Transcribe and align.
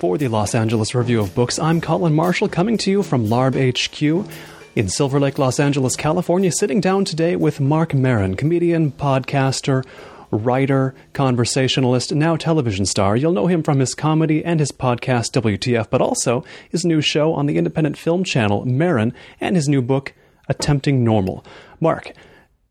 For 0.00 0.16
the 0.16 0.28
Los 0.28 0.54
Angeles 0.54 0.94
Review 0.94 1.20
of 1.20 1.34
Books, 1.34 1.58
I'm 1.58 1.82
Colin 1.82 2.14
Marshall 2.14 2.48
coming 2.48 2.78
to 2.78 2.90
you 2.90 3.02
from 3.02 3.26
LARB 3.26 3.76
HQ 3.76 4.32
in 4.74 4.88
Silver 4.88 5.20
Lake, 5.20 5.38
Los 5.38 5.60
Angeles, 5.60 5.94
California, 5.94 6.50
sitting 6.50 6.80
down 6.80 7.04
today 7.04 7.36
with 7.36 7.60
Marc 7.60 7.92
Maron, 7.92 8.34
comedian, 8.34 8.92
podcaster, 8.92 9.84
writer, 10.30 10.94
conversationalist, 11.12 12.14
now 12.14 12.34
television 12.34 12.86
star. 12.86 13.14
You'll 13.14 13.34
know 13.34 13.46
him 13.46 13.62
from 13.62 13.78
his 13.78 13.94
comedy 13.94 14.42
and 14.42 14.58
his 14.58 14.72
podcast, 14.72 15.38
WTF, 15.38 15.90
but 15.90 16.00
also 16.00 16.46
his 16.70 16.82
new 16.82 17.02
show 17.02 17.34
on 17.34 17.44
the 17.44 17.58
independent 17.58 17.98
film 17.98 18.24
channel, 18.24 18.64
Maron, 18.64 19.12
and 19.38 19.54
his 19.54 19.68
new 19.68 19.82
book, 19.82 20.14
Attempting 20.48 21.04
Normal. 21.04 21.44
Mark, 21.78 22.12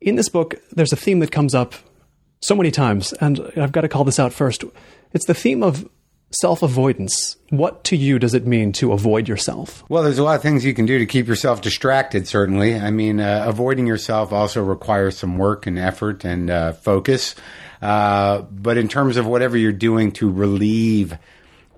in 0.00 0.16
this 0.16 0.28
book, 0.28 0.56
there's 0.72 0.92
a 0.92 0.96
theme 0.96 1.20
that 1.20 1.30
comes 1.30 1.54
up 1.54 1.74
so 2.40 2.56
many 2.56 2.72
times, 2.72 3.12
and 3.20 3.40
I've 3.56 3.70
got 3.70 3.82
to 3.82 3.88
call 3.88 4.02
this 4.02 4.18
out 4.18 4.32
first. 4.32 4.64
It's 5.12 5.26
the 5.26 5.34
theme 5.34 5.62
of 5.62 5.88
self 6.30 6.62
avoidance. 6.62 7.36
What 7.50 7.84
to 7.84 7.96
you 7.96 8.18
does 8.18 8.34
it 8.34 8.46
mean 8.46 8.72
to 8.72 8.92
avoid 8.92 9.28
yourself? 9.28 9.84
Well, 9.88 10.02
there's 10.02 10.18
a 10.18 10.22
lot 10.22 10.36
of 10.36 10.42
things 10.42 10.64
you 10.64 10.74
can 10.74 10.86
do 10.86 10.98
to 10.98 11.06
keep 11.06 11.26
yourself 11.26 11.60
distracted, 11.60 12.28
certainly. 12.28 12.74
I 12.74 12.90
mean, 12.90 13.20
uh, 13.20 13.44
avoiding 13.46 13.86
yourself 13.86 14.32
also 14.32 14.62
requires 14.62 15.18
some 15.18 15.38
work 15.38 15.66
and 15.66 15.78
effort 15.78 16.24
and 16.24 16.50
uh, 16.50 16.72
focus. 16.72 17.34
Uh, 17.82 18.42
but 18.42 18.76
in 18.76 18.88
terms 18.88 19.16
of 19.16 19.26
whatever 19.26 19.56
you're 19.56 19.72
doing 19.72 20.12
to 20.12 20.30
relieve 20.30 21.18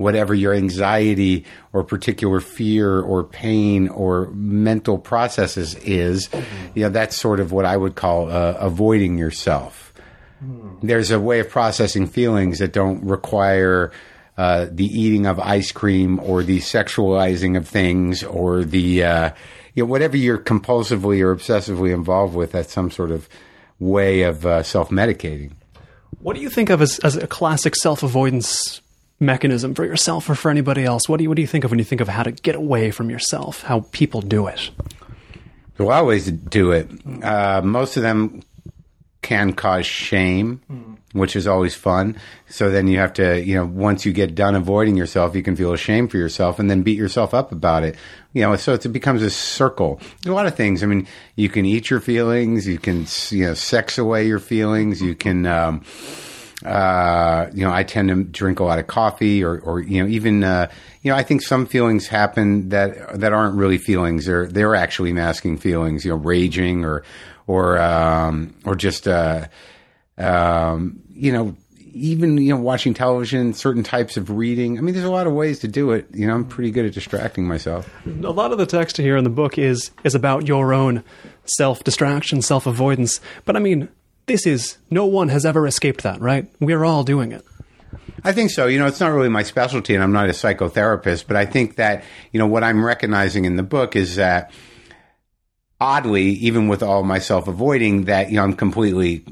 whatever 0.02 0.34
your 0.34 0.52
anxiety 0.52 1.44
or 1.72 1.84
particular 1.84 2.40
fear 2.40 3.00
or 3.00 3.24
pain 3.24 3.88
or 3.88 4.26
mental 4.32 4.98
processes 4.98 5.74
is, 5.76 6.28
you 6.74 6.82
know, 6.82 6.88
that's 6.88 7.16
sort 7.16 7.40
of 7.40 7.52
what 7.52 7.64
I 7.64 7.76
would 7.76 7.94
call 7.94 8.30
uh, 8.30 8.56
avoiding 8.58 9.16
yourself. 9.16 9.92
Mm. 10.44 10.78
There's 10.82 11.10
a 11.10 11.20
way 11.20 11.40
of 11.40 11.48
processing 11.48 12.06
feelings 12.06 12.58
that 12.58 12.72
don't 12.72 13.04
require 13.04 13.92
uh, 14.36 14.66
the 14.70 14.86
eating 14.86 15.26
of 15.26 15.38
ice 15.38 15.72
cream 15.72 16.18
or 16.20 16.42
the 16.42 16.58
sexualizing 16.58 17.56
of 17.56 17.68
things 17.68 18.22
or 18.22 18.64
the 18.64 19.04
uh, 19.04 19.30
you 19.74 19.82
know, 19.82 19.86
whatever 19.86 20.16
you're 20.16 20.38
compulsively 20.38 21.20
or 21.22 21.34
obsessively 21.34 21.92
involved 21.92 22.34
with. 22.34 22.52
That's 22.52 22.72
some 22.72 22.90
sort 22.90 23.10
of 23.10 23.28
way 23.78 24.22
of 24.22 24.44
uh, 24.46 24.62
self 24.62 24.90
medicating. 24.90 25.52
What 26.20 26.36
do 26.36 26.42
you 26.42 26.50
think 26.50 26.70
of 26.70 26.80
as, 26.82 26.98
as 27.00 27.16
a 27.16 27.26
classic 27.26 27.74
self 27.76 28.02
avoidance 28.02 28.80
mechanism 29.18 29.74
for 29.74 29.84
yourself 29.84 30.28
or 30.28 30.34
for 30.34 30.50
anybody 30.50 30.84
else? 30.84 31.08
What 31.08 31.18
do 31.18 31.24
you 31.24 31.30
what 31.30 31.36
do 31.36 31.42
you 31.42 31.48
think 31.48 31.64
of 31.64 31.70
when 31.70 31.78
you 31.78 31.84
think 31.84 32.00
of 32.00 32.08
how 32.08 32.22
to 32.22 32.32
get 32.32 32.54
away 32.54 32.90
from 32.90 33.10
yourself? 33.10 33.62
How 33.62 33.86
people 33.92 34.20
do 34.20 34.46
it? 34.46 34.70
Well, 35.78 35.90
I 35.90 35.98
always 35.98 36.30
do 36.30 36.72
it. 36.72 36.88
Uh, 37.22 37.62
most 37.64 37.96
of 37.96 38.02
them 38.02 38.42
can 39.22 39.52
cause 39.52 39.86
shame, 39.86 40.60
mm. 40.70 40.91
Which 41.12 41.36
is 41.36 41.46
always 41.46 41.74
fun. 41.74 42.16
So 42.48 42.70
then 42.70 42.86
you 42.86 42.98
have 42.98 43.12
to, 43.14 43.40
you 43.42 43.54
know, 43.54 43.66
once 43.66 44.04
you 44.04 44.12
get 44.12 44.34
done 44.34 44.54
avoiding 44.54 44.96
yourself, 44.96 45.34
you 45.34 45.42
can 45.42 45.56
feel 45.56 45.72
ashamed 45.72 46.10
for 46.10 46.16
yourself 46.16 46.58
and 46.58 46.70
then 46.70 46.82
beat 46.82 46.98
yourself 46.98 47.34
up 47.34 47.52
about 47.52 47.84
it. 47.84 47.96
You 48.32 48.42
know, 48.42 48.56
so 48.56 48.74
it 48.74 48.92
becomes 48.92 49.22
a 49.22 49.30
circle. 49.30 50.00
A 50.26 50.30
lot 50.30 50.46
of 50.46 50.54
things. 50.54 50.82
I 50.82 50.86
mean, 50.86 51.06
you 51.36 51.48
can 51.48 51.64
eat 51.64 51.90
your 51.90 52.00
feelings, 52.00 52.66
you 52.66 52.78
can, 52.78 53.06
you 53.30 53.46
know, 53.46 53.54
sex 53.54 53.98
away 53.98 54.26
your 54.26 54.38
feelings, 54.38 55.02
you 55.02 55.14
can, 55.14 55.46
um, 55.46 55.84
uh, 56.64 57.48
you 57.52 57.64
know, 57.64 57.72
I 57.72 57.82
tend 57.82 58.08
to 58.08 58.22
drink 58.22 58.60
a 58.60 58.64
lot 58.64 58.78
of 58.78 58.86
coffee, 58.86 59.42
or, 59.42 59.58
or 59.60 59.80
you 59.80 60.02
know, 60.02 60.08
even 60.08 60.44
uh, 60.44 60.70
you 61.02 61.10
know, 61.10 61.16
I 61.16 61.24
think 61.24 61.42
some 61.42 61.66
feelings 61.66 62.06
happen 62.06 62.68
that 62.68 63.18
that 63.18 63.32
aren't 63.32 63.56
really 63.56 63.78
feelings; 63.78 64.26
they're 64.26 64.46
they're 64.46 64.76
actually 64.76 65.12
masking 65.12 65.58
feelings. 65.58 66.04
You 66.04 66.12
know, 66.12 66.18
raging 66.18 66.84
or 66.84 67.02
or 67.46 67.80
um, 67.80 68.54
or 68.64 68.76
just 68.76 69.08
uh, 69.08 69.48
um, 70.18 71.00
you 71.10 71.32
know 71.32 71.56
even 71.94 72.38
you 72.38 72.54
know 72.54 72.60
watching 72.60 72.94
television, 72.94 73.52
certain 73.52 73.82
types 73.82 74.16
of 74.16 74.30
reading. 74.30 74.78
I 74.78 74.80
mean, 74.80 74.94
there's 74.94 75.06
a 75.06 75.10
lot 75.10 75.26
of 75.26 75.32
ways 75.32 75.58
to 75.60 75.68
do 75.68 75.92
it. 75.92 76.06
You 76.12 76.26
know, 76.26 76.34
I'm 76.34 76.44
pretty 76.44 76.70
good 76.70 76.86
at 76.86 76.92
distracting 76.92 77.46
myself. 77.46 77.88
A 78.06 78.30
lot 78.30 78.52
of 78.52 78.58
the 78.58 78.66
text 78.66 78.96
here 78.96 79.16
in 79.16 79.24
the 79.24 79.30
book 79.30 79.58
is 79.58 79.90
is 80.04 80.14
about 80.14 80.48
your 80.48 80.72
own 80.72 81.04
self 81.44 81.84
distraction, 81.84 82.42
self 82.42 82.66
avoidance. 82.66 83.20
But 83.44 83.56
I 83.56 83.58
mean, 83.58 83.88
this 84.26 84.46
is 84.46 84.78
no 84.90 85.06
one 85.06 85.28
has 85.28 85.44
ever 85.44 85.66
escaped 85.66 86.02
that, 86.02 86.20
right? 86.20 86.46
We're 86.60 86.84
all 86.84 87.04
doing 87.04 87.32
it. 87.32 87.44
I 88.24 88.32
think 88.32 88.50
so. 88.50 88.66
You 88.66 88.78
know, 88.78 88.86
it's 88.86 89.00
not 89.00 89.12
really 89.12 89.28
my 89.28 89.42
specialty, 89.42 89.94
and 89.94 90.02
I'm 90.02 90.12
not 90.12 90.28
a 90.28 90.32
psychotherapist, 90.32 91.26
but 91.26 91.36
I 91.36 91.44
think 91.44 91.76
that 91.76 92.04
you 92.32 92.38
know 92.38 92.46
what 92.46 92.64
I'm 92.64 92.84
recognizing 92.84 93.44
in 93.44 93.56
the 93.56 93.62
book 93.62 93.96
is 93.96 94.16
that 94.16 94.50
oddly, 95.80 96.24
even 96.24 96.68
with 96.68 96.82
all 96.82 97.02
my 97.02 97.18
self 97.18 97.48
avoiding, 97.48 98.04
that 98.04 98.30
you 98.30 98.36
know 98.36 98.44
I'm 98.44 98.54
completely 98.54 99.24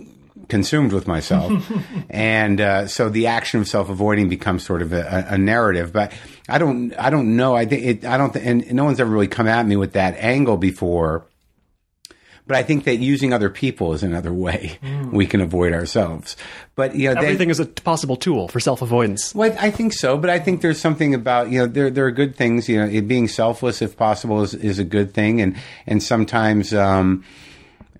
consumed 0.50 0.92
with 0.92 1.06
myself, 1.06 1.52
and 2.10 2.60
uh, 2.60 2.86
so 2.86 3.08
the 3.08 3.28
action 3.28 3.60
of 3.60 3.68
self 3.68 3.88
avoiding 3.88 4.28
becomes 4.28 4.64
sort 4.64 4.82
of 4.82 4.92
a, 4.92 5.26
a, 5.30 5.38
narrative. 5.38 5.92
But 5.92 6.12
I 6.48 6.58
don't, 6.58 6.92
I 6.98 7.10
don't 7.10 7.36
know. 7.36 7.56
I 7.56 7.64
think 7.64 7.84
it, 7.84 8.04
I 8.04 8.18
don't, 8.18 8.32
th- 8.32 8.44
and 8.44 8.72
no 8.74 8.84
one's 8.84 9.00
ever 9.00 9.10
really 9.10 9.28
come 9.28 9.46
at 9.46 9.66
me 9.66 9.76
with 9.76 9.92
that 9.92 10.16
angle 10.18 10.56
before. 10.56 11.24
But 12.50 12.56
I 12.56 12.64
think 12.64 12.82
that 12.82 12.96
using 12.96 13.32
other 13.32 13.48
people 13.48 13.92
is 13.92 14.02
another 14.02 14.32
way 14.32 14.76
mm. 14.82 15.12
we 15.12 15.24
can 15.24 15.40
avoid 15.40 15.72
ourselves. 15.72 16.36
But 16.74 16.96
you 16.96 17.14
know, 17.14 17.20
everything 17.20 17.48
is 17.48 17.60
a 17.60 17.66
possible 17.66 18.16
tool 18.16 18.48
for 18.48 18.58
self 18.58 18.82
avoidance. 18.82 19.32
Well, 19.36 19.56
I 19.60 19.70
think 19.70 19.92
so. 19.92 20.18
But 20.18 20.30
I 20.30 20.40
think 20.40 20.60
there's 20.60 20.80
something 20.80 21.14
about 21.14 21.50
you 21.50 21.60
know 21.60 21.66
there 21.66 21.90
there 21.90 22.06
are 22.06 22.10
good 22.10 22.34
things. 22.34 22.68
You 22.68 22.84
know, 22.84 23.02
being 23.02 23.28
selfless 23.28 23.82
if 23.82 23.96
possible 23.96 24.42
is 24.42 24.54
is 24.54 24.80
a 24.80 24.84
good 24.84 25.14
thing, 25.14 25.40
and 25.40 25.56
and 25.86 26.02
sometimes. 26.02 26.74
Um, 26.74 27.24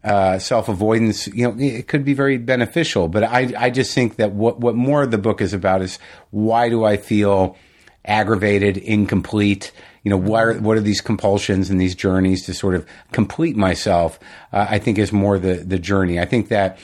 uh, 0.03 0.38
self 0.38 0.69
avoidance, 0.69 1.27
you 1.28 1.49
know, 1.49 1.55
it 1.59 1.88
could 1.88 2.05
be 2.05 2.15
very 2.15 2.38
beneficial. 2.38 3.09
But 3.09 3.25
I, 3.25 3.53
I 3.56 3.71
just 3.71 3.94
think 3.94 4.16
that 4.16 4.33
what, 4.33 4.61
what 4.61 4.75
more 4.75 5.03
of 5.03 5.11
the 5.11 5.19
book 5.19 5.41
is 5.41 5.53
about 5.53 5.83
is 5.83 5.99
why 6.31 6.69
do 6.69 6.84
I 6.84 6.97
feel 6.97 7.56
aggravated, 8.05 8.78
incomplete, 8.78 9.72
you 10.03 10.10
know, 10.10 10.16
what 10.16 10.43
are, 10.43 10.55
what 10.55 10.77
are 10.77 10.83
these 10.83 11.00
compulsions 11.00 11.69
and 11.69 11.81
these 11.81 11.94
journeys 11.94 12.47
to 12.47 12.55
sort 12.55 12.75
of 12.75 12.87
complete 13.12 13.56
myself? 13.56 14.19
Uh, 14.53 14.66
I 14.71 14.78
think 14.78 14.99
is 14.99 15.12
more 15.12 15.39
the, 15.39 15.56
the 15.56 15.78
journey. 15.78 16.19
I 16.19 16.25
think 16.25 16.49
that 16.49 16.78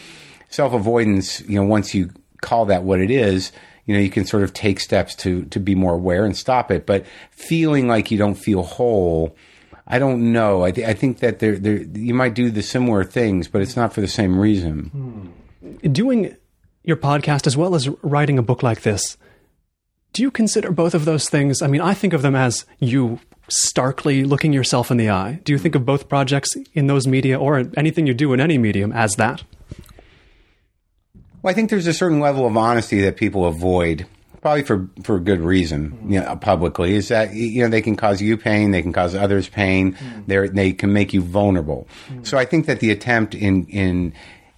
self 0.51 0.75
avoidance, 0.75 1.41
you 1.43 1.57
know, 1.57 1.65
once 1.65 1.95
you 1.95 2.11
call 2.43 2.67
that 2.67 2.83
what 2.83 3.01
it 3.01 3.11
is, 3.11 3.53
you 3.87 3.95
know, 3.95 4.01
you 4.01 4.11
can 4.11 4.27
sort 4.27 4.43
of 4.43 4.53
take 4.53 4.81
steps 4.81 5.15
to, 5.15 5.45
to 5.47 5.61
be 5.61 5.75
more 5.75 5.95
aware 5.95 6.25
and 6.25 6.37
stop 6.37 6.71
it. 6.71 6.87
But 6.87 7.07
feeling 7.31 7.89
like 7.89 8.11
you 8.11 8.19
don't 8.19 8.35
feel 8.35 8.63
whole, 8.63 9.37
I 9.87 9.99
don't 9.99 10.33
know. 10.33 10.65
I, 10.65 10.73
th- 10.73 10.87
I 10.87 10.95
think 10.95 11.19
that 11.21 11.39
there, 11.39 11.57
there, 11.57 11.83
you 11.83 12.15
might 12.15 12.35
do 12.35 12.51
the 12.51 12.63
similar 12.63 13.05
things, 13.05 13.47
but 13.49 13.63
it's 13.63 13.77
not 13.77 13.93
for 13.93 14.01
the 14.01 14.09
same 14.09 14.39
reason. 14.39 15.33
Hmm. 15.63 15.93
Doing 15.93 16.37
your 16.83 16.97
podcast 16.97 17.47
as 17.47 17.57
well 17.57 17.75
as 17.75 17.89
writing 18.03 18.39
a 18.39 18.43
book 18.43 18.63
like 18.63 18.83
this, 18.83 19.17
do 20.13 20.23
you 20.23 20.31
consider 20.31 20.73
both 20.73 20.95
of 20.95 21.05
those 21.05 21.29
things? 21.29 21.63
I 21.63 21.67
mean, 21.67 21.81
I 21.81 21.95
think 21.95 22.13
of 22.13 22.23
them 22.23 22.35
as 22.35 22.65
you 22.81 23.21
starkly 23.49 24.25
looking 24.25 24.53
yourself 24.53 24.91
in 24.91 24.97
the 24.97 25.11
eye. 25.11 25.41
Do 25.45 25.53
you 25.53 25.59
think 25.59 25.75
of 25.75 25.85
both 25.85 26.09
projects 26.09 26.57
in 26.75 26.87
those 26.87 27.07
media 27.07 27.39
or 27.39 27.71
anything 27.77 28.07
you 28.07 28.15
do 28.15 28.33
in 28.33 28.41
any 28.41 28.59
medium 28.59 28.93
as 28.93 29.17
that? 29.17 29.45
Well, 31.43 31.51
I 31.51 31.55
think 31.55 31.71
there's 31.71 31.87
a 31.87 31.93
certain 31.93 32.19
level 32.19 32.47
of 32.47 32.57
honesty 32.57 33.01
that 33.03 33.17
people 33.17 33.45
avoid, 33.45 34.07
probably 34.47 34.63
for, 34.63 34.89
for 35.03 35.19
good 35.19 35.41
reason, 35.41 35.99
you 36.07 36.21
know, 36.21 36.37
publicly, 36.37 36.95
is 36.95 37.09
that, 37.09 37.35
you 37.35 37.65
know, 37.65 37.69
they 37.69 37.83
can 37.83 37.97
cause 37.97 38.23
you 38.23 38.37
pain, 38.37 38.71
they 38.71 38.81
can 38.81 38.93
cause 38.93 39.13
others 39.13 39.49
pain, 39.49 39.95
mm. 39.95 40.55
they 40.55 40.73
can 40.73 40.93
make 40.93 41.13
you 41.13 41.21
vulnerable. 41.21 41.89
Mm. 42.09 42.25
So 42.25 42.39
I 42.39 42.45
think 42.45 42.67
that 42.67 42.79
the 42.79 42.93
attempt 42.93 43.35
in, 43.35 43.67
in, 43.67 44.13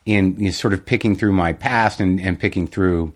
in 0.04 0.37
you 0.38 0.44
know, 0.44 0.50
sort 0.50 0.75
of 0.75 0.84
picking 0.84 1.16
through 1.16 1.32
my 1.32 1.54
past 1.54 2.00
and, 2.00 2.21
and 2.21 2.38
picking 2.38 2.66
through 2.66 3.15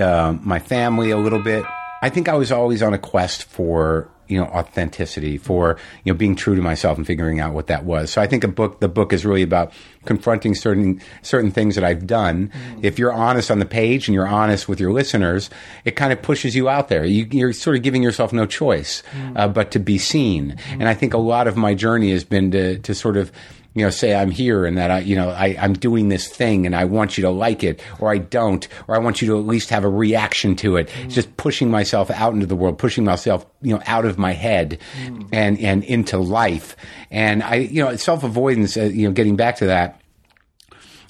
uh, 0.00 0.38
my 0.40 0.58
family 0.58 1.10
a 1.10 1.18
little 1.18 1.42
bit. 1.42 1.66
I 2.00 2.08
think 2.08 2.30
I 2.30 2.34
was 2.34 2.50
always 2.50 2.82
on 2.82 2.94
a 2.94 2.98
quest 2.98 3.44
for 3.44 4.08
you 4.28 4.38
know 4.38 4.46
authenticity, 4.46 5.38
for 5.38 5.78
you 6.04 6.12
know 6.12 6.16
being 6.16 6.36
true 6.36 6.54
to 6.54 6.62
myself 6.62 6.96
and 6.96 7.06
figuring 7.06 7.40
out 7.40 7.54
what 7.54 7.66
that 7.68 7.84
was. 7.84 8.10
So 8.10 8.20
I 8.20 8.26
think 8.26 8.44
a 8.44 8.48
book, 8.48 8.80
the 8.80 8.88
book 8.88 9.12
is 9.12 9.24
really 9.24 9.42
about 9.42 9.72
confronting 10.04 10.54
certain 10.54 11.00
certain 11.22 11.50
things 11.50 11.74
that 11.74 11.84
I've 11.84 12.06
done. 12.06 12.48
Mm. 12.48 12.84
If 12.84 12.98
you're 12.98 13.12
honest 13.12 13.50
on 13.50 13.58
the 13.58 13.66
page 13.66 14.08
and 14.08 14.14
you're 14.14 14.28
honest 14.28 14.68
with 14.68 14.80
your 14.80 14.92
listeners, 14.92 15.50
it 15.84 15.92
kind 15.92 16.12
of 16.12 16.22
pushes 16.22 16.54
you 16.54 16.68
out 16.68 16.88
there. 16.88 17.04
You, 17.04 17.46
are 17.46 17.52
sort 17.52 17.76
of 17.76 17.82
giving 17.82 18.02
yourself 18.02 18.32
no 18.32 18.46
choice 18.46 19.02
mm. 19.12 19.32
uh, 19.36 19.48
but 19.48 19.70
to 19.72 19.78
be 19.78 19.98
seen. 19.98 20.52
Mm. 20.52 20.72
And 20.72 20.88
I 20.88 20.94
think 20.94 21.14
a 21.14 21.18
lot 21.18 21.46
of 21.46 21.56
my 21.56 21.74
journey 21.74 22.10
has 22.12 22.24
been 22.24 22.50
to 22.52 22.78
to 22.78 22.94
sort 22.94 23.16
of 23.16 23.32
you 23.74 23.82
know, 23.82 23.90
say 23.90 24.14
I'm 24.14 24.30
here 24.30 24.64
and 24.64 24.78
that 24.78 24.90
I, 24.90 24.98
you 25.00 25.16
know, 25.16 25.30
I, 25.30 25.56
I'm 25.58 25.72
doing 25.72 26.08
this 26.08 26.28
thing 26.28 26.64
and 26.64 26.76
I 26.76 26.84
want 26.84 27.18
you 27.18 27.22
to 27.22 27.30
like 27.30 27.64
it 27.64 27.82
or 27.98 28.10
I 28.10 28.18
don't, 28.18 28.66
or 28.86 28.94
I 28.94 28.98
want 28.98 29.20
you 29.20 29.28
to 29.28 29.38
at 29.38 29.46
least 29.46 29.70
have 29.70 29.84
a 29.84 29.88
reaction 29.88 30.54
to 30.56 30.76
it. 30.76 30.88
Mm. 30.88 31.10
Just 31.10 31.36
pushing 31.36 31.70
myself 31.70 32.10
out 32.10 32.34
into 32.34 32.46
the 32.46 32.54
world, 32.54 32.78
pushing 32.78 33.04
myself, 33.04 33.44
you 33.62 33.74
know, 33.74 33.82
out 33.86 34.04
of 34.04 34.16
my 34.16 34.32
head 34.32 34.78
mm. 35.02 35.28
and, 35.32 35.58
and 35.58 35.82
into 35.84 36.18
life. 36.18 36.76
And 37.10 37.42
I, 37.42 37.56
you 37.56 37.84
know, 37.84 37.96
self 37.96 38.22
avoidance, 38.22 38.76
uh, 38.76 38.84
you 38.84 39.08
know, 39.08 39.12
getting 39.12 39.34
back 39.34 39.56
to 39.56 39.66
that, 39.66 40.00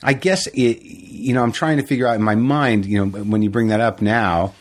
I 0.02 0.14
guess 0.14 0.46
it, 0.48 0.82
you 0.82 1.34
know, 1.34 1.42
I'm 1.42 1.52
trying 1.52 1.76
to 1.76 1.86
figure 1.86 2.06
out 2.06 2.16
in 2.16 2.22
my 2.22 2.34
mind, 2.34 2.86
you 2.86 3.04
know, 3.04 3.22
when 3.22 3.42
you 3.42 3.50
bring 3.50 3.68
that 3.68 3.80
up 3.80 4.00
now, 4.00 4.54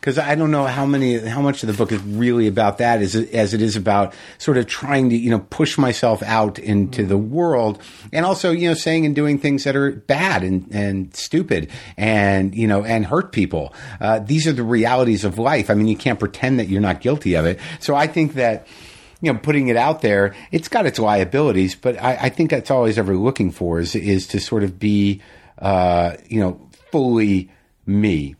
because 0.00 0.18
I 0.18 0.34
don't 0.34 0.50
know 0.50 0.64
how 0.64 0.86
many, 0.86 1.18
how 1.18 1.42
much 1.42 1.62
of 1.62 1.66
the 1.66 1.74
book 1.74 1.92
is 1.92 2.00
really 2.00 2.46
about 2.46 2.78
that 2.78 3.02
as, 3.02 3.14
as 3.14 3.52
it 3.52 3.60
is 3.60 3.76
about 3.76 4.14
sort 4.38 4.56
of 4.56 4.66
trying 4.66 5.10
to, 5.10 5.16
you 5.16 5.30
know, 5.30 5.40
push 5.50 5.76
myself 5.76 6.22
out 6.22 6.58
into 6.58 7.04
the 7.04 7.18
world 7.18 7.82
and 8.10 8.24
also, 8.24 8.50
you 8.50 8.66
know, 8.66 8.74
saying 8.74 9.04
and 9.04 9.14
doing 9.14 9.38
things 9.38 9.64
that 9.64 9.76
are 9.76 9.92
bad 9.92 10.42
and, 10.42 10.66
and 10.72 11.14
stupid 11.14 11.68
and, 11.98 12.54
you 12.54 12.66
know, 12.66 12.82
and 12.82 13.04
hurt 13.04 13.30
people. 13.30 13.74
Uh, 14.00 14.20
these 14.20 14.46
are 14.46 14.52
the 14.52 14.62
realities 14.62 15.24
of 15.24 15.38
life. 15.38 15.68
I 15.68 15.74
mean, 15.74 15.86
you 15.86 15.96
can't 15.96 16.18
pretend 16.18 16.58
that 16.60 16.68
you're 16.68 16.80
not 16.80 17.02
guilty 17.02 17.34
of 17.34 17.44
it. 17.44 17.60
So 17.78 17.94
I 17.94 18.06
think 18.06 18.34
that, 18.34 18.66
you 19.20 19.30
know, 19.30 19.38
putting 19.38 19.68
it 19.68 19.76
out 19.76 20.00
there, 20.00 20.34
it's 20.50 20.68
got 20.68 20.86
its 20.86 20.98
liabilities, 20.98 21.74
but 21.74 22.02
I, 22.02 22.16
I 22.22 22.28
think 22.30 22.48
that's 22.48 22.70
all 22.70 22.86
he's 22.86 22.98
ever 22.98 23.14
looking 23.14 23.50
for 23.50 23.78
is, 23.78 23.94
is 23.94 24.26
to 24.28 24.40
sort 24.40 24.64
of 24.64 24.78
be, 24.78 25.20
uh, 25.58 26.16
you 26.26 26.40
know, 26.40 26.70
fully 26.90 27.50
me. 27.84 28.34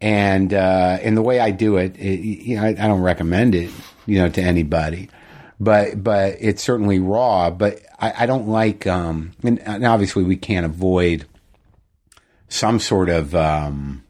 And, 0.00 0.54
uh, 0.54 0.98
and 1.02 1.16
the 1.16 1.22
way 1.22 1.40
I 1.40 1.50
do 1.50 1.76
it, 1.76 1.96
it 1.98 2.20
you 2.20 2.56
know, 2.56 2.62
I, 2.62 2.68
I 2.68 2.86
don't 2.86 3.02
recommend 3.02 3.54
it, 3.54 3.70
you 4.06 4.20
know, 4.20 4.28
to 4.28 4.40
anybody, 4.40 5.10
but, 5.58 6.02
but 6.02 6.36
it's 6.40 6.62
certainly 6.62 7.00
raw, 7.00 7.50
but 7.50 7.80
I, 7.98 8.24
I 8.24 8.26
don't 8.26 8.46
like, 8.46 8.86
um, 8.86 9.32
and, 9.42 9.58
and 9.60 9.84
obviously 9.84 10.22
we 10.22 10.36
can't 10.36 10.64
avoid 10.64 11.26
some 12.48 12.78
sort 12.78 13.08
of, 13.08 13.34
um, 13.34 14.04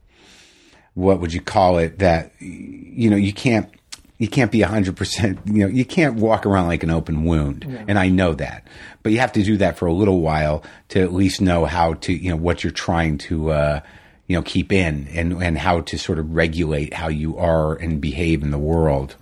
what 0.92 1.20
would 1.20 1.32
you 1.32 1.40
call 1.40 1.78
it 1.78 2.00
that, 2.00 2.32
you 2.38 3.08
know, 3.08 3.16
you 3.16 3.32
can't, 3.32 3.70
you 4.18 4.28
can't 4.28 4.50
be 4.50 4.58
100%, 4.58 5.38
you 5.46 5.60
know, 5.60 5.68
you 5.68 5.84
can't 5.84 6.16
walk 6.16 6.44
around 6.44 6.66
like 6.66 6.82
an 6.82 6.90
open 6.90 7.24
wound. 7.24 7.64
And 7.88 7.98
I 7.98 8.08
know 8.08 8.34
that. 8.34 8.66
But 9.02 9.12
you 9.12 9.20
have 9.20 9.32
to 9.32 9.42
do 9.44 9.56
that 9.58 9.78
for 9.78 9.86
a 9.86 9.92
little 9.92 10.20
while 10.20 10.64
to 10.88 11.00
at 11.00 11.14
least 11.14 11.40
know 11.40 11.64
how 11.64 11.94
to, 11.94 12.12
you 12.12 12.30
know, 12.30 12.36
what 12.36 12.64
you're 12.64 12.72
trying 12.72 13.16
to, 13.18 13.52
uh, 13.52 13.80
you 14.28 14.36
know, 14.36 14.42
keep 14.42 14.72
in 14.72 15.08
and, 15.08 15.42
and 15.42 15.58
how 15.58 15.80
to 15.80 15.98
sort 15.98 16.18
of 16.18 16.30
regulate 16.34 16.94
how 16.94 17.08
you 17.08 17.36
are 17.38 17.74
and 17.74 18.00
behave 18.00 18.42
in 18.42 18.50
the 18.50 18.58
world. 18.58 19.16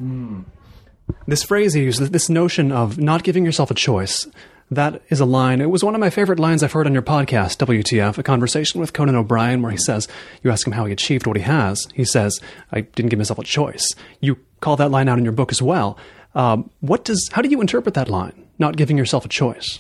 This 1.26 1.44
phrase 1.44 1.74
he 1.74 1.84
used, 1.84 2.00
this 2.00 2.28
notion 2.28 2.72
of 2.72 2.98
not 2.98 3.22
giving 3.22 3.44
yourself 3.44 3.70
a 3.70 3.74
choice, 3.74 4.26
that 4.70 5.00
is 5.08 5.20
a 5.20 5.24
line. 5.24 5.60
It 5.60 5.70
was 5.70 5.84
one 5.84 5.94
of 5.94 6.00
my 6.00 6.10
favorite 6.10 6.40
lines 6.40 6.64
I've 6.64 6.72
heard 6.72 6.88
on 6.88 6.92
your 6.92 7.02
podcast, 7.02 7.64
WTF, 7.64 8.18
a 8.18 8.22
conversation 8.24 8.80
with 8.80 8.92
Conan 8.92 9.14
O'Brien, 9.14 9.62
where 9.62 9.70
he 9.70 9.78
says, 9.78 10.08
You 10.42 10.50
ask 10.50 10.66
him 10.66 10.72
how 10.72 10.86
he 10.86 10.92
achieved 10.92 11.28
what 11.28 11.36
he 11.36 11.42
has. 11.44 11.86
He 11.94 12.04
says, 12.04 12.40
I 12.72 12.80
didn't 12.80 13.10
give 13.10 13.18
myself 13.20 13.38
a 13.38 13.44
choice. 13.44 13.86
You 14.20 14.38
call 14.60 14.74
that 14.76 14.90
line 14.90 15.08
out 15.08 15.18
in 15.18 15.24
your 15.24 15.32
book 15.32 15.52
as 15.52 15.62
well. 15.62 15.96
Um, 16.34 16.70
what 16.80 17.04
does, 17.04 17.30
how 17.32 17.42
do 17.42 17.48
you 17.48 17.60
interpret 17.60 17.94
that 17.94 18.08
line, 18.10 18.44
not 18.58 18.76
giving 18.76 18.98
yourself 18.98 19.24
a 19.24 19.28
choice? 19.28 19.78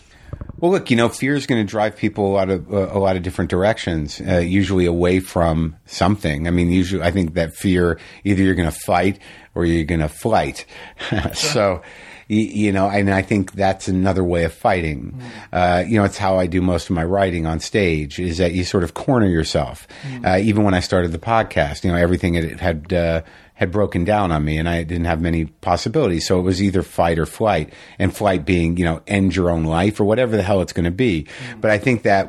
Well, 0.58 0.70
look, 0.70 0.90
you 0.90 0.96
know, 0.96 1.08
fear 1.08 1.34
is 1.34 1.46
going 1.46 1.64
to 1.64 1.70
drive 1.70 1.96
people 1.96 2.26
a 2.26 2.32
lot 2.32 2.50
of 2.50 2.72
uh, 2.72 2.88
a 2.92 2.98
lot 2.98 3.16
of 3.16 3.22
different 3.22 3.50
directions. 3.50 4.20
Uh, 4.20 4.38
usually 4.38 4.86
away 4.86 5.20
from 5.20 5.76
something. 5.86 6.46
I 6.46 6.50
mean, 6.50 6.70
usually 6.70 7.02
I 7.02 7.10
think 7.10 7.34
that 7.34 7.54
fear 7.54 7.98
either 8.24 8.42
you're 8.42 8.54
going 8.54 8.70
to 8.70 8.78
fight 8.78 9.18
or 9.54 9.64
you're 9.64 9.84
going 9.84 10.00
to 10.00 10.08
flight. 10.08 10.64
so, 11.34 11.82
you, 12.28 12.40
you 12.40 12.72
know, 12.72 12.88
and 12.88 13.10
I 13.10 13.22
think 13.22 13.52
that's 13.52 13.88
another 13.88 14.24
way 14.24 14.44
of 14.44 14.52
fighting. 14.52 15.20
Uh, 15.52 15.84
you 15.86 15.98
know, 15.98 16.04
it's 16.04 16.18
how 16.18 16.38
I 16.38 16.46
do 16.46 16.62
most 16.62 16.90
of 16.90 16.96
my 16.96 17.04
writing 17.04 17.46
on 17.46 17.60
stage. 17.60 18.18
Is 18.18 18.38
that 18.38 18.52
you 18.52 18.64
sort 18.64 18.84
of 18.84 18.94
corner 18.94 19.26
yourself. 19.26 19.86
Uh, 20.24 20.38
even 20.42 20.64
when 20.64 20.74
I 20.74 20.80
started 20.80 21.12
the 21.12 21.18
podcast, 21.18 21.84
you 21.84 21.90
know, 21.90 21.96
everything 21.96 22.34
had. 22.34 22.60
had 22.60 22.92
uh, 22.92 23.22
had 23.56 23.72
broken 23.72 24.04
down 24.04 24.30
on 24.30 24.44
me 24.44 24.58
and 24.58 24.68
I 24.68 24.82
didn't 24.82 25.06
have 25.06 25.20
many 25.20 25.46
possibilities. 25.46 26.26
So 26.26 26.38
it 26.38 26.42
was 26.42 26.62
either 26.62 26.82
fight 26.82 27.18
or 27.18 27.24
flight 27.24 27.72
and 27.98 28.14
flight 28.14 28.44
being, 28.44 28.76
you 28.76 28.84
know, 28.84 29.00
end 29.06 29.34
your 29.34 29.50
own 29.50 29.64
life 29.64 29.98
or 29.98 30.04
whatever 30.04 30.36
the 30.36 30.42
hell 30.42 30.60
it's 30.60 30.74
going 30.74 30.84
to 30.84 30.90
be. 30.90 31.22
Mm-hmm. 31.22 31.60
But 31.60 31.70
I 31.70 31.78
think 31.78 32.02
that 32.02 32.28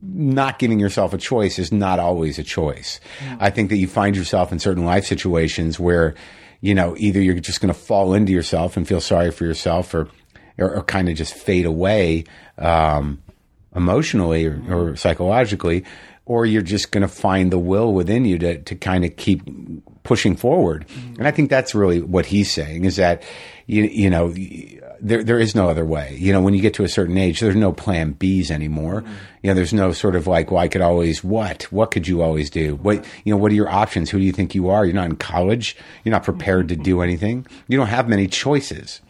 not 0.00 0.60
giving 0.60 0.78
yourself 0.78 1.14
a 1.14 1.18
choice 1.18 1.58
is 1.58 1.72
not 1.72 1.98
always 1.98 2.38
a 2.38 2.44
choice. 2.44 3.00
Mm-hmm. 3.18 3.36
I 3.40 3.50
think 3.50 3.70
that 3.70 3.76
you 3.76 3.88
find 3.88 4.16
yourself 4.16 4.52
in 4.52 4.60
certain 4.60 4.84
life 4.84 5.04
situations 5.04 5.80
where, 5.80 6.14
you 6.60 6.76
know, 6.76 6.94
either 6.96 7.20
you're 7.20 7.34
just 7.40 7.60
going 7.60 7.74
to 7.74 7.78
fall 7.78 8.14
into 8.14 8.32
yourself 8.32 8.76
and 8.76 8.86
feel 8.86 9.00
sorry 9.00 9.32
for 9.32 9.44
yourself 9.44 9.92
or, 9.94 10.08
or, 10.58 10.76
or 10.76 10.82
kind 10.84 11.08
of 11.08 11.16
just 11.16 11.34
fade 11.34 11.66
away, 11.66 12.22
um, 12.56 13.20
emotionally 13.74 14.46
or, 14.46 14.52
or 14.52 14.56
mm-hmm. 14.56 14.94
psychologically, 14.94 15.84
or 16.24 16.46
you're 16.46 16.62
just 16.62 16.92
going 16.92 17.02
to 17.02 17.08
find 17.08 17.50
the 17.50 17.58
will 17.58 17.92
within 17.92 18.24
you 18.24 18.38
to, 18.38 18.62
to 18.62 18.76
kind 18.76 19.04
of 19.04 19.16
keep 19.16 19.42
pushing 20.04 20.36
forward. 20.36 20.86
Mm-hmm. 20.86 21.14
And 21.14 21.26
I 21.26 21.32
think 21.32 21.50
that's 21.50 21.74
really 21.74 22.00
what 22.00 22.26
he's 22.26 22.52
saying 22.52 22.84
is 22.84 22.96
that, 22.96 23.22
you, 23.66 23.84
you 23.84 24.10
know, 24.10 24.34
there, 25.00 25.24
there 25.24 25.40
is 25.40 25.54
no 25.54 25.70
other 25.70 25.84
way. 25.84 26.14
You 26.20 26.32
know, 26.32 26.42
when 26.42 26.54
you 26.54 26.60
get 26.60 26.74
to 26.74 26.84
a 26.84 26.88
certain 26.88 27.16
age, 27.16 27.40
there's 27.40 27.56
no 27.56 27.72
plan 27.72 28.14
Bs 28.14 28.50
anymore. 28.50 29.00
Mm-hmm. 29.00 29.12
You 29.42 29.50
know, 29.50 29.54
there's 29.54 29.72
no 29.72 29.92
sort 29.92 30.14
of 30.14 30.26
like, 30.26 30.50
well, 30.50 30.60
I 30.60 30.68
could 30.68 30.82
always 30.82 31.24
what? 31.24 31.64
What 31.72 31.90
could 31.90 32.06
you 32.06 32.22
always 32.22 32.50
do? 32.50 32.76
What, 32.76 33.04
you 33.24 33.32
know, 33.32 33.38
what 33.38 33.50
are 33.50 33.54
your 33.54 33.70
options? 33.70 34.10
Who 34.10 34.18
do 34.18 34.24
you 34.24 34.32
think 34.32 34.54
you 34.54 34.68
are? 34.68 34.84
You're 34.84 34.94
not 34.94 35.08
in 35.08 35.16
college. 35.16 35.76
You're 36.04 36.12
not 36.12 36.22
prepared 36.22 36.68
to 36.68 36.74
mm-hmm. 36.74 36.84
do 36.84 37.00
anything. 37.00 37.46
You 37.66 37.78
don't 37.78 37.88
have 37.88 38.08
many 38.08 38.28
choices. 38.28 39.00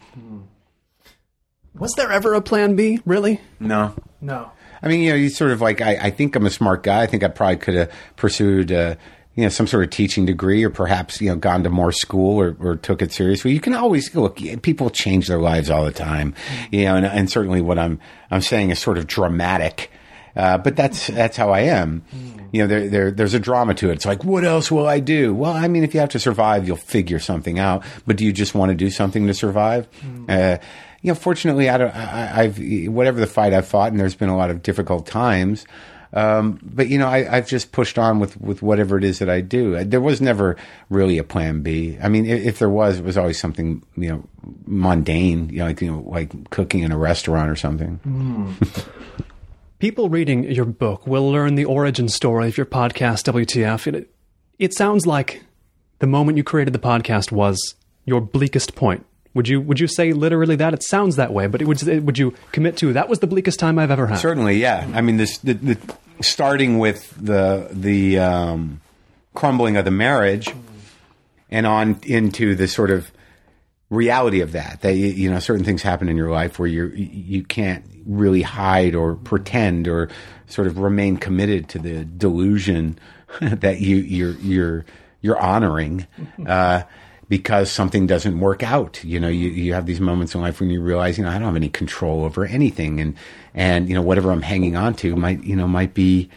Was 1.77 1.91
there 1.97 2.09
ever 2.09 2.33
a 2.33 2.41
plan 2.41 2.77
B, 2.77 3.01
really? 3.05 3.41
No. 3.59 3.93
No. 4.21 4.49
I 4.81 4.87
mean, 4.87 5.01
you 5.01 5.09
know, 5.09 5.17
you 5.17 5.27
sort 5.27 5.51
of 5.51 5.59
like, 5.59 5.81
I, 5.81 5.97
I 5.97 6.09
think 6.09 6.37
I'm 6.37 6.45
a 6.45 6.49
smart 6.49 6.83
guy. 6.83 7.01
I 7.01 7.05
think 7.05 7.21
I 7.23 7.27
probably 7.27 7.57
could 7.57 7.75
have 7.75 7.91
pursued, 8.15 8.71
uh, 8.71 8.95
you 9.35 9.43
know, 9.43 9.49
some 9.49 9.67
sort 9.67 9.83
of 9.83 9.89
teaching 9.89 10.25
degree 10.25 10.63
or 10.63 10.69
perhaps, 10.69 11.19
you 11.19 11.29
know, 11.29 11.35
gone 11.35 11.63
to 11.63 11.69
more 11.69 11.91
school 11.91 12.39
or, 12.39 12.55
or 12.59 12.75
took 12.77 13.01
it 13.01 13.11
seriously. 13.11 13.51
You 13.51 13.59
can 13.59 13.73
always 13.73 14.13
look, 14.15 14.37
people 14.61 14.89
change 14.89 15.27
their 15.27 15.39
lives 15.39 15.69
all 15.69 15.83
the 15.83 15.91
time, 15.91 16.33
you 16.71 16.85
know, 16.85 16.95
and, 16.95 17.05
and 17.05 17.29
certainly 17.29 17.61
what 17.61 17.77
I'm, 17.77 17.99
I'm 18.31 18.41
saying 18.41 18.69
is 18.69 18.79
sort 18.79 18.97
of 18.97 19.07
dramatic. 19.07 19.91
Uh, 20.37 20.57
but 20.57 20.75
that's 20.75 21.07
that's 21.07 21.37
how 21.37 21.51
I 21.51 21.61
am. 21.61 22.03
You 22.51 22.63
know, 22.63 22.67
there, 22.67 22.89
there 22.89 23.11
there's 23.11 23.33
a 23.33 23.39
drama 23.39 23.73
to 23.75 23.89
it. 23.89 23.93
It's 23.93 24.05
like, 24.05 24.25
what 24.25 24.43
else 24.43 24.69
will 24.69 24.85
I 24.85 24.99
do? 24.99 25.33
Well, 25.33 25.53
I 25.53 25.69
mean, 25.69 25.85
if 25.85 25.93
you 25.93 26.01
have 26.01 26.09
to 26.09 26.19
survive, 26.19 26.67
you'll 26.67 26.75
figure 26.75 27.19
something 27.19 27.57
out. 27.57 27.85
But 28.05 28.17
do 28.17 28.25
you 28.25 28.33
just 28.33 28.53
want 28.53 28.69
to 28.69 28.75
do 28.75 28.89
something 28.89 29.27
to 29.27 29.33
survive? 29.33 29.87
Uh, 30.27 30.57
you 31.01 31.11
know, 31.11 31.15
fortunately, 31.15 31.69
I 31.69 31.77
don't. 31.77 31.95
I, 31.95 32.41
I've 32.41 32.59
whatever 32.89 33.21
the 33.21 33.27
fight 33.27 33.53
I've 33.53 33.65
fought, 33.65 33.91
and 33.91 33.99
there's 33.99 34.15
been 34.15 34.27
a 34.27 34.35
lot 34.35 34.49
of 34.49 34.61
difficult 34.61 35.07
times. 35.07 35.65
Um, 36.15 36.59
but 36.63 36.87
you 36.87 36.97
know, 36.97 37.07
I, 37.07 37.37
I've 37.37 37.47
just 37.47 37.73
pushed 37.73 37.99
on 37.99 38.19
with, 38.19 38.39
with 38.39 38.61
whatever 38.61 38.97
it 38.97 39.03
is 39.03 39.19
that 39.19 39.29
I 39.29 39.41
do. 39.41 39.83
There 39.83 39.99
was 39.99 40.21
never 40.21 40.55
really 40.89 41.17
a 41.17 41.25
plan 41.25 41.61
B. 41.61 41.97
I 42.01 42.07
mean, 42.07 42.25
if, 42.25 42.45
if 42.45 42.59
there 42.59 42.69
was, 42.69 42.99
it 42.99 43.03
was 43.03 43.17
always 43.17 43.37
something 43.37 43.83
you 43.97 44.09
know 44.09 44.23
mundane, 44.65 45.49
you 45.49 45.59
know, 45.59 45.65
like 45.65 45.81
you 45.81 45.91
know, 45.91 46.03
like 46.07 46.49
cooking 46.51 46.83
in 46.83 46.91
a 46.93 46.97
restaurant 46.97 47.51
or 47.51 47.57
something. 47.57 48.55
People 49.79 50.07
reading 50.09 50.45
your 50.45 50.65
book 50.65 51.05
will 51.05 51.29
learn 51.29 51.55
the 51.55 51.65
origin 51.65 52.07
story 52.07 52.47
of 52.47 52.57
your 52.57 52.65
podcast, 52.65 53.29
WTF. 53.31 53.93
It, 53.93 54.09
it 54.57 54.73
sounds 54.73 55.05
like 55.05 55.43
the 55.99 56.07
moment 56.07 56.37
you 56.37 56.45
created 56.45 56.73
the 56.73 56.79
podcast 56.79 57.31
was 57.31 57.75
your 58.05 58.21
bleakest 58.21 58.75
point. 58.75 59.05
Would 59.33 59.49
you 59.49 59.59
would 59.59 59.81
you 59.81 59.87
say 59.87 60.13
literally 60.13 60.55
that? 60.55 60.73
It 60.73 60.81
sounds 60.81 61.17
that 61.17 61.33
way, 61.33 61.47
but 61.47 61.61
it 61.61 61.67
would 61.67 62.05
would 62.05 62.17
you 62.17 62.33
commit 62.53 62.77
to 62.77 62.93
that 62.93 63.09
was 63.09 63.19
the 63.19 63.27
bleakest 63.27 63.59
time 63.59 63.77
I've 63.77 63.91
ever 63.91 64.07
had? 64.07 64.19
Certainly, 64.19 64.59
yeah. 64.59 64.89
I 64.93 65.01
mean, 65.01 65.17
this 65.17 65.39
the, 65.39 65.55
the 65.55 65.77
starting 66.21 66.79
with 66.79 67.13
the 67.17 67.69
the 67.71 68.19
um, 68.19 68.81
crumbling 69.33 69.77
of 69.77 69.85
the 69.85 69.91
marriage, 69.91 70.53
and 71.49 71.65
on 71.65 71.99
into 72.03 72.55
the 72.55 72.67
sort 72.67 72.91
of 72.91 73.11
reality 73.89 74.41
of 74.41 74.53
that. 74.53 74.81
That 74.81 74.95
you, 74.95 75.29
know, 75.29 75.39
certain 75.39 75.65
things 75.65 75.81
happen 75.81 76.09
in 76.09 76.17
your 76.17 76.31
life 76.31 76.59
where 76.59 76.67
you 76.67 76.87
you 76.87 77.43
can't 77.43 77.85
really 78.05 78.41
hide 78.41 78.95
or 78.95 79.15
pretend 79.15 79.87
or 79.87 80.09
sort 80.47 80.67
of 80.67 80.77
remain 80.77 81.17
committed 81.17 81.69
to 81.69 81.79
the 81.79 82.05
delusion 82.05 82.99
that 83.41 83.79
you 83.81 83.97
you're 83.97 84.35
you're 84.35 84.85
you're 85.21 85.39
honoring. 85.39 86.07
Uh, 86.45 86.83
because 87.27 87.71
something 87.71 88.05
doesn't 88.05 88.39
work 88.39 88.61
out. 88.61 89.03
You 89.03 89.19
know, 89.19 89.27
you, 89.27 89.49
you 89.49 89.73
have 89.73 89.87
these 89.87 89.99
moments 89.99 90.35
in 90.35 90.41
life 90.41 90.59
when 90.59 90.69
you 90.69 90.79
realize, 90.79 91.17
you 91.17 91.23
know, 91.23 91.31
I 91.31 91.33
don't 91.33 91.47
have 91.47 91.55
any 91.55 91.69
control 91.69 92.23
over 92.23 92.45
anything. 92.45 92.99
And, 92.99 93.15
and, 93.55 93.89
you 93.89 93.95
know, 93.95 94.01
whatever 94.03 94.31
I'm 94.31 94.43
hanging 94.43 94.75
on 94.75 94.93
to 94.95 95.15
might, 95.15 95.43
you 95.43 95.55
know, 95.55 95.67
might 95.67 95.95
be, 95.95 96.29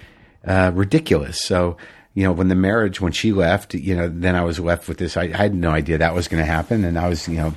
uh, 0.47 0.71
ridiculous. 0.73 1.43
So, 1.43 1.77
you 2.15 2.23
know, 2.23 2.33
when 2.33 2.49
the 2.49 2.55
marriage, 2.55 3.01
when 3.01 3.13
she 3.13 3.33
left, 3.33 3.75
you 3.75 3.95
know, 3.95 4.09
then 4.09 4.35
I 4.35 4.43
was 4.45 4.59
left 4.59 4.89
with 4.89 4.97
this. 4.97 5.17
I, 5.17 5.25
I 5.25 5.37
had 5.37 5.55
no 5.55 5.71
idea 5.71 5.99
that 5.99 6.15
was 6.15 6.29
going 6.29 6.43
to 6.43 6.51
happen. 6.51 6.85
And 6.85 6.99
I 6.99 7.09
was, 7.09 7.29
you 7.29 7.37
know, 7.37 7.55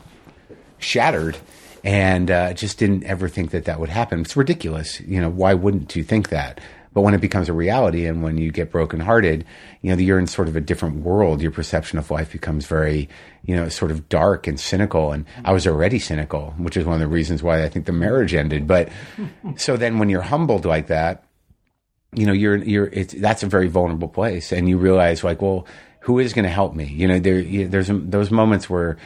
shattered 0.79 1.37
and, 1.83 2.29
uh, 2.29 2.53
just 2.53 2.77
didn't 2.77 3.03
ever 3.05 3.29
think 3.29 3.51
that 3.51 3.65
that 3.65 3.79
would 3.79 3.89
happen. 3.89 4.19
It's 4.19 4.35
ridiculous. 4.35 4.99
You 5.01 5.21
know, 5.21 5.29
why 5.29 5.53
wouldn't 5.53 5.95
you 5.95 6.03
think 6.03 6.29
that? 6.29 6.59
But 6.93 7.01
when 7.01 7.13
it 7.13 7.21
becomes 7.21 7.47
a 7.47 7.53
reality 7.53 8.05
and 8.05 8.21
when 8.21 8.37
you 8.37 8.51
get 8.51 8.71
brokenhearted, 8.71 9.45
you 9.81 9.91
know, 9.91 9.97
you're 9.97 10.19
in 10.19 10.27
sort 10.27 10.47
of 10.47 10.55
a 10.55 10.61
different 10.61 10.97
world. 11.03 11.41
Your 11.41 11.51
perception 11.51 11.97
of 11.97 12.11
life 12.11 12.31
becomes 12.31 12.65
very, 12.65 13.07
you 13.45 13.55
know, 13.55 13.69
sort 13.69 13.91
of 13.91 14.09
dark 14.09 14.45
and 14.45 14.59
cynical. 14.59 15.11
And 15.13 15.25
I 15.45 15.53
was 15.53 15.65
already 15.65 15.99
cynical, 15.99 16.53
which 16.57 16.75
is 16.75 16.85
one 16.85 16.95
of 16.95 16.99
the 16.99 17.07
reasons 17.07 17.41
why 17.41 17.63
I 17.63 17.69
think 17.69 17.85
the 17.85 17.93
marriage 17.93 18.33
ended. 18.33 18.67
But 18.67 18.89
so 19.55 19.77
then 19.77 19.99
when 19.99 20.09
you're 20.09 20.21
humbled 20.21 20.65
like 20.65 20.87
that, 20.87 21.23
you 22.13 22.25
know, 22.25 22.33
you're, 22.33 22.57
you're, 22.57 22.87
it's, 22.87 23.13
that's 23.13 23.43
a 23.43 23.47
very 23.47 23.69
vulnerable 23.69 24.09
place. 24.09 24.51
And 24.51 24.67
you 24.67 24.77
realize 24.77 25.23
like, 25.23 25.41
well, 25.41 25.65
who 26.01 26.19
is 26.19 26.33
going 26.33 26.43
to 26.43 26.49
help 26.49 26.75
me? 26.75 26.85
You 26.85 27.07
know, 27.07 27.19
there, 27.19 27.39
you, 27.39 27.67
there's 27.67 27.89
those 27.89 28.31
moments 28.31 28.69
where, 28.69 28.97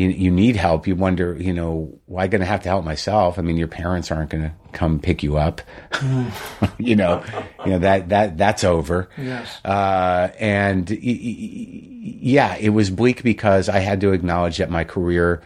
you, 0.00 0.08
you 0.08 0.30
need 0.30 0.56
help, 0.56 0.86
you 0.86 0.96
wonder, 0.96 1.36
you 1.38 1.52
know, 1.52 1.92
why 2.06 2.26
going 2.26 2.40
to 2.40 2.46
have 2.46 2.62
to 2.62 2.70
help 2.70 2.86
myself? 2.86 3.38
I 3.38 3.42
mean, 3.42 3.58
your 3.58 3.68
parents 3.68 4.10
aren't 4.10 4.30
going 4.30 4.44
to 4.44 4.52
come 4.72 4.98
pick 4.98 5.22
you 5.22 5.36
up. 5.36 5.60
you 6.78 6.96
know, 6.96 7.22
you 7.66 7.72
know 7.72 7.78
that 7.80 8.08
that 8.08 8.38
that's 8.38 8.64
over. 8.64 9.10
Yes. 9.18 9.62
Uh, 9.62 10.30
and 10.38 10.88
y- 10.88 10.96
y- 11.02 11.86
yeah, 12.22 12.56
it 12.56 12.70
was 12.70 12.88
bleak 12.88 13.22
because 13.22 13.68
I 13.68 13.80
had 13.80 14.00
to 14.00 14.12
acknowledge 14.12 14.56
that 14.56 14.70
my 14.70 14.84
career 14.84 15.42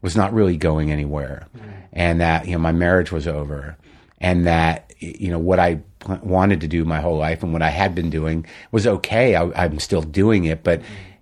was 0.00 0.16
not 0.16 0.32
really 0.32 0.56
going 0.56 0.90
anywhere, 0.90 1.46
and 1.92 2.22
that 2.22 2.46
you 2.46 2.52
know 2.52 2.58
my 2.58 2.72
marriage 2.72 3.12
was 3.12 3.26
over, 3.28 3.76
and 4.18 4.46
that 4.46 4.94
you 4.98 5.30
know 5.30 5.38
what 5.38 5.58
I 5.58 5.80
pl- 5.98 6.20
wanted 6.22 6.62
to 6.62 6.68
do 6.68 6.86
my 6.86 7.00
whole 7.02 7.18
life 7.18 7.42
and 7.42 7.52
what 7.52 7.60
I 7.60 7.68
had 7.68 7.94
been 7.94 8.08
doing 8.08 8.46
was 8.72 8.86
okay. 8.86 9.36
I, 9.36 9.64
I'm 9.64 9.78
still 9.78 10.00
doing 10.02 10.44
it, 10.44 10.62
but 10.62 10.80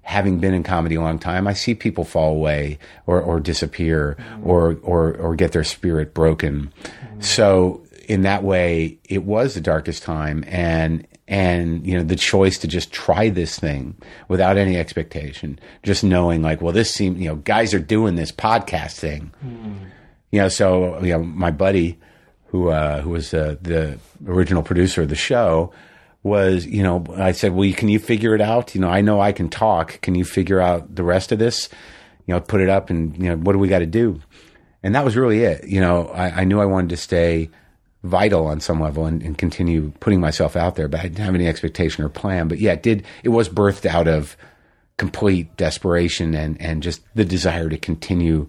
having 0.09 0.39
been 0.39 0.55
in 0.55 0.63
comedy 0.63 0.95
a 0.95 1.03
long 1.03 1.19
time, 1.19 1.47
I 1.47 1.53
see 1.53 1.75
people 1.75 2.03
fall 2.03 2.31
away 2.35 2.79
or, 3.07 3.21
or 3.21 3.41
disappear 3.41 4.17
or, 4.43 4.79
or, 4.83 5.15
or 5.17 5.37
get 5.37 5.53
their 5.53 5.65
spirit 5.65 6.15
broken. 6.15 6.73
So 7.21 7.85
in 8.09 8.23
that 8.23 8.43
way, 8.43 8.99
it 9.05 9.25
was 9.25 9.53
the 9.53 9.61
darkest 9.61 10.03
time. 10.03 10.47
And, 10.49 11.07
and, 11.29 11.87
you 11.87 11.95
know, 11.95 12.05
the 12.05 12.17
choice 12.17 12.57
to 12.61 12.67
just 12.67 12.91
try 12.91 13.29
this 13.29 13.59
thing 13.59 13.97
without 14.29 14.57
any 14.57 14.79
expectation, 14.79 15.59
just 15.83 16.03
knowing 16.03 16.41
like, 16.41 16.63
well, 16.63 16.73
this 16.73 16.91
seems, 16.91 17.21
you 17.21 17.29
know, 17.29 17.37
guys 17.37 17.75
are 17.75 17.79
doing 17.79 18.15
this 18.15 18.33
podcast 18.33 18.93
thing. 18.93 19.31
You 20.31 20.41
know, 20.41 20.49
so, 20.49 21.03
you 21.03 21.13
know, 21.13 21.23
my 21.23 21.51
buddy 21.51 21.99
who, 22.47 22.71
uh, 22.71 23.03
who 23.03 23.11
was, 23.11 23.35
uh, 23.35 23.57
the 23.61 23.99
original 24.27 24.63
producer 24.63 25.03
of 25.03 25.11
the 25.11 25.17
show, 25.17 25.71
was, 26.23 26.67
you 26.67 26.83
know, 26.83 27.05
I 27.17 27.33
said, 27.33 27.55
well, 27.55 27.73
can 27.73 27.89
you 27.89 27.99
figure 27.99 28.35
it 28.35 28.41
out? 28.41 28.75
You 28.75 28.81
know, 28.81 28.89
I 28.89 29.01
know 29.01 29.21
I 29.21 29.33
can 29.33 29.49
talk. 29.49 30.01
Can 30.01 30.15
you 30.15 30.25
figure 30.25 30.61
out 30.61 30.95
the 30.95 31.05
rest 31.05 31.33
of 31.33 31.39
this? 31.39 31.69
You 32.27 32.35
know, 32.35 32.41
put 32.41 32.61
it 32.61 32.69
up 32.69 32.91
and, 32.91 33.17
you 33.17 33.29
know, 33.31 33.37
what 33.37 33.53
do 33.53 33.59
we 33.59 33.69
got 33.69 33.79
to 33.79 33.87
do? 33.87 34.21
And 34.83 34.95
that 34.95 35.05
was 35.05 35.17
really 35.17 35.45
it. 35.45 35.65
You 35.67 35.81
know, 35.81 36.09
I, 36.09 36.41
I 36.41 36.45
knew 36.45 36.61
I 36.61 36.67
wanted 36.67 36.91
to 36.91 36.97
stay 36.97 37.51
vital 38.05 38.47
on 38.47 38.61
some 38.61 38.81
level 38.81 39.07
and, 39.07 39.23
and 39.23 39.37
continue 39.37 39.93
putting 40.01 40.21
myself 40.21 40.57
out 40.57 40.77
there, 40.77 40.89
but 40.89 41.01
I 41.01 41.05
didn't 41.05 41.25
have 41.25 41.35
any 41.35 41.49
expectation 41.49 42.05
or 42.05 42.09
plan. 42.09 42.49
But 42.49 42.59
yeah, 42.59 42.73
it 42.73 42.83
did, 42.83 43.05
it 43.25 43.31
was 43.31 43.49
birthed 43.49 43.87
out 43.87 44.07
of 44.07 44.37
complete 44.99 45.57
desperation 45.57 46.35
and, 46.35 46.61
and 46.61 46.83
just 46.83 47.03
the 47.15 47.25
desire 47.25 47.69
to 47.69 47.79
continue 47.79 48.49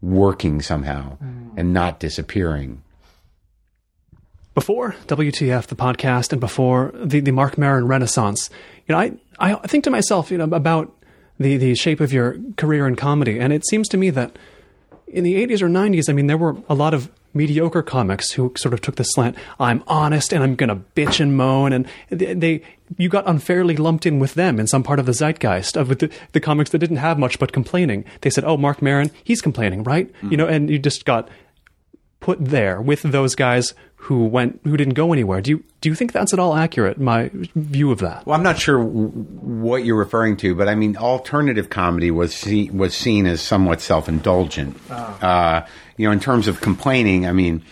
working 0.00 0.62
somehow 0.62 1.18
mm. 1.18 1.50
and 1.56 1.74
not 1.74 2.00
disappearing. 2.00 2.82
Before 4.60 4.94
WTF, 5.06 5.68
the 5.68 5.74
podcast, 5.74 6.32
and 6.32 6.38
before 6.38 6.92
the, 6.92 7.20
the 7.20 7.30
Marc 7.30 7.56
Maron 7.56 7.86
Renaissance, 7.86 8.50
you 8.86 8.94
know, 8.94 8.98
I, 8.98 9.12
I 9.38 9.54
think 9.54 9.84
to 9.84 9.90
myself, 9.90 10.30
you 10.30 10.36
know, 10.36 10.44
about 10.44 10.94
the, 11.38 11.56
the 11.56 11.74
shape 11.74 11.98
of 11.98 12.12
your 12.12 12.36
career 12.58 12.86
in 12.86 12.94
comedy. 12.94 13.40
And 13.40 13.54
it 13.54 13.66
seems 13.66 13.88
to 13.88 13.96
me 13.96 14.10
that 14.10 14.38
in 15.06 15.24
the 15.24 15.46
80s 15.46 15.62
or 15.62 15.70
90s, 15.70 16.10
I 16.10 16.12
mean, 16.12 16.26
there 16.26 16.36
were 16.36 16.58
a 16.68 16.74
lot 16.74 16.92
of 16.92 17.10
mediocre 17.32 17.82
comics 17.82 18.32
who 18.32 18.52
sort 18.54 18.74
of 18.74 18.82
took 18.82 18.96
the 18.96 19.04
slant. 19.04 19.34
I'm 19.58 19.82
honest 19.86 20.30
and 20.30 20.42
I'm 20.42 20.56
going 20.56 20.68
to 20.68 20.76
bitch 20.94 21.20
and 21.20 21.38
moan. 21.38 21.72
And 21.72 21.88
they, 22.10 22.34
they, 22.34 22.62
you 22.98 23.08
got 23.08 23.26
unfairly 23.26 23.78
lumped 23.78 24.04
in 24.04 24.18
with 24.18 24.34
them 24.34 24.60
in 24.60 24.66
some 24.66 24.82
part 24.82 24.98
of 24.98 25.06
the 25.06 25.14
zeitgeist 25.14 25.74
of 25.74 25.88
the, 25.88 26.12
the 26.32 26.40
comics 26.40 26.68
that 26.72 26.80
didn't 26.80 26.98
have 26.98 27.18
much 27.18 27.38
but 27.38 27.52
complaining. 27.52 28.04
They 28.20 28.28
said, 28.28 28.44
oh, 28.44 28.58
Marc 28.58 28.82
Maron, 28.82 29.10
he's 29.24 29.40
complaining, 29.40 29.84
right? 29.84 30.12
Mm-hmm. 30.12 30.30
You 30.32 30.36
know, 30.36 30.46
and 30.46 30.68
you 30.68 30.78
just 30.78 31.06
got 31.06 31.30
put 32.20 32.44
there 32.44 32.80
with 32.80 33.02
those 33.02 33.34
guys 33.34 33.74
who 33.96 34.24
went 34.24 34.60
who 34.64 34.76
didn't 34.76 34.94
go 34.94 35.12
anywhere. 35.12 35.40
Do 35.40 35.50
you 35.50 35.64
do 35.80 35.88
you 35.88 35.94
think 35.94 36.12
that's 36.12 36.32
at 36.32 36.38
all 36.38 36.54
accurate? 36.54 36.98
My 36.98 37.30
view 37.54 37.90
of 37.90 37.98
that. 37.98 38.26
Well, 38.26 38.36
I'm 38.36 38.42
not 38.42 38.58
sure 38.58 38.78
w- 38.78 39.08
what 39.08 39.84
you're 39.84 39.98
referring 39.98 40.36
to, 40.38 40.54
but 40.54 40.68
I 40.68 40.74
mean, 40.74 40.96
alternative 40.96 41.70
comedy 41.70 42.10
was 42.10 42.34
see, 42.34 42.70
was 42.70 42.94
seen 42.94 43.26
as 43.26 43.40
somewhat 43.40 43.80
self 43.80 44.08
indulgent. 44.08 44.78
Uh, 44.90 45.66
you 45.96 46.06
know, 46.06 46.12
in 46.12 46.20
terms 46.20 46.48
of 46.48 46.60
complaining, 46.60 47.26
I 47.26 47.32
mean, 47.32 47.62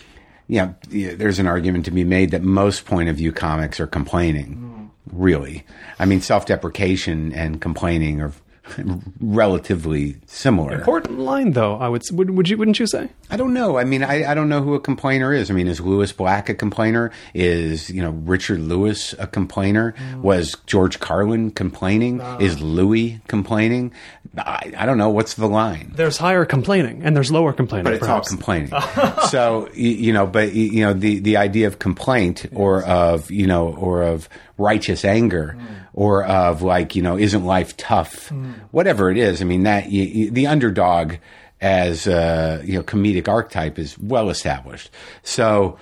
yeah, 0.48 0.72
yeah, 0.90 1.14
there's 1.14 1.38
an 1.38 1.46
argument 1.46 1.86
to 1.86 1.90
be 1.90 2.04
made 2.04 2.30
that 2.32 2.42
most 2.42 2.84
point 2.84 3.08
of 3.08 3.16
view 3.16 3.32
comics 3.32 3.80
are 3.80 3.86
complaining. 3.86 4.90
Really, 5.12 5.64
I 5.98 6.04
mean, 6.04 6.20
self 6.20 6.44
deprecation 6.44 7.32
and 7.32 7.60
complaining 7.60 8.20
are 8.20 8.32
relatively 9.20 10.16
similar. 10.26 10.72
Important 10.72 11.18
line, 11.18 11.52
though. 11.52 11.76
I 11.76 11.88
would 11.88 12.02
would, 12.12 12.30
would 12.30 12.48
you 12.48 12.56
wouldn't 12.56 12.78
you 12.78 12.86
say? 12.86 13.10
I 13.30 13.36
don't 13.36 13.54
know. 13.54 13.78
I 13.78 13.84
mean, 13.84 14.02
I, 14.02 14.30
I 14.30 14.34
don't 14.34 14.48
know 14.48 14.62
who 14.62 14.74
a 14.74 14.80
complainer 14.80 15.32
is. 15.32 15.50
I 15.50 15.54
mean, 15.54 15.68
is 15.68 15.80
Lewis 15.80 16.12
Black 16.12 16.48
a 16.48 16.54
complainer? 16.54 17.10
Is 17.34 17.90
you 17.90 18.02
know 18.02 18.10
Richard 18.10 18.60
Lewis 18.60 19.14
a 19.18 19.26
complainer? 19.26 19.92
Mm. 19.92 20.22
Was 20.22 20.56
George 20.66 21.00
Carlin 21.00 21.50
complaining? 21.50 22.20
Is 22.40 22.60
Louis 22.60 23.20
complaining? 23.28 23.92
I, 24.36 24.72
I 24.76 24.86
don't 24.86 24.98
know. 24.98 25.08
What's 25.08 25.34
the 25.34 25.48
line? 25.48 25.92
There's 25.94 26.18
higher 26.18 26.44
complaining 26.44 27.02
and 27.02 27.16
there's 27.16 27.32
lower 27.32 27.52
complaining. 27.52 27.84
But 27.84 27.94
it's 27.94 28.00
perhaps. 28.00 28.30
all 28.30 28.36
complaining. 28.36 28.72
so 29.30 29.68
you, 29.74 29.90
you 29.90 30.12
know, 30.12 30.26
but 30.26 30.52
you 30.52 30.64
you 30.64 30.84
know, 30.84 30.92
the 30.92 31.18
the 31.18 31.36
idea 31.36 31.66
of 31.66 31.78
complaint 31.78 32.46
or 32.52 32.84
of 32.84 33.30
you 33.30 33.46
know 33.46 33.74
or 33.74 34.02
of 34.02 34.28
righteous 34.58 35.04
anger 35.04 35.56
or 35.94 36.24
of 36.24 36.62
like 36.62 36.94
you 36.94 37.02
know, 37.02 37.16
isn't 37.16 37.44
life 37.44 37.76
tough? 37.76 38.30
Whatever 38.70 39.10
it 39.10 39.16
is. 39.16 39.40
I 39.40 39.44
mean, 39.44 39.62
that 39.62 39.90
you, 39.90 40.02
you, 40.02 40.30
the 40.30 40.46
underdog 40.48 41.14
as 41.60 42.06
uh, 42.06 42.62
you 42.64 42.74
know 42.74 42.82
comedic 42.82 43.28
archetype 43.28 43.78
is 43.78 43.98
well 43.98 44.30
established. 44.30 44.90
So. 45.22 45.78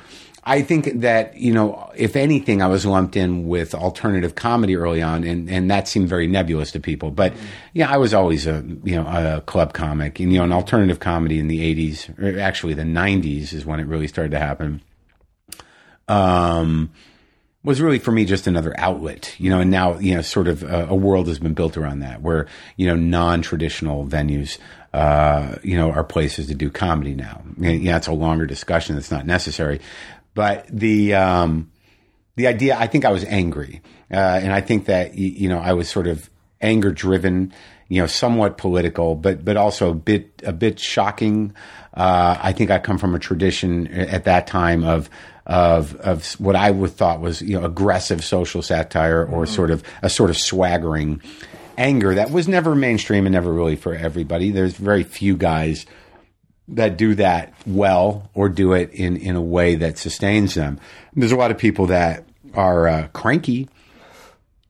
I 0.49 0.62
think 0.62 1.00
that 1.00 1.37
you 1.37 1.52
know, 1.52 1.90
if 1.97 2.14
anything, 2.14 2.62
I 2.62 2.68
was 2.68 2.87
lumped 2.87 3.16
in 3.16 3.49
with 3.49 3.75
alternative 3.75 4.37
comedy 4.37 4.76
early 4.76 5.02
on, 5.02 5.25
and, 5.25 5.50
and 5.50 5.68
that 5.73 5.88
seemed 5.88 6.09
very 6.09 6.28
nebulous 6.28 6.71
to 6.71 6.78
people. 6.78 7.11
But 7.11 7.33
yeah, 7.73 7.90
I 7.90 7.97
was 7.97 8.14
always 8.14 8.47
a 8.47 8.64
you 8.85 8.95
know 8.95 9.09
a 9.09 9.40
club 9.40 9.73
comic, 9.73 10.21
and 10.21 10.33
you 10.33 10.38
know, 10.38 10.45
an 10.45 10.52
alternative 10.52 11.00
comedy 11.00 11.40
in 11.40 11.49
the 11.49 11.59
'80s, 11.75 12.16
or 12.23 12.38
actually 12.38 12.75
the 12.75 12.85
'90s, 12.85 13.52
is 13.52 13.66
when 13.66 13.80
it 13.80 13.88
really 13.88 14.06
started 14.06 14.30
to 14.30 14.38
happen. 14.38 14.83
Um, 16.06 16.92
was 17.67 17.81
really 17.81 17.99
for 17.99 18.13
me 18.13 18.25
just 18.25 18.47
another 18.47 18.73
outlet, 18.79 19.35
you 19.39 19.51
know, 19.51 19.59
and 19.59 19.73
now, 19.73 19.99
you 19.99 20.15
know, 20.15 20.23
sort 20.23 20.47
of 20.47 20.63
a, 20.63 20.87
a 20.89 20.95
world 20.95 21.27
has 21.27 21.41
been 21.41 21.53
built 21.53 21.77
around 21.77 21.99
that 21.99 22.23
where, 22.23 22.47
you 22.77 22.87
know, 22.87 22.95
non-traditional 22.95 24.07
venues, 24.07 24.59
uh, 24.95 25.57
you 25.65 25.77
know, 25.77 25.91
are 25.91 26.05
places 26.05 26.47
to 26.47 26.55
do 26.55 26.71
comedy 26.71 27.15
now. 27.15 27.43
Yeah, 27.59 27.97
it's 27.97 28.07
a 28.07 28.13
longer 28.13 28.47
discussion 28.47 28.95
that's 28.95 29.11
not 29.11 29.27
necessary. 29.27 29.81
But 30.33 30.69
the, 30.69 31.15
um, 31.15 31.73
the 32.37 32.47
idea, 32.47 32.79
I 32.79 32.87
think 32.87 33.05
I 33.05 33.11
was 33.11 33.25
angry. 33.25 33.83
Uh, 34.13 34.15
and 34.15 34.53
I 34.53 34.61
think 34.61 34.87
that, 34.87 35.15
you 35.17 35.49
know, 35.49 35.59
I 35.59 35.73
was 35.73 35.89
sort 35.89 36.07
of 36.07 36.31
anger 36.61 36.93
driven, 36.93 37.53
you 37.89 38.01
know, 38.01 38.07
somewhat 38.07 38.59
political, 38.59 39.17
but, 39.17 39.45
but 39.45 39.57
also 39.57 39.91
a 39.91 39.95
bit, 39.95 40.41
a 40.45 40.53
bit 40.53 40.79
shocking. 40.79 41.53
Uh, 41.93 42.39
I 42.41 42.53
think 42.53 42.71
I 42.71 42.79
come 42.79 42.99
from 42.99 43.17
a 43.17 43.19
tradition 43.19 43.89
at 43.89 44.23
that 44.25 44.47
time 44.47 44.85
of, 44.85 45.11
of, 45.47 45.95
of 45.97 46.33
what 46.41 46.57
I 46.57 46.71
would 46.71 46.91
thought 46.91 47.21
was, 47.21 47.41
you 47.41 47.59
know, 47.59 47.65
aggressive 47.65 48.25
social 48.25 48.62
satire 48.62 49.25
or 49.25 49.47
sort 49.47 49.71
of 49.71 49.83
a 50.03 50.11
sort 50.11 50.31
of 50.31 50.37
swaggering 50.37 51.23
anger 51.79 52.15
that 52.15 52.31
was 52.31 52.49
never 52.49 52.75
mainstream 52.75 53.26
and 53.26 53.35
never 53.35 53.53
really 53.53 53.76
for 53.76 53.95
everybody. 53.95 54.50
There's 54.50 54.75
very 54.75 55.03
few 55.03 55.37
guys 55.37 55.87
that 56.69 56.97
do 56.97 57.15
that 57.15 57.55
well 57.67 58.31
or 58.35 58.49
do 58.49 58.73
it 58.73 58.91
in, 58.91 59.17
in 59.17 59.37
a 59.37 59.41
way 59.41 59.76
that 59.76 59.99
sustains 59.99 60.55
them. 60.55 60.81
There's 61.15 61.33
a 61.33 61.37
lot 61.37 61.50
of 61.50 61.59
people 61.59 61.87
that 61.87 62.25
are 62.55 62.88
uh, 62.88 63.09
cranky. 63.09 63.69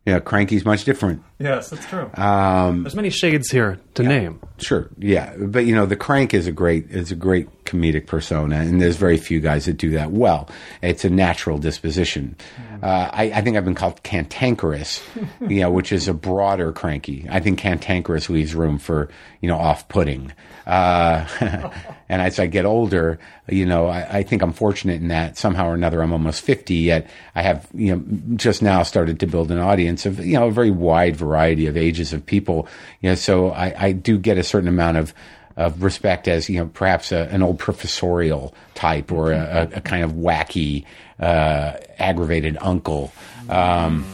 You 0.06 0.12
know, 0.12 0.20
cranky's 0.20 0.64
much 0.64 0.84
different. 0.84 1.22
Yes, 1.40 1.68
that's 1.68 1.84
true. 1.86 2.08
Um, 2.14 2.84
There's 2.84 2.94
many 2.94 3.10
shades 3.10 3.50
here 3.50 3.80
to 3.94 4.04
name. 4.04 4.40
Sure, 4.58 4.88
yeah, 4.98 5.34
but 5.36 5.66
you 5.66 5.74
know, 5.74 5.84
the 5.84 5.96
crank 5.96 6.32
is 6.32 6.46
a 6.46 6.52
great 6.52 6.90
is 6.92 7.10
a 7.10 7.16
great 7.16 7.64
comedic 7.64 8.06
persona, 8.06 8.56
and 8.60 8.80
there's 8.80 8.96
very 8.96 9.16
few 9.16 9.40
guys 9.40 9.64
that 9.64 9.78
do 9.78 9.90
that 9.90 10.12
well. 10.12 10.48
It's 10.80 11.04
a 11.04 11.10
natural 11.10 11.58
disposition. 11.58 12.36
Uh, 12.82 13.10
I, 13.12 13.32
I 13.34 13.40
think 13.40 13.56
I've 13.56 13.64
been 13.64 13.74
called 13.74 14.00
cantankerous, 14.04 15.02
you 15.40 15.60
know, 15.60 15.70
which 15.72 15.90
is 15.90 16.06
a 16.06 16.14
broader 16.14 16.70
cranky. 16.70 17.26
I 17.28 17.40
think 17.40 17.58
cantankerous 17.58 18.30
leaves 18.30 18.54
room 18.54 18.78
for 18.78 19.08
you 19.40 19.48
know 19.48 19.58
off-putting. 19.58 20.32
Uh, 20.68 21.26
and 22.08 22.22
as 22.22 22.38
I 22.38 22.46
get 22.46 22.64
older, 22.64 23.18
you 23.48 23.66
know, 23.66 23.86
I, 23.86 24.18
I 24.18 24.22
think 24.22 24.42
I'm 24.42 24.52
fortunate 24.52 25.00
in 25.00 25.08
that 25.08 25.36
somehow 25.36 25.68
or 25.68 25.74
another 25.74 26.02
I'm 26.02 26.12
almost 26.12 26.42
50, 26.42 26.74
yet 26.74 27.10
I 27.34 27.42
have 27.42 27.68
you 27.74 27.96
know 27.96 28.04
just 28.36 28.62
now 28.62 28.82
started 28.82 29.20
to 29.20 29.26
build 29.26 29.50
an 29.50 29.58
audience 29.58 30.06
of 30.06 30.24
you 30.24 30.34
know 30.34 30.46
a 30.46 30.50
very 30.52 30.70
wide 30.70 31.16
variety 31.16 31.66
of 31.66 31.76
ages 31.76 32.12
of 32.12 32.24
people. 32.24 32.68
You 33.00 33.10
know, 33.10 33.14
so 33.16 33.50
I, 33.50 33.74
I 33.76 33.92
do 33.92 34.18
get 34.18 34.38
a 34.38 34.42
certain 34.42 34.68
amount 34.68 34.98
of 34.98 35.14
of 35.56 35.82
respect 35.82 36.28
as 36.28 36.48
you 36.48 36.60
know 36.60 36.66
perhaps 36.66 37.12
a, 37.12 37.28
an 37.30 37.42
old 37.42 37.58
professorial 37.58 38.54
type 38.74 39.10
or 39.10 39.32
a, 39.32 39.68
a, 39.74 39.80
kind 39.80 40.04
of 40.04 40.12
wacky 40.12 40.84
uh, 41.18 41.72
aggravated 41.98 42.58
uncle. 42.60 43.12
Um, 43.48 44.04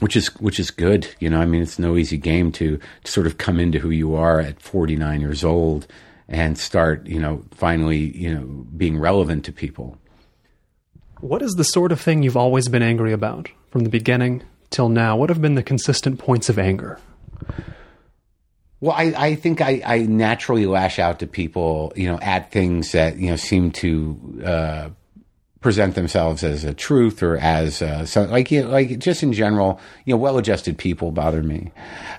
which 0.00 0.14
is 0.14 0.28
which 0.36 0.60
is 0.60 0.70
good, 0.70 1.08
you 1.18 1.28
know. 1.28 1.40
I 1.40 1.44
mean, 1.44 1.60
it's 1.60 1.78
no 1.78 1.96
easy 1.96 2.18
game 2.18 2.52
to, 2.52 2.78
to 3.02 3.10
sort 3.10 3.26
of 3.26 3.38
come 3.38 3.58
into 3.58 3.80
who 3.80 3.90
you 3.90 4.14
are 4.14 4.38
at 4.38 4.62
49 4.62 5.20
years 5.20 5.42
old 5.42 5.88
and 6.28 6.58
start, 6.58 7.06
you 7.06 7.18
know, 7.18 7.44
finally, 7.52 8.16
you 8.16 8.34
know, 8.34 8.66
being 8.76 8.98
relevant 8.98 9.44
to 9.46 9.52
people. 9.52 9.96
What 11.20 11.42
is 11.42 11.54
the 11.54 11.64
sort 11.64 11.90
of 11.90 12.00
thing 12.00 12.22
you've 12.22 12.36
always 12.36 12.68
been 12.68 12.82
angry 12.82 13.12
about 13.12 13.48
from 13.70 13.82
the 13.82 13.90
beginning 13.90 14.42
till 14.70 14.88
now? 14.88 15.16
What 15.16 15.30
have 15.30 15.40
been 15.40 15.54
the 15.54 15.62
consistent 15.62 16.18
points 16.18 16.48
of 16.48 16.58
anger? 16.58 17.00
Well, 18.80 18.92
I, 18.92 19.14
I 19.16 19.34
think 19.34 19.60
I, 19.60 19.82
I 19.84 19.98
naturally 20.02 20.66
lash 20.66 21.00
out 21.00 21.18
to 21.18 21.26
people, 21.26 21.92
you 21.96 22.06
know, 22.06 22.18
at 22.20 22.52
things 22.52 22.92
that, 22.92 23.16
you 23.16 23.30
know, 23.30 23.36
seem 23.36 23.72
to 23.72 24.42
uh, 24.44 24.88
present 25.60 25.96
themselves 25.96 26.44
as 26.44 26.62
a 26.62 26.72
truth 26.72 27.22
or 27.22 27.36
as 27.36 27.82
uh, 27.82 28.06
so, 28.06 28.22
like, 28.24 28.50
you 28.50 28.62
know, 28.62 28.68
like 28.70 28.98
just 29.00 29.22
in 29.24 29.32
general, 29.32 29.80
you 30.04 30.14
know, 30.14 30.18
well-adjusted 30.18 30.78
people 30.78 31.10
bother 31.10 31.42
me. 31.42 31.72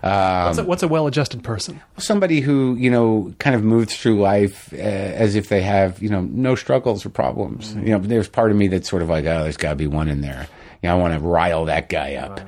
Um, 0.03 0.45
What's 0.45 0.57
a, 0.57 0.63
what's 0.65 0.83
a 0.83 0.87
well-adjusted 0.87 1.43
person? 1.43 1.81
somebody 1.97 2.39
who 2.41 2.75
you 2.75 2.89
know 2.89 3.33
kind 3.39 3.55
of 3.55 3.63
moves 3.63 3.95
through 3.95 4.19
life 4.19 4.71
uh, 4.73 4.77
as 4.77 5.35
if 5.35 5.49
they 5.49 5.61
have 5.61 6.01
you 6.01 6.09
know 6.09 6.21
no 6.21 6.55
struggles 6.55 7.05
or 7.05 7.09
problems. 7.09 7.73
You 7.75 7.91
know, 7.91 7.99
there's 7.99 8.29
part 8.29 8.51
of 8.51 8.57
me 8.57 8.67
that's 8.67 8.89
sort 8.89 9.01
of 9.01 9.09
like, 9.09 9.25
oh, 9.25 9.43
there's 9.43 9.57
got 9.57 9.71
to 9.71 9.75
be 9.75 9.87
one 9.87 10.07
in 10.07 10.21
there. 10.21 10.47
You 10.81 10.89
know, 10.89 10.97
I 10.97 10.99
want 10.99 11.13
to 11.13 11.19
rile 11.19 11.65
that 11.65 11.89
guy 11.89 12.15
up. 12.15 12.39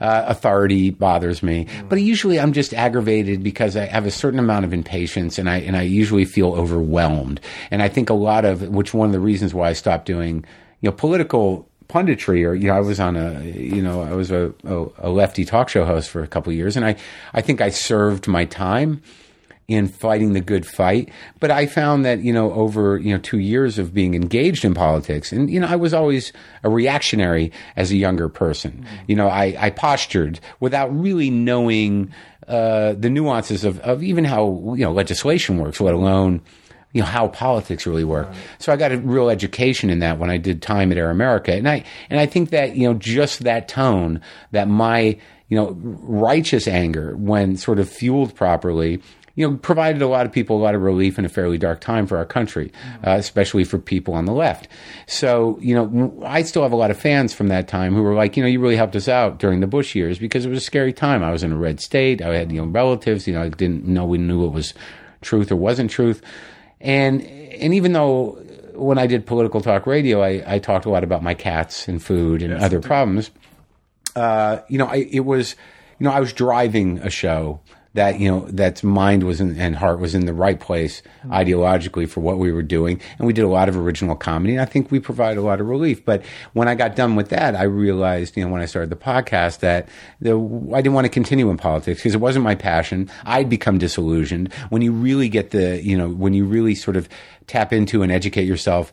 Uh, 0.00 0.24
authority 0.28 0.88
bothers 0.88 1.42
me, 1.42 1.66
but 1.90 2.00
usually 2.00 2.40
I'm 2.40 2.54
just 2.54 2.72
aggravated 2.72 3.42
because 3.42 3.76
I 3.76 3.84
have 3.84 4.06
a 4.06 4.10
certain 4.10 4.38
amount 4.38 4.64
of 4.64 4.72
impatience, 4.72 5.36
and 5.36 5.46
I 5.46 5.58
and 5.58 5.76
I 5.76 5.82
usually 5.82 6.24
feel 6.24 6.54
overwhelmed. 6.54 7.38
And 7.70 7.82
I 7.82 7.88
think 7.88 8.08
a 8.08 8.14
lot 8.14 8.46
of 8.46 8.62
which 8.68 8.94
one 8.94 9.08
of 9.08 9.12
the 9.12 9.20
reasons 9.20 9.52
why 9.52 9.68
I 9.68 9.72
stopped 9.74 10.06
doing 10.06 10.44
you 10.80 10.88
know 10.88 10.96
political 10.96 11.68
punditry 11.88 12.46
or 12.46 12.54
you 12.54 12.68
know 12.68 12.76
I 12.76 12.80
was 12.80 13.00
on 13.00 13.16
a 13.16 13.42
you 13.42 13.82
know 13.82 14.02
I 14.02 14.12
was 14.12 14.30
a, 14.30 14.54
a, 14.64 15.10
lefty 15.10 15.44
talk 15.44 15.68
show 15.68 15.84
host 15.84 16.08
for 16.08 16.22
a 16.22 16.26
couple 16.28 16.52
years 16.52 16.76
and 16.76 16.86
I 16.86 16.96
I 17.34 17.40
think 17.40 17.60
I 17.60 17.68
served 17.70 18.28
my 18.28 18.44
time 18.44 19.02
in 19.70 19.86
fighting 19.88 20.32
the 20.32 20.40
good 20.40 20.66
fight 20.66 21.10
but 21.38 21.50
I 21.50 21.66
found 21.66 22.04
that 22.04 22.20
you 22.20 22.32
know 22.32 22.52
over 22.52 22.98
you 22.98 23.12
know 23.12 23.20
2 23.20 23.38
years 23.38 23.78
of 23.78 23.94
being 23.94 24.14
engaged 24.14 24.64
in 24.64 24.74
politics 24.74 25.32
and 25.32 25.50
you 25.50 25.60
know 25.60 25.66
I 25.66 25.76
was 25.76 25.94
always 25.94 26.32
a 26.62 26.68
reactionary 26.68 27.52
as 27.76 27.90
a 27.90 27.96
younger 27.96 28.28
person 28.28 28.84
you 29.06 29.16
know 29.16 29.28
I 29.28 29.56
I 29.58 29.70
postured 29.70 30.40
without 30.60 30.88
really 30.98 31.30
knowing 31.30 32.12
uh, 32.48 32.94
the 32.94 33.08
nuances 33.08 33.64
of, 33.64 33.78
of 33.80 34.02
even 34.02 34.24
how 34.24 34.74
you 34.76 34.84
know 34.84 34.92
legislation 34.92 35.58
works 35.58 35.80
let 35.80 35.94
alone 35.94 36.42
you 36.92 37.00
know 37.02 37.06
how 37.06 37.28
politics 37.28 37.86
really 37.86 38.04
work. 38.04 38.28
So 38.58 38.72
I 38.72 38.76
got 38.76 38.92
a 38.92 38.98
real 38.98 39.30
education 39.30 39.90
in 39.90 40.00
that 40.00 40.18
when 40.18 40.30
I 40.30 40.38
did 40.38 40.60
time 40.60 40.90
at 40.90 40.98
Air 40.98 41.10
America, 41.10 41.52
and 41.52 41.68
I 41.68 41.84
and 42.08 42.18
I 42.18 42.26
think 42.26 42.50
that 42.50 42.76
you 42.76 42.88
know 42.88 42.94
just 42.94 43.44
that 43.44 43.68
tone, 43.68 44.20
that 44.50 44.68
my 44.68 45.18
you 45.48 45.56
know 45.56 45.76
righteous 45.80 46.66
anger, 46.66 47.16
when 47.16 47.56
sort 47.56 47.78
of 47.78 47.88
fueled 47.88 48.34
properly. 48.34 49.00
You 49.40 49.50
know, 49.50 49.56
provided 49.56 50.02
a 50.02 50.06
lot 50.06 50.26
of 50.26 50.32
people 50.32 50.58
a 50.58 50.62
lot 50.62 50.74
of 50.74 50.82
relief 50.82 51.18
in 51.18 51.24
a 51.24 51.28
fairly 51.30 51.56
dark 51.56 51.80
time 51.80 52.06
for 52.06 52.18
our 52.18 52.26
country, 52.26 52.70
uh, 53.06 53.12
especially 53.12 53.64
for 53.64 53.78
people 53.78 54.12
on 54.12 54.26
the 54.26 54.34
left. 54.34 54.68
So, 55.06 55.58
you 55.62 55.74
know, 55.74 56.22
I 56.26 56.42
still 56.42 56.62
have 56.62 56.72
a 56.72 56.76
lot 56.76 56.90
of 56.90 57.00
fans 57.00 57.32
from 57.32 57.48
that 57.48 57.66
time 57.66 57.94
who 57.94 58.02
were 58.02 58.14
like, 58.14 58.36
you 58.36 58.42
know, 58.42 58.48
you 58.48 58.60
really 58.60 58.76
helped 58.76 58.96
us 58.96 59.08
out 59.08 59.38
during 59.38 59.60
the 59.60 59.66
Bush 59.66 59.94
years 59.94 60.18
because 60.18 60.44
it 60.44 60.50
was 60.50 60.58
a 60.58 60.64
scary 60.64 60.92
time. 60.92 61.24
I 61.24 61.30
was 61.30 61.42
in 61.42 61.52
a 61.52 61.56
red 61.56 61.80
state. 61.80 62.20
I 62.20 62.34
had 62.34 62.52
you 62.52 62.60
know 62.60 62.66
relatives. 62.66 63.26
You 63.26 63.32
know, 63.32 63.42
I 63.42 63.48
didn't 63.48 63.86
know 63.86 64.04
we 64.04 64.18
knew 64.18 64.44
it 64.44 64.52
was 64.52 64.74
truth 65.22 65.50
or 65.50 65.56
wasn't 65.56 65.90
truth. 65.90 66.20
And 66.80 67.22
and 67.22 67.72
even 67.72 67.92
though 67.92 68.38
when 68.74 68.98
I 68.98 69.06
did 69.06 69.26
political 69.26 69.60
talk 69.60 69.86
radio, 69.86 70.22
I, 70.22 70.42
I 70.46 70.58
talked 70.58 70.86
a 70.86 70.90
lot 70.90 71.04
about 71.04 71.22
my 71.22 71.34
cats 71.34 71.88
and 71.88 72.02
food 72.02 72.42
and 72.42 72.52
other 72.52 72.80
problems. 72.80 73.30
Uh, 74.14 74.58
you 74.68 74.78
know, 74.78 74.86
I, 74.86 75.08
it 75.10 75.24
was 75.24 75.56
you 75.98 76.04
know 76.04 76.12
I 76.12 76.20
was 76.20 76.32
driving 76.32 76.98
a 76.98 77.10
show 77.10 77.60
that 77.94 78.20
you 78.20 78.30
know 78.30 78.46
that's 78.50 78.82
mind 78.82 79.24
was 79.24 79.40
in, 79.40 79.58
and 79.58 79.74
heart 79.74 79.98
was 79.98 80.14
in 80.14 80.26
the 80.26 80.32
right 80.32 80.60
place 80.60 81.02
ideologically 81.26 82.08
for 82.08 82.20
what 82.20 82.38
we 82.38 82.52
were 82.52 82.62
doing, 82.62 83.00
and 83.18 83.26
we 83.26 83.32
did 83.32 83.42
a 83.42 83.48
lot 83.48 83.68
of 83.68 83.76
original 83.76 84.14
comedy. 84.14 84.54
And 84.54 84.62
I 84.62 84.64
think 84.64 84.90
we 84.90 85.00
provided 85.00 85.40
a 85.40 85.42
lot 85.42 85.60
of 85.60 85.66
relief. 85.66 86.04
But 86.04 86.24
when 86.52 86.68
I 86.68 86.74
got 86.74 86.94
done 86.94 87.16
with 87.16 87.30
that, 87.30 87.56
I 87.56 87.64
realized 87.64 88.36
you 88.36 88.44
know 88.44 88.50
when 88.50 88.62
I 88.62 88.66
started 88.66 88.90
the 88.90 88.96
podcast 88.96 89.60
that 89.60 89.88
the, 90.20 90.36
I 90.72 90.82
didn't 90.82 90.94
want 90.94 91.06
to 91.06 91.10
continue 91.10 91.50
in 91.50 91.56
politics 91.56 92.00
because 92.00 92.14
it 92.14 92.20
wasn't 92.20 92.44
my 92.44 92.54
passion. 92.54 93.10
I'd 93.24 93.48
become 93.48 93.78
disillusioned 93.78 94.52
when 94.68 94.82
you 94.82 94.92
really 94.92 95.28
get 95.28 95.50
the 95.50 95.82
you 95.82 95.96
know 95.98 96.08
when 96.08 96.32
you 96.32 96.44
really 96.44 96.74
sort 96.76 96.96
of 96.96 97.08
tap 97.46 97.72
into 97.72 98.02
and 98.02 98.12
educate 98.12 98.44
yourself 98.44 98.92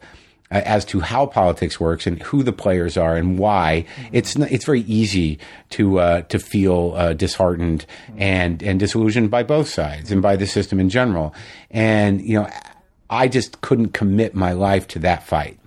uh, 0.50 0.62
as 0.66 0.86
to 0.86 1.00
how 1.02 1.26
politics 1.26 1.80
works 1.80 2.08
and 2.08 2.22
who 2.24 2.44
the 2.44 2.54
players 2.54 2.98
are 2.98 3.16
and 3.16 3.38
why, 3.38 3.86
it's 4.12 4.36
n- 4.38 4.48
it's 4.50 4.66
very 4.66 4.82
easy 4.82 5.40
to 5.72 6.00
uh, 6.00 6.22
to 6.24 6.40
feel 6.40 6.94
uh, 6.96 7.14
disheartened 7.14 7.86
and 8.18 8.64
and 8.64 8.80
disillusioned 8.80 9.30
by 9.30 9.44
both 9.44 9.68
sides 9.70 10.12
and 10.12 10.22
by 10.22 10.36
the 10.36 10.48
system 10.48 10.80
in 10.80 10.90
general. 10.90 11.34
And 11.72 12.22
you 12.22 12.40
know, 12.40 12.50
I 13.10 13.28
just 13.28 13.62
couldn't 13.62 13.90
commit 13.90 14.36
my 14.36 14.54
life 14.54 14.88
to 14.90 15.00
that 15.00 15.24
fight. 15.24 15.60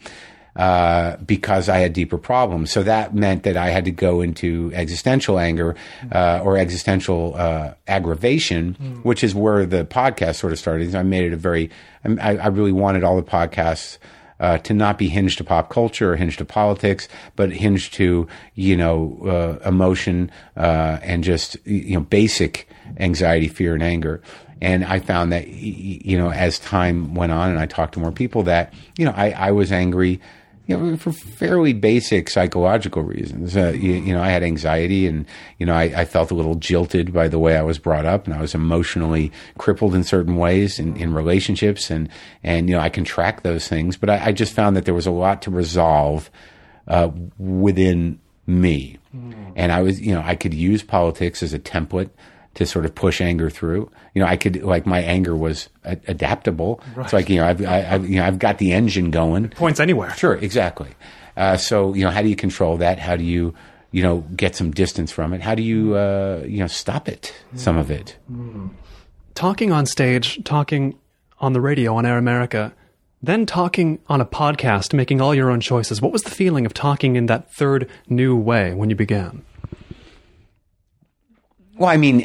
Uh, 0.57 1.17
because 1.19 1.69
I 1.69 1.79
had 1.79 1.93
deeper 1.93 2.19
problems. 2.19 2.73
So 2.73 2.83
that 2.83 3.15
meant 3.15 3.45
that 3.45 3.57
I 3.57 3.71
had 3.71 3.85
to 3.85 3.93
go 3.93 4.21
into 4.21 4.73
existential 4.75 5.39
anger 5.39 5.77
uh, 6.13 6.41
or 6.43 6.59
existential 6.59 7.35
uh, 7.37 7.75
aggravation, 7.87 8.75
which 9.05 9.23
is 9.23 9.33
where 9.33 9.65
the 9.65 9.85
podcast 9.85 10.35
sort 10.35 10.53
of 10.53 10.59
started. 10.59 10.93
I 10.95 11.05
made 11.05 11.23
it 11.23 11.33
a 11.33 11.37
very, 11.37 11.71
I, 12.05 12.37
I 12.37 12.49
really 12.49 12.73
wanted 12.73 13.05
all 13.05 13.17
the 13.17 13.23
podcasts 13.23 13.99
uh, 14.41 14.59
to 14.59 14.75
not 14.75 14.99
be 14.99 15.09
hinged 15.09 15.39
to 15.39 15.45
pop 15.45 15.69
culture 15.69 16.13
or 16.13 16.17
hinged 16.17 16.39
to 16.39 16.45
politics, 16.45 17.09
but 17.37 17.53
hinged 17.53 17.93
to 17.95 18.27
you 18.55 18.77
know 18.77 19.19
uh, 19.63 19.69
emotion 19.69 20.31
uh, 20.57 20.99
and 21.03 21.23
just 21.23 21.57
you 21.67 21.95
know 21.95 22.01
basic 22.01 22.69
anxiety, 22.99 23.47
fear, 23.47 23.75
and 23.75 23.83
anger. 23.83 24.21
And 24.63 24.85
I 24.85 24.99
found 24.99 25.33
that 25.33 25.49
you 25.49 26.19
know 26.19 26.31
as 26.33 26.59
time 26.59 27.15
went 27.15 27.33
on, 27.33 27.51
and 27.51 27.59
I 27.59 27.67
talked 27.67 27.95
to 27.95 28.01
more 28.01 28.13
people, 28.13 28.43
that 28.45 28.73
you 28.97 29.05
know 29.05 29.13
I, 29.15 29.31
I 29.31 29.51
was 29.53 29.71
angry. 29.71 30.21
You 30.71 30.77
know, 30.77 30.97
for 30.97 31.11
fairly 31.11 31.73
basic 31.73 32.31
psychological 32.31 33.03
reasons. 33.03 33.57
Uh, 33.57 33.71
you, 33.71 33.95
you 33.95 34.15
know, 34.15 34.23
I 34.23 34.29
had 34.31 34.45
anxiety, 34.45 35.09
and 35.09 35.27
you 35.59 35.67
know, 35.67 35.75
I, 35.75 35.83
I 35.83 36.05
felt 36.05 36.31
a 36.31 36.35
little 36.35 36.55
jilted 36.55 37.13
by 37.13 37.27
the 37.27 37.41
way 37.41 37.57
I 37.57 37.63
was 37.63 37.81
brought 37.81 38.07
up, 38.07 38.27
and 38.27 38.35
I 38.35 38.41
was 38.41 38.55
emotionally 38.55 39.33
crippled 39.59 39.97
in 39.97 40.05
certain 40.05 40.37
ways 40.37 40.79
in, 40.79 40.97
in 40.97 41.13
relationships, 41.13 41.91
and 41.91 42.09
and 42.45 42.69
you 42.69 42.77
know, 42.77 42.81
I 42.81 42.89
can 42.89 43.03
track 43.03 43.43
those 43.43 43.67
things. 43.67 43.97
But 43.97 44.11
I, 44.11 44.27
I 44.27 44.33
just 44.33 44.55
found 44.55 44.77
that 44.77 44.85
there 44.85 44.95
was 44.95 45.09
a 45.09 45.11
lot 45.11 45.43
to 45.43 45.51
resolve 45.51 46.31
uh, 46.87 47.11
within 47.37 48.21
me, 48.47 48.99
and 49.57 49.73
I 49.73 49.83
was, 49.83 50.01
you 50.01 50.15
know, 50.15 50.23
I 50.25 50.37
could 50.37 50.55
use 50.55 50.85
politics 50.85 51.43
as 51.43 51.53
a 51.53 51.59
template 51.59 52.11
to 52.55 52.67
sort 52.67 52.85
of 52.85 52.95
push 52.95 53.21
anger 53.21 53.49
through. 53.51 53.91
You 54.15 54.23
know, 54.23 54.29
I 54.29 54.37
could 54.37 54.63
like 54.63 54.87
my 54.87 55.01
anger 55.01 55.37
was 55.37 55.69
a- 55.85 55.99
adaptable. 56.09 56.81
It's 56.99 57.13
like 57.13 57.29
you 57.29 57.37
know, 57.37 57.47
I've, 57.47 57.65
I, 57.65 57.95
I've 57.95 58.09
you 58.09 58.17
know, 58.17 58.27
I've 58.27 58.39
got 58.39 58.59
the 58.59 58.73
engine 58.73 59.11
going. 59.11 59.51
Points 59.51 59.81
anywhere. 59.81 60.11
Sure, 60.17 60.35
exactly. 60.35 60.89
Uh, 61.37 61.57
so 61.57 61.95
you 61.95 62.05
know, 62.05 62.11
how 62.11 62.23
do 62.23 62.29
you 62.29 62.37
control 62.37 62.77
that? 62.79 62.99
How 62.99 63.17
do 63.17 63.25
you 63.25 63.55
you 63.93 64.03
know 64.03 64.19
get 64.35 64.57
some 64.57 64.71
distance 64.73 65.11
from 65.13 65.33
it? 65.33 65.41
How 65.41 65.55
do 65.55 65.63
you 65.63 65.95
uh, 65.95 66.43
you 66.47 66.59
know 66.59 66.67
stop 66.67 67.09
it? 67.09 67.33
Some 67.55 67.77
of 67.77 67.91
it. 67.91 68.17
Talking 69.35 69.73
on 69.73 69.87
stage, 69.87 70.43
talking 70.45 70.99
on 71.39 71.53
the 71.53 71.61
radio 71.61 71.95
on 71.95 72.05
Air 72.05 72.19
America, 72.19 72.75
then 73.23 73.47
talking 73.47 73.99
on 74.09 74.21
a 74.21 74.27
podcast, 74.27 74.93
making 74.93 75.21
all 75.21 75.35
your 75.35 75.51
own 75.51 75.61
choices. 75.61 76.03
What 76.03 76.13
was 76.13 76.23
the 76.23 76.31
feeling 76.31 76.67
of 76.67 76.75
talking 76.75 77.17
in 77.17 77.27
that 77.27 77.53
third 77.55 77.89
new 78.09 78.37
way 78.37 78.75
when 78.75 78.91
you 78.91 78.97
began? 78.97 79.43
Well, 81.81 81.89
I 81.89 81.97
mean, 81.97 82.21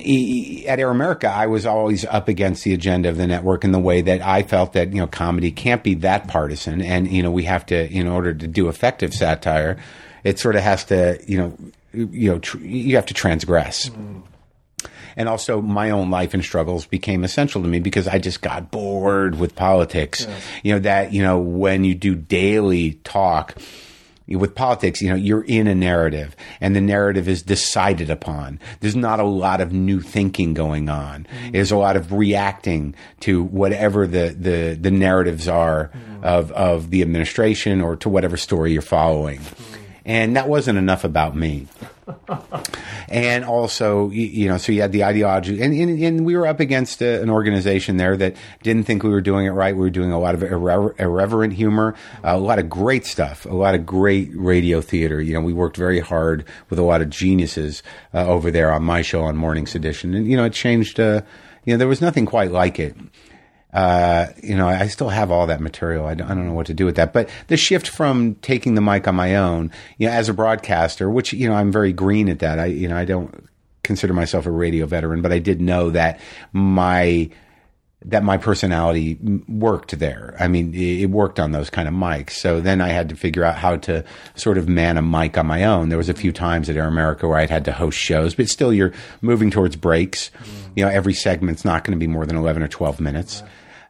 at 0.68 0.82
Air 0.82 0.90
America, 0.90 1.30
I 1.30 1.48
was 1.48 1.66
always 1.66 2.04
up 2.04 2.28
against 2.28 2.66
the 2.66 2.74
agenda 2.74 3.08
of 3.08 3.16
the 3.16 3.26
network 3.26 3.64
in 3.64 3.72
the 3.72 3.80
way 3.80 4.02
that 4.02 4.22
I 4.22 4.44
felt 4.44 4.74
that 4.74 4.92
you 4.92 5.00
know 5.00 5.08
comedy 5.08 5.50
can't 5.50 5.82
be 5.82 5.94
that 5.94 6.28
partisan, 6.28 6.82
and 6.82 7.10
you 7.10 7.24
know 7.24 7.32
we 7.32 7.46
have 7.46 7.66
to, 7.68 7.90
in 7.90 8.06
order 8.06 8.34
to 8.34 8.48
do 8.50 8.68
effective 8.68 9.14
satire, 9.14 9.78
it 10.26 10.40
sort 10.40 10.58
of 10.58 10.62
has 10.64 10.84
to, 10.86 11.24
you 11.26 11.38
know, 11.38 11.58
you 11.94 12.32
know, 12.32 12.40
tr- 12.40 12.58
you 12.58 12.98
have 12.98 13.06
to 13.06 13.14
transgress. 13.14 13.88
Mm. 13.88 14.24
And 15.16 15.30
also, 15.30 15.62
my 15.62 15.92
own 15.92 16.10
life 16.10 16.34
and 16.34 16.44
struggles 16.44 16.86
became 16.86 17.24
essential 17.24 17.62
to 17.62 17.68
me 17.70 17.80
because 17.80 18.10
I 18.10 18.20
just 18.20 18.42
got 18.42 18.72
bored 18.72 19.40
with 19.40 19.56
politics. 19.56 20.28
You 20.64 20.74
know 20.74 20.80
that 20.80 21.14
you 21.14 21.24
know 21.24 21.40
when 21.40 21.86
you 21.86 21.96
do 21.96 22.14
daily 22.14 22.96
talk 23.06 23.56
with 24.28 24.56
politics, 24.56 25.02
you 25.02 25.10
know, 25.10 25.16
you're 25.16 25.44
in 25.44 25.68
a 25.68 25.76
narrative 25.76 26.36
and 26.60 26.76
the 26.76 26.82
narrative 26.82 27.28
is 27.28 27.44
decided 27.44 28.10
upon. 28.10 28.60
There's 28.80 28.96
not 28.96 29.20
a 29.20 29.24
lot 29.26 29.62
of 29.62 29.72
new 29.72 30.02
thinking 30.02 30.54
going 30.54 30.90
on. 30.90 31.26
Mm-hmm. 31.26 31.52
There's 31.52 31.72
a 31.72 31.78
lot 31.78 31.96
of 31.96 32.12
reacting 32.12 32.96
to 33.22 33.44
whatever 33.44 34.08
the, 34.08 34.36
the, 34.38 34.78
the 34.80 34.92
narratives 34.92 35.48
are 35.48 35.92
mm-hmm. 35.94 36.24
of, 36.24 36.52
of 36.54 36.90
the 36.90 37.02
administration 37.02 37.82
or 37.82 37.96
to 37.98 38.10
whatever 38.10 38.38
story 38.38 38.74
you're 38.74 38.82
following. 38.82 39.40
Mm-hmm. 39.40 39.82
And 40.08 40.36
that 40.36 40.48
wasn't 40.48 40.78
enough 40.78 41.04
about 41.04 41.36
me. 41.36 41.68
and 43.10 43.44
also, 43.46 44.10
you 44.10 44.48
know, 44.48 44.58
so 44.58 44.72
you 44.72 44.82
had 44.82 44.92
the 44.92 45.04
ideology, 45.04 45.62
and, 45.62 45.74
and, 45.74 46.02
and 46.02 46.26
we 46.26 46.36
were 46.36 46.48
up 46.48 46.60
against 46.60 47.02
a, 47.02 47.22
an 47.22 47.30
organization 47.30 47.98
there 47.98 48.16
that 48.18 48.36
didn't 48.64 48.84
think 48.84 49.04
we 49.04 49.10
were 49.10 49.22
doing 49.22 49.46
it 49.46 49.52
right. 49.52 49.76
We 49.76 49.82
were 49.82 49.90
doing 49.90 50.12
a 50.12 50.20
lot 50.20 50.36
of 50.36 50.44
irrever- 50.44 50.96
irreverent 51.00 51.54
humor, 51.54 51.96
uh, 52.24 52.34
a 52.36 52.38
lot 52.38 52.60
of 52.60 52.70
great 52.70 53.06
stuff, 53.06 53.46
a 53.46 53.54
lot 53.54 53.76
of 53.76 53.86
great 53.86 54.30
radio 54.34 54.82
theater. 54.82 55.22
You 55.22 55.34
know, 55.34 55.42
we 55.42 55.54
worked 55.54 55.78
very 55.78 56.00
hard 56.00 56.46
with 56.70 56.80
a 56.80 56.84
lot 56.84 57.02
of 57.02 57.10
geniuses 57.10 57.82
uh, 58.14 58.26
over 58.26 58.52
there 58.52 58.72
on 58.72 58.84
my 58.84 59.02
show 59.02 59.24
on 59.24 59.36
Morning 59.36 59.66
Sedition, 59.68 60.14
and 60.14 60.28
you 60.28 60.38
know, 60.38 60.46
it 60.46 60.54
changed. 60.54 61.00
Uh, 61.00 61.22
you 61.66 61.74
know, 61.74 61.78
there 61.78 61.88
was 61.88 62.02
nothing 62.02 62.28
quite 62.28 62.52
like 62.52 62.80
it 62.80 62.96
uh, 63.76 64.28
you 64.42 64.56
know, 64.56 64.70
I 64.70 64.88
still 64.88 65.10
have 65.10 65.32
all 65.32 65.48
that 65.48 65.60
material. 65.60 66.06
I 66.06 66.14
don't, 66.14 66.32
I 66.32 66.34
don't 66.34 66.48
know 66.48 66.54
what 66.54 66.68
to 66.68 66.74
do 66.74 66.86
with 66.86 66.96
that. 66.96 67.12
But 67.12 67.30
the 67.48 67.58
shift 67.58 67.90
from 67.90 68.36
taking 68.36 68.74
the 68.76 68.82
mic 68.82 69.06
on 69.06 69.16
my 69.16 69.36
own, 69.36 69.70
you 69.98 70.08
know, 70.08 70.14
as 70.14 70.30
a 70.30 70.34
broadcaster, 70.34 71.10
which 71.10 71.34
you 71.34 71.50
know, 71.50 71.56
I'm 71.56 71.74
very 71.74 71.92
green 71.92 72.30
at 72.30 72.40
that. 72.40 72.58
I, 72.58 72.68
you 72.68 72.88
know, 72.88 72.96
I 72.96 73.04
don't 73.04 73.50
consider 73.84 74.14
myself 74.14 74.46
a 74.46 74.52
radio 74.52 74.86
veteran, 74.86 75.22
but 75.22 75.34
I 75.34 75.40
did 75.40 75.60
know 75.60 75.90
that 75.90 76.22
my 76.54 77.30
that 78.06 78.24
my 78.24 78.38
personality 78.38 79.18
worked 79.50 80.00
there. 80.00 80.38
I 80.40 80.48
mean, 80.48 80.74
it 80.74 81.10
worked 81.10 81.40
on 81.40 81.52
those 81.52 81.70
kind 81.70 81.88
of 81.88 81.94
mics. 81.94 82.32
So 82.32 82.62
then 82.62 82.80
I 82.80 82.90
had 82.90 83.10
to 83.10 83.16
figure 83.16 83.44
out 83.44 83.56
how 83.56 83.78
to 83.78 84.06
sort 84.36 84.58
of 84.58 84.70
man 84.70 84.98
a 84.98 85.02
mic 85.02 85.38
on 85.38 85.48
my 85.48 85.66
own. 85.66 85.90
There 85.90 85.98
was 85.98 86.08
a 86.08 86.14
few 86.14 86.32
times 86.32 86.70
at 86.70 86.78
Air 86.78 86.88
America 86.88 87.28
where 87.28 87.40
I'd 87.40 87.50
had 87.50 87.66
to 87.66 87.74
host 87.74 87.98
shows, 87.98 88.36
but 88.36 88.48
still 88.48 88.72
you're 88.72 88.94
moving 89.22 89.50
towards 89.52 89.76
breaks. 89.76 90.30
You 90.76 90.86
know, 90.86 90.92
every 90.92 91.14
segment's 91.14 91.66
not 91.66 91.84
going 91.84 91.98
to 91.98 92.00
be 92.00 92.08
more 92.08 92.26
than 92.26 92.38
11 92.38 92.62
or 92.62 92.68
12 92.68 93.02
minutes. 93.02 93.44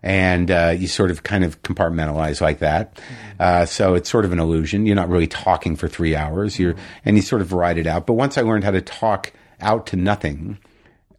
And 0.05 0.51
uh, 0.51 0.75
you 0.77 0.87
sort 0.87 1.09
of 1.09 1.23
kind 1.23 1.43
of 1.43 1.63
compartmentalize 1.63 2.39
like 2.39 2.59
that. 2.59 3.01
Uh, 3.39 3.65
so 3.65 3.95
it's 3.95 4.07
sort 4.07 4.23
of 4.23 4.31
an 4.31 4.39
illusion. 4.39 4.85
You're 4.85 4.95
not 4.95 5.09
really 5.09 5.27
talking 5.27 5.75
for 5.75 5.87
three 5.87 6.15
hours. 6.15 6.59
You're, 6.59 6.75
and 7.03 7.17
you 7.17 7.23
sort 7.23 7.41
of 7.41 7.51
ride 7.51 7.79
it 7.79 7.87
out. 7.87 8.05
But 8.05 8.13
once 8.13 8.37
I 8.37 8.41
learned 8.41 8.63
how 8.63 8.71
to 8.71 8.81
talk 8.81 9.33
out 9.59 9.87
to 9.87 9.95
nothing, 9.95 10.59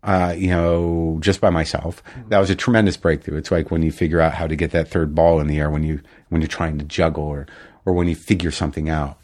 uh, 0.07 0.35
you 0.38 0.49
know, 0.49 1.18
just 1.20 1.40
by 1.40 1.51
myself. 1.51 2.03
That 2.29 2.38
was 2.38 2.49
a 2.49 2.55
tremendous 2.55 2.96
breakthrough. 2.96 3.38
It's 3.38 3.51
like 3.51 3.72
when 3.72 3.83
you 3.83 3.90
figure 3.90 4.20
out 4.20 4.35
how 4.35 4.46
to 4.46 4.55
get 4.55 4.70
that 4.70 4.88
third 4.88 5.14
ball 5.16 5.40
in 5.40 5.49
the 5.49 5.59
air 5.59 5.68
when 5.68 5.83
you 5.83 6.01
when 6.29 6.40
you're 6.40 6.49
trying 6.49 6.79
to 6.79 6.85
juggle 6.85 7.25
or 7.25 7.46
or 7.85 7.92
when 7.92 8.07
you 8.07 8.14
figure 8.14 8.53
something 8.53 8.88
out. 8.88 9.18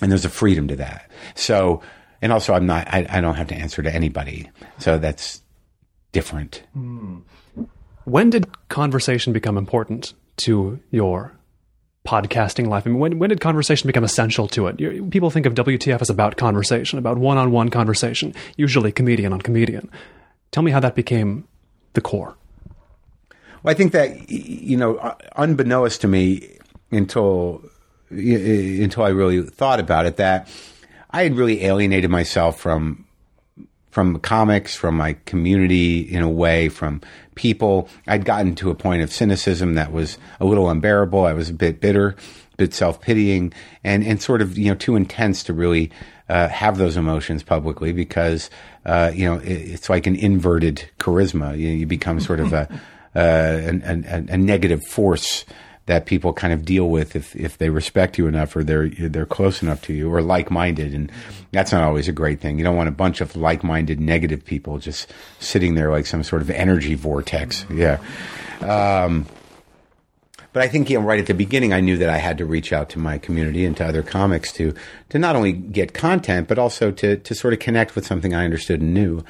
And 0.00 0.10
there's 0.10 0.24
a 0.24 0.30
freedom 0.30 0.68
to 0.68 0.76
that. 0.76 1.10
So, 1.34 1.82
and 2.22 2.32
also 2.32 2.54
I'm 2.54 2.64
not 2.64 2.88
I, 2.88 3.06
I 3.10 3.20
don't 3.20 3.34
have 3.34 3.48
to 3.48 3.54
answer 3.54 3.82
to 3.82 3.94
anybody. 3.94 4.50
So 4.78 4.96
that's 4.96 5.42
different. 6.12 6.62
When 8.06 8.30
did 8.30 8.46
conversation 8.68 9.32
become 9.32 9.58
important 9.58 10.14
to 10.36 10.78
your 10.92 11.32
podcasting 12.06 12.68
life? 12.68 12.86
I 12.86 12.90
mean, 12.90 13.00
when, 13.00 13.18
when 13.18 13.30
did 13.30 13.40
conversation 13.40 13.88
become 13.88 14.04
essential 14.04 14.46
to 14.46 14.68
it? 14.68 14.78
You, 14.78 15.08
people 15.10 15.28
think 15.28 15.44
of 15.44 15.54
WTF 15.54 16.00
as 16.00 16.08
about 16.08 16.36
conversation, 16.36 17.00
about 17.00 17.18
one 17.18 17.36
on 17.36 17.50
one 17.50 17.68
conversation, 17.68 18.32
usually 18.56 18.92
comedian 18.92 19.32
on 19.32 19.40
comedian. 19.40 19.90
Tell 20.52 20.62
me 20.62 20.70
how 20.70 20.78
that 20.78 20.94
became 20.94 21.48
the 21.94 22.00
core. 22.00 22.36
Well, 23.64 23.72
I 23.72 23.74
think 23.74 23.90
that 23.90 24.30
you 24.30 24.76
know, 24.76 25.16
unbeknownst 25.34 26.00
to 26.02 26.08
me, 26.08 26.58
until 26.92 27.60
until 28.08 29.02
I 29.02 29.08
really 29.08 29.42
thought 29.42 29.80
about 29.80 30.06
it, 30.06 30.16
that 30.18 30.48
I 31.10 31.24
had 31.24 31.34
really 31.34 31.64
alienated 31.64 32.08
myself 32.08 32.60
from 32.60 33.04
from 33.90 34.20
comics, 34.20 34.76
from 34.76 34.94
my 34.96 35.14
community 35.24 36.00
in 36.00 36.22
a 36.22 36.28
way, 36.28 36.68
from 36.68 37.00
people. 37.36 37.88
I'd 38.08 38.24
gotten 38.24 38.56
to 38.56 38.70
a 38.70 38.74
point 38.74 39.02
of 39.02 39.12
cynicism 39.12 39.74
that 39.74 39.92
was 39.92 40.18
a 40.40 40.44
little 40.44 40.68
unbearable. 40.68 41.24
I 41.24 41.32
was 41.32 41.48
a 41.50 41.54
bit 41.54 41.80
bitter, 41.80 42.08
a 42.08 42.56
bit 42.56 42.74
self 42.74 43.00
pitying, 43.00 43.52
and 43.84 44.02
and 44.04 44.20
sort 44.20 44.42
of 44.42 44.58
you 44.58 44.66
know 44.70 44.74
too 44.74 44.96
intense 44.96 45.44
to 45.44 45.52
really 45.52 45.92
uh, 46.28 46.48
have 46.48 46.78
those 46.78 46.96
emotions 46.96 47.44
publicly 47.44 47.92
because 47.92 48.50
uh, 48.84 49.12
you 49.14 49.24
know 49.24 49.38
it, 49.38 49.52
it's 49.52 49.88
like 49.88 50.08
an 50.08 50.16
inverted 50.16 50.90
charisma. 50.98 51.56
You, 51.56 51.68
you 51.68 51.86
become 51.86 52.18
sort 52.18 52.40
of 52.40 52.52
a, 52.52 52.68
uh, 53.14 53.18
an, 53.18 53.82
an, 53.82 54.28
a 54.28 54.36
negative 54.36 54.84
force 54.84 55.44
that 55.86 56.04
people 56.04 56.32
kind 56.32 56.52
of 56.52 56.64
deal 56.64 56.88
with 56.88 57.16
if, 57.16 57.34
if 57.36 57.58
they 57.58 57.70
respect 57.70 58.18
you 58.18 58.26
enough 58.26 58.54
or 58.54 58.64
they're 58.64 58.88
they're 58.88 59.26
close 59.26 59.62
enough 59.62 59.82
to 59.82 59.92
you 59.92 60.12
or 60.12 60.20
like 60.20 60.50
minded, 60.50 60.92
and 60.92 61.10
that's 61.52 61.72
not 61.72 61.82
always 61.82 62.08
a 62.08 62.12
great 62.12 62.40
thing. 62.40 62.58
You 62.58 62.64
don't 62.64 62.76
want 62.76 62.88
a 62.88 62.92
bunch 62.92 63.20
of 63.20 63.36
like 63.36 63.62
minded 63.62 64.00
negative 64.00 64.44
people 64.44 64.78
just 64.78 65.12
sitting 65.38 65.74
there 65.74 65.90
like 65.90 66.06
some 66.06 66.22
sort 66.22 66.42
of 66.42 66.50
energy 66.50 66.94
vortex. 66.94 67.64
Yeah. 67.70 67.98
Um, 68.60 69.26
but 70.52 70.62
I 70.62 70.68
think 70.68 70.88
you 70.88 70.98
know, 70.98 71.04
right 71.04 71.20
at 71.20 71.26
the 71.26 71.34
beginning, 71.34 71.74
I 71.74 71.80
knew 71.80 71.98
that 71.98 72.08
I 72.08 72.16
had 72.16 72.38
to 72.38 72.46
reach 72.46 72.72
out 72.72 72.88
to 72.90 72.98
my 72.98 73.18
community 73.18 73.66
and 73.66 73.76
to 73.76 73.84
other 73.84 74.02
comics 74.02 74.50
to 74.52 74.74
to 75.10 75.18
not 75.18 75.36
only 75.36 75.52
get 75.52 75.92
content, 75.92 76.48
but 76.48 76.58
also 76.58 76.90
to 76.92 77.18
to 77.18 77.34
sort 77.34 77.52
of 77.52 77.60
connect 77.60 77.94
with 77.94 78.06
something 78.06 78.34
I 78.34 78.44
understood 78.44 78.80
and 78.80 78.94
knew. 78.94 79.22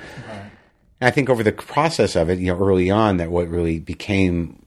And 1.00 1.08
I 1.08 1.10
think 1.10 1.28
over 1.28 1.42
the 1.42 1.52
process 1.52 2.16
of 2.16 2.30
it, 2.30 2.38
you 2.38 2.46
know, 2.46 2.58
early 2.58 2.90
on, 2.90 3.18
that 3.18 3.30
what 3.30 3.48
really 3.48 3.78
became, 3.78 4.62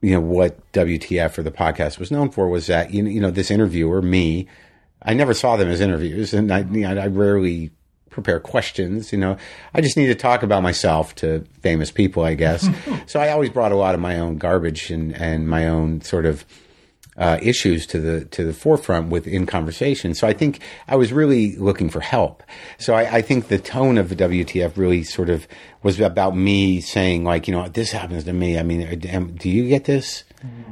you 0.00 0.12
know, 0.12 0.20
what 0.20 0.72
WTF 0.72 1.36
or 1.38 1.42
the 1.42 1.50
podcast 1.50 1.98
was 1.98 2.10
known 2.10 2.30
for 2.30 2.48
was 2.48 2.66
that 2.66 2.92
you 2.92 3.02
know, 3.02 3.10
you 3.10 3.20
know 3.20 3.30
this 3.30 3.50
interviewer, 3.50 4.00
me, 4.00 4.46
I 5.02 5.14
never 5.14 5.34
saw 5.34 5.56
them 5.56 5.68
as 5.68 5.80
interviews, 5.80 6.34
and 6.34 6.52
I, 6.52 6.60
you 6.60 6.82
know, 6.82 7.00
I 7.00 7.06
rarely 7.06 7.70
prepare 8.10 8.40
questions. 8.40 9.12
You 9.12 9.18
know, 9.18 9.36
I 9.74 9.80
just 9.80 9.96
need 9.96 10.06
to 10.06 10.14
talk 10.14 10.42
about 10.42 10.62
myself 10.62 11.14
to 11.16 11.44
famous 11.62 11.90
people, 11.90 12.24
I 12.24 12.34
guess. 12.34 12.68
so 13.06 13.20
I 13.20 13.30
always 13.30 13.50
brought 13.50 13.72
a 13.72 13.76
lot 13.76 13.94
of 13.94 14.00
my 14.00 14.18
own 14.18 14.36
garbage 14.36 14.90
and 14.90 15.14
and 15.14 15.48
my 15.48 15.66
own 15.66 16.00
sort 16.00 16.26
of 16.26 16.44
uh, 17.16 17.38
issues 17.42 17.86
to 17.88 17.98
the 17.98 18.24
to 18.26 18.44
the 18.44 18.52
forefront 18.52 19.10
within 19.10 19.46
conversation. 19.46 20.14
So 20.14 20.26
I 20.26 20.32
think 20.32 20.60
I 20.88 20.96
was 20.96 21.12
really 21.12 21.56
looking 21.56 21.90
for 21.90 22.00
help. 22.00 22.42
So 22.78 22.94
I, 22.94 23.16
I 23.16 23.22
think 23.22 23.48
the 23.48 23.58
tone 23.58 23.98
of 23.98 24.08
the 24.08 24.16
WTF 24.16 24.76
really 24.76 25.02
sort 25.02 25.28
of 25.28 25.46
was 25.82 26.00
about 26.00 26.36
me 26.36 26.80
saying 26.80 27.24
like, 27.24 27.48
you 27.48 27.54
know, 27.54 27.68
this 27.68 27.92
happens 27.92 28.24
to 28.24 28.32
me. 28.32 28.58
I 28.58 28.62
mean, 28.62 28.98
do 28.98 29.50
you 29.50 29.68
get 29.68 29.84
this? 29.84 30.24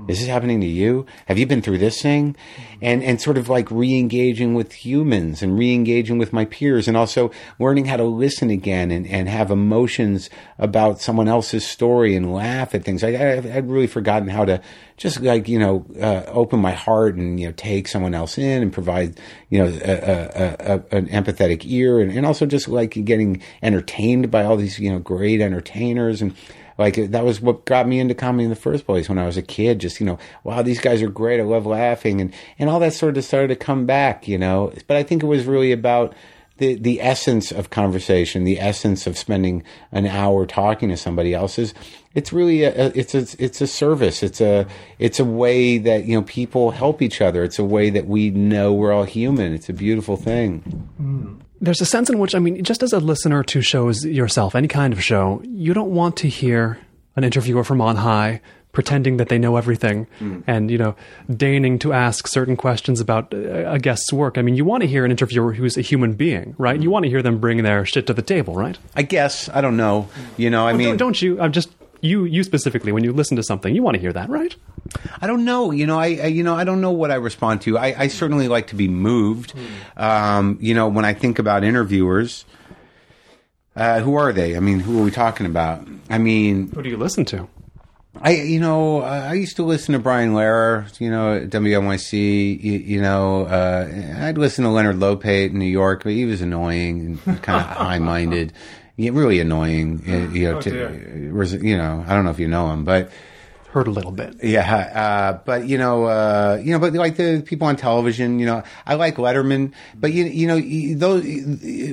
Is 0.09 0.21
this 0.21 0.29
happening 0.29 0.63
to 0.63 0.67
you? 0.67 1.05
Have 1.27 1.39
you 1.39 1.47
been 1.47 1.61
through 1.61 1.77
this 1.77 2.01
thing? 2.01 2.37
And 2.81 3.03
and 3.03 3.21
sort 3.21 3.37
of 3.37 3.51
like 3.51 3.71
re-engaging 3.71 4.55
with 4.55 4.73
humans 4.73 5.43
and 5.43 5.59
re-engaging 5.59 6.17
with 6.17 6.33
my 6.33 6.47
peers 6.47 6.89
and 6.89 6.97
also 6.97 7.31
learning 7.59 7.85
how 7.85 7.99
to 7.99 8.05
listen 8.05 8.49
again 8.49 8.91
and, 8.91 9.07
and 9.07 9.29
have 9.29 9.51
emotions 9.51 10.31
about 10.59 11.03
someone 11.03 11.29
else's 11.29 11.67
story 11.67 12.17
and 12.17 12.33
laugh 12.33 12.75
at 12.75 12.85
things. 12.85 13.05
I, 13.05 13.09
I, 13.11 13.57
I'd 13.57 13.69
really 13.69 13.87
forgotten 13.87 14.29
how 14.29 14.47
to 14.47 14.63
just 14.97 15.21
like, 15.21 15.49
you 15.49 15.59
know, 15.59 15.85
uh, 16.01 16.25
open 16.29 16.61
my 16.61 16.73
heart 16.73 17.17
and, 17.17 17.39
you 17.39 17.49
know, 17.49 17.53
take 17.53 17.89
someone 17.89 18.15
else 18.15 18.39
in 18.39 18.63
and 18.63 18.73
provide, 18.73 19.21
you 19.51 19.59
know, 19.59 19.67
a, 19.67 19.93
a, 19.93 20.75
a, 20.93 20.97
an 20.97 21.09
empathetic 21.09 21.63
ear 21.67 22.01
and, 22.01 22.11
and 22.11 22.25
also 22.25 22.47
just 22.47 22.69
like 22.69 22.93
getting 23.05 23.43
entertained 23.63 24.31
by 24.31 24.45
all 24.45 24.57
these, 24.57 24.79
you 24.79 24.91
know, 24.91 24.99
great 24.99 25.43
entertainers 25.43 26.23
and, 26.23 26.35
like 26.79 26.95
that 27.11 27.25
was 27.25 27.41
what 27.41 27.65
got 27.65 27.89
me 27.89 27.99
into 27.99 28.15
comedy 28.15 28.45
in 28.45 28.51
the 28.51 28.57
first 28.57 28.87
place 28.87 29.09
when 29.09 29.19
I 29.19 29.27
was 29.27 29.37
a 29.37 29.43
kid. 29.43 29.81
Just 29.81 30.01
you 30.01 30.07
know, 30.07 30.19
wow, 30.45 30.63
these 30.63 30.81
guys 30.81 31.03
are 31.03 31.11
great. 31.11 31.41
I 31.41 31.43
love 31.43 31.67
laughing, 31.67 32.21
and 32.21 32.33
and 32.59 32.71
all 32.71 32.79
that 32.81 32.95
sort 32.95 33.17
of 33.17 33.25
started 33.25 33.49
to 33.49 33.57
come 33.57 33.85
back. 33.85 34.29
You 34.29 34.39
know, 34.39 34.73
but 34.87 34.97
I 34.97 35.03
think 35.03 35.23
it 35.23 35.27
was 35.27 35.45
really 35.45 35.73
about 35.73 36.15
the 36.59 36.75
the 36.75 37.01
essence 37.01 37.51
of 37.51 37.71
conversation, 37.71 38.45
the 38.45 38.61
essence 38.61 39.07
of 39.09 39.19
spending 39.19 39.65
an 39.91 40.07
hour 40.07 40.47
talking 40.47 40.89
to 40.91 40.97
somebody 40.97 41.35
else 41.35 41.59
is. 41.59 41.75
It's 42.15 42.33
really 42.33 42.65
a, 42.65 42.87
it's 42.97 43.15
a 43.15 43.27
it's 43.39 43.61
a 43.61 43.67
service. 43.67 44.23
It's 44.25 44.41
a 44.41 44.67
it's 44.99 45.21
a 45.21 45.25
way 45.25 45.79
that 45.79 46.05
you 46.05 46.17
know 46.17 46.23
people 46.23 46.73
help 46.73 47.01
each 47.01 47.21
other. 47.21 47.45
It's 47.45 47.59
a 47.61 47.65
way 47.65 47.91
that 47.91 48.07
we 48.07 48.31
know 48.31 48.73
we're 48.73 48.93
all 48.93 49.05
human. 49.05 49.53
It's 49.53 49.69
a 49.69 49.73
beautiful 49.73 50.17
thing. 50.17 50.61
Hmm. 50.97 51.35
There's 51.61 51.81
a 51.81 51.87
sense 51.87 52.09
in 52.09 52.19
which, 52.19 52.35
I 52.35 52.39
mean, 52.39 52.63
just 52.65 52.83
as 52.83 52.93
a 52.93 53.01
listener 53.01 53.43
to 53.45 53.63
shows 53.63 54.05
yourself, 54.05 54.55
any 54.55 54.69
kind 54.69 54.93
of 54.93 55.03
show, 55.03 55.43
you 55.45 55.75
don't 55.75 55.91
want 55.91 56.17
to 56.19 56.29
hear 56.29 56.79
an 57.17 57.25
interviewer 57.25 57.65
from 57.65 57.81
on 57.81 57.97
high 57.97 58.41
pretending 58.71 59.17
that 59.17 59.29
they 59.29 59.39
know 59.39 59.57
everything 59.57 60.07
mm. 60.21 60.43
and, 60.47 60.71
you 60.71 60.79
know, 60.79 60.95
deigning 61.35 61.79
to 61.81 61.93
ask 61.93 62.29
certain 62.29 62.57
questions 62.57 63.01
about 63.01 63.33
a 63.33 63.79
guest's 63.81 64.13
work. 64.13 64.39
I 64.39 64.43
mean, 64.43 64.55
you 64.55 64.65
want 64.65 64.83
to 64.83 64.87
hear 64.87 65.05
an 65.05 65.11
interviewer 65.11 65.53
who's 65.55 65.77
a 65.77 65.81
human 65.81 66.13
being, 66.13 66.55
right? 66.59 66.81
You 66.81 66.89
mm. 66.89 66.93
want 66.93 67.05
to 67.05 67.11
hear 67.11 67.23
them 67.23 67.39
bring 67.39 67.63
their 67.63 67.85
shit 67.85 68.07
to 68.07 68.15
the 68.15 68.23
table, 68.23 68.55
right? 68.55 68.79
I 68.95 69.03
guess 69.03 69.49
I 69.49 69.63
don't 69.63 69.77
know. 69.77 70.09
You 70.37 70.51
know, 70.51 70.69
I 70.69 70.75
mean, 70.75 70.91
don't, 70.91 70.99
don't 70.99 71.23
you? 71.23 71.41
I'm 71.41 71.51
just 71.51 71.71
you. 72.01 72.25
You 72.25 72.43
specifically, 72.45 72.93
when 72.93 73.05
you 73.05 73.13
listen 73.13 73.37
to 73.37 73.43
something, 73.43 73.75
you 73.75 73.83
want 73.83 73.95
to 73.95 74.01
hear 74.01 74.13
that, 74.13 74.29
right? 74.29 74.55
I 75.21 75.27
don't 75.27 75.45
know. 75.45 75.71
You 75.71 75.87
know, 75.87 75.99
I, 75.99 76.07
I 76.07 76.27
you 76.27 76.43
know 76.43 76.55
I 76.55 76.65
don't 76.65 76.81
know 76.81 76.93
what 76.93 77.11
I 77.11 77.17
respond 77.17 77.63
to. 77.63 77.79
I, 77.79 77.95
I 77.99 78.09
certainly 78.09 78.49
like 78.49 78.69
to 78.69 78.75
be 78.75 78.89
moved. 78.89 79.55
Um, 79.97 80.59
you 80.61 80.75
know, 80.75 80.89
when 80.89 81.05
I 81.05 81.15
think 81.15 81.39
about 81.39 81.65
interviewers, 81.65 82.45
uh, 83.77 84.01
who 84.01 84.15
are 84.17 84.33
they? 84.33 84.57
I 84.57 84.61
mean, 84.61 84.81
who 84.81 85.01
are 85.01 85.05
we 85.05 85.11
talking 85.11 85.47
about? 85.47 85.87
I 86.11 86.19
mean, 86.19 86.71
Who 86.73 86.83
do 86.83 86.89
you 86.89 86.97
listen 86.97 87.25
to? 87.27 87.49
I 88.21 88.33
you 88.33 88.59
know 88.59 89.03
uh, 89.03 89.29
I 89.31 89.35
used 89.35 89.57
to 89.57 89.63
listen 89.63 89.93
to 89.93 89.99
Brian 89.99 90.33
Lehrer, 90.33 90.99
you 91.01 91.11
know, 91.11 91.35
at 91.37 91.51
WNYC. 91.51 92.63
You, 92.63 92.73
you 92.73 93.01
know, 93.01 93.47
uh, 93.47 93.87
I'd 94.21 94.39
listen 94.39 94.65
to 94.65 94.71
Leonard 94.71 94.97
Lopate 94.97 95.51
in 95.51 95.59
New 95.59 95.67
York, 95.67 96.03
but 96.03 96.13
he 96.13 96.25
was 96.25 96.41
annoying 96.41 97.21
and 97.25 97.43
kind 97.43 97.61
of 97.61 97.67
high 97.77 97.99
minded. 97.99 98.53
Yeah, 98.99 99.13
really 99.15 99.39
annoying. 99.41 100.03
uh, 100.09 100.33
You 100.35 100.53
know, 100.53 100.61
to, 100.61 101.31
was- 101.33 101.55
you 101.55 101.77
know, 101.79 102.05
I 102.07 102.15
don't 102.15 102.25
know 102.25 102.31
if 102.33 102.41
you 102.41 102.49
know 102.49 102.71
him, 102.73 102.85
but 102.85 103.11
Heard 103.71 103.87
a 103.87 103.91
little 103.91 104.11
bit. 104.13 104.35
yeah, 104.43 104.75
uh, 104.75 105.41
but 105.45 105.69
you 105.69 105.77
know, 105.79 106.05
uh, 106.07 106.59
you 106.63 106.73
know, 106.73 106.79
but 106.79 106.95
like 106.95 107.17
the 107.17 107.43
people 107.45 107.69
on 107.69 107.77
television, 107.77 108.39
you 108.39 108.47
know, 108.47 108.63
I 108.87 108.95
like 108.95 109.17
Letterman, 109.17 109.73
but 109.95 110.13
you, 110.13 110.25
you 110.25 110.47
know, 110.49 110.59
those 110.99 111.23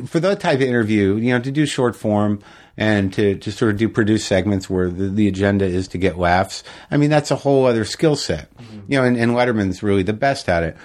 for 0.10 0.20
that 0.22 0.40
type 0.40 0.56
of 0.56 0.62
interview, 0.64 1.16
you 1.18 1.32
know, 1.34 1.40
to 1.42 1.52
do 1.52 1.66
short 1.66 1.96
form 1.98 2.42
and 2.78 3.12
to, 3.14 3.36
to 3.40 3.52
sort 3.52 3.72
of 3.72 3.78
do 3.78 3.88
produce 3.90 4.26
segments 4.26 4.70
where 4.70 4.90
the, 4.90 5.10
the 5.10 5.28
agenda 5.28 5.66
is 5.66 5.90
to 5.90 5.98
get 5.98 6.18
laughs. 6.18 6.64
I 6.90 6.96
mean, 6.98 7.10
that's 7.10 7.30
a 7.30 7.36
whole 7.36 7.66
other 7.66 7.84
skill 7.86 8.16
set, 8.16 8.50
you 8.88 8.98
know, 8.98 9.04
and, 9.04 9.18
and 9.18 9.34
Letterman's 9.34 9.84
really 9.84 10.04
the 10.04 10.14
best 10.14 10.48
at 10.50 10.64
it. 10.64 10.78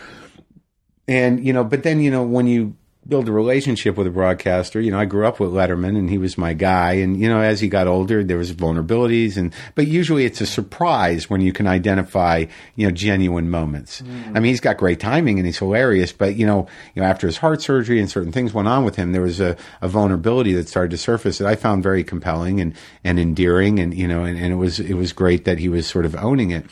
And 1.09 1.45
you 1.45 1.53
know, 1.53 1.65
but 1.65 1.83
then 1.85 2.01
you 2.01 2.11
know 2.11 2.25
when 2.25 2.47
you 2.49 2.77
build 3.09 3.29
a 3.29 3.33
relationship 3.33 3.97
with 3.97 4.07
a 4.07 4.11
broadcaster. 4.11 4.81
You 4.81 4.91
know, 4.91 4.99
I 4.99 5.07
grew 5.07 5.27
up 5.27 5.41
with 5.41 5.51
Letterman 5.51 5.97
and 5.97 6.11
he 6.11 6.19
was 6.19 6.37
my 6.37 6.53
guy. 6.53 6.93
And, 6.93 7.19
you 7.19 7.29
know, 7.29 7.41
as 7.41 7.59
he 7.59 7.69
got 7.69 7.87
older, 7.87 8.23
there 8.23 8.37
was 8.37 8.53
vulnerabilities 8.53 9.37
and, 9.37 9.55
but 9.75 9.87
usually 9.87 10.27
it's 10.27 10.41
a 10.41 10.47
surprise 10.47 11.31
when 11.31 11.41
you 11.41 11.53
can 11.53 11.67
identify, 11.67 12.45
you 12.77 12.87
know, 12.87 12.93
genuine 12.93 13.49
moments. 13.49 14.03
Mm. 14.03 14.37
I 14.37 14.41
mean, 14.41 14.51
he's 14.51 14.61
got 14.61 14.77
great 14.77 15.01
timing 15.01 15.39
and 15.39 15.47
he's 15.47 15.59
hilarious, 15.59 16.13
but, 16.13 16.37
you 16.37 16.47
know, 16.47 16.69
you 16.95 17.03
know, 17.03 17.09
after 17.09 17.27
his 17.27 17.39
heart 17.39 17.63
surgery 17.63 18.01
and 18.01 18.11
certain 18.11 18.33
things 18.33 18.53
went 18.53 18.69
on 18.69 18.85
with 18.85 18.97
him, 18.97 19.13
there 19.13 19.23
was 19.23 19.41
a, 19.41 19.57
a 19.81 19.89
vulnerability 19.89 20.53
that 20.55 20.69
started 20.69 20.91
to 20.91 20.99
surface 20.99 21.39
that 21.39 21.49
I 21.49 21.57
found 21.57 21.83
very 21.83 22.05
compelling 22.05 22.61
and, 22.61 22.75
and 23.03 23.19
endearing. 23.19 23.79
And, 23.79 23.95
you 23.95 24.07
know, 24.07 24.25
and, 24.25 24.39
and 24.39 24.53
it 24.53 24.57
was, 24.57 24.79
it 24.79 24.95
was 24.95 25.15
great 25.15 25.47
that 25.47 25.59
he 25.59 25.71
was 25.71 25.87
sort 25.87 26.05
of 26.05 26.15
owning 26.17 26.51
it. 26.51 26.67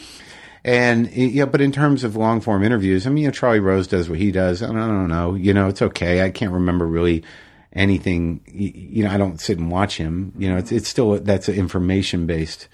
And 0.68 1.10
yeah, 1.12 1.46
but 1.46 1.62
in 1.62 1.72
terms 1.72 2.04
of 2.04 2.14
long 2.14 2.42
form 2.42 2.62
interviews, 2.62 3.06
I 3.06 3.10
mean, 3.10 3.22
you 3.22 3.28
know, 3.28 3.32
Charlie 3.32 3.58
Rose 3.58 3.86
does 3.86 4.10
what 4.10 4.18
he 4.18 4.30
does. 4.30 4.62
I 4.62 4.66
don't, 4.66 4.76
I 4.76 4.86
don't 4.86 5.08
know. 5.08 5.34
You 5.34 5.54
know, 5.54 5.66
it's 5.68 5.80
okay. 5.80 6.22
I 6.22 6.28
can't 6.28 6.52
remember 6.52 6.86
really 6.86 7.24
anything. 7.72 8.42
You 8.44 9.04
know, 9.04 9.10
I 9.10 9.16
don't 9.16 9.40
sit 9.40 9.58
and 9.58 9.70
watch 9.70 9.96
him. 9.96 10.34
You 10.36 10.50
know, 10.50 10.58
it's 10.58 10.70
it's 10.70 10.86
still 10.86 11.20
that's 11.20 11.48
an 11.48 11.54
information 11.54 12.26
based 12.26 12.68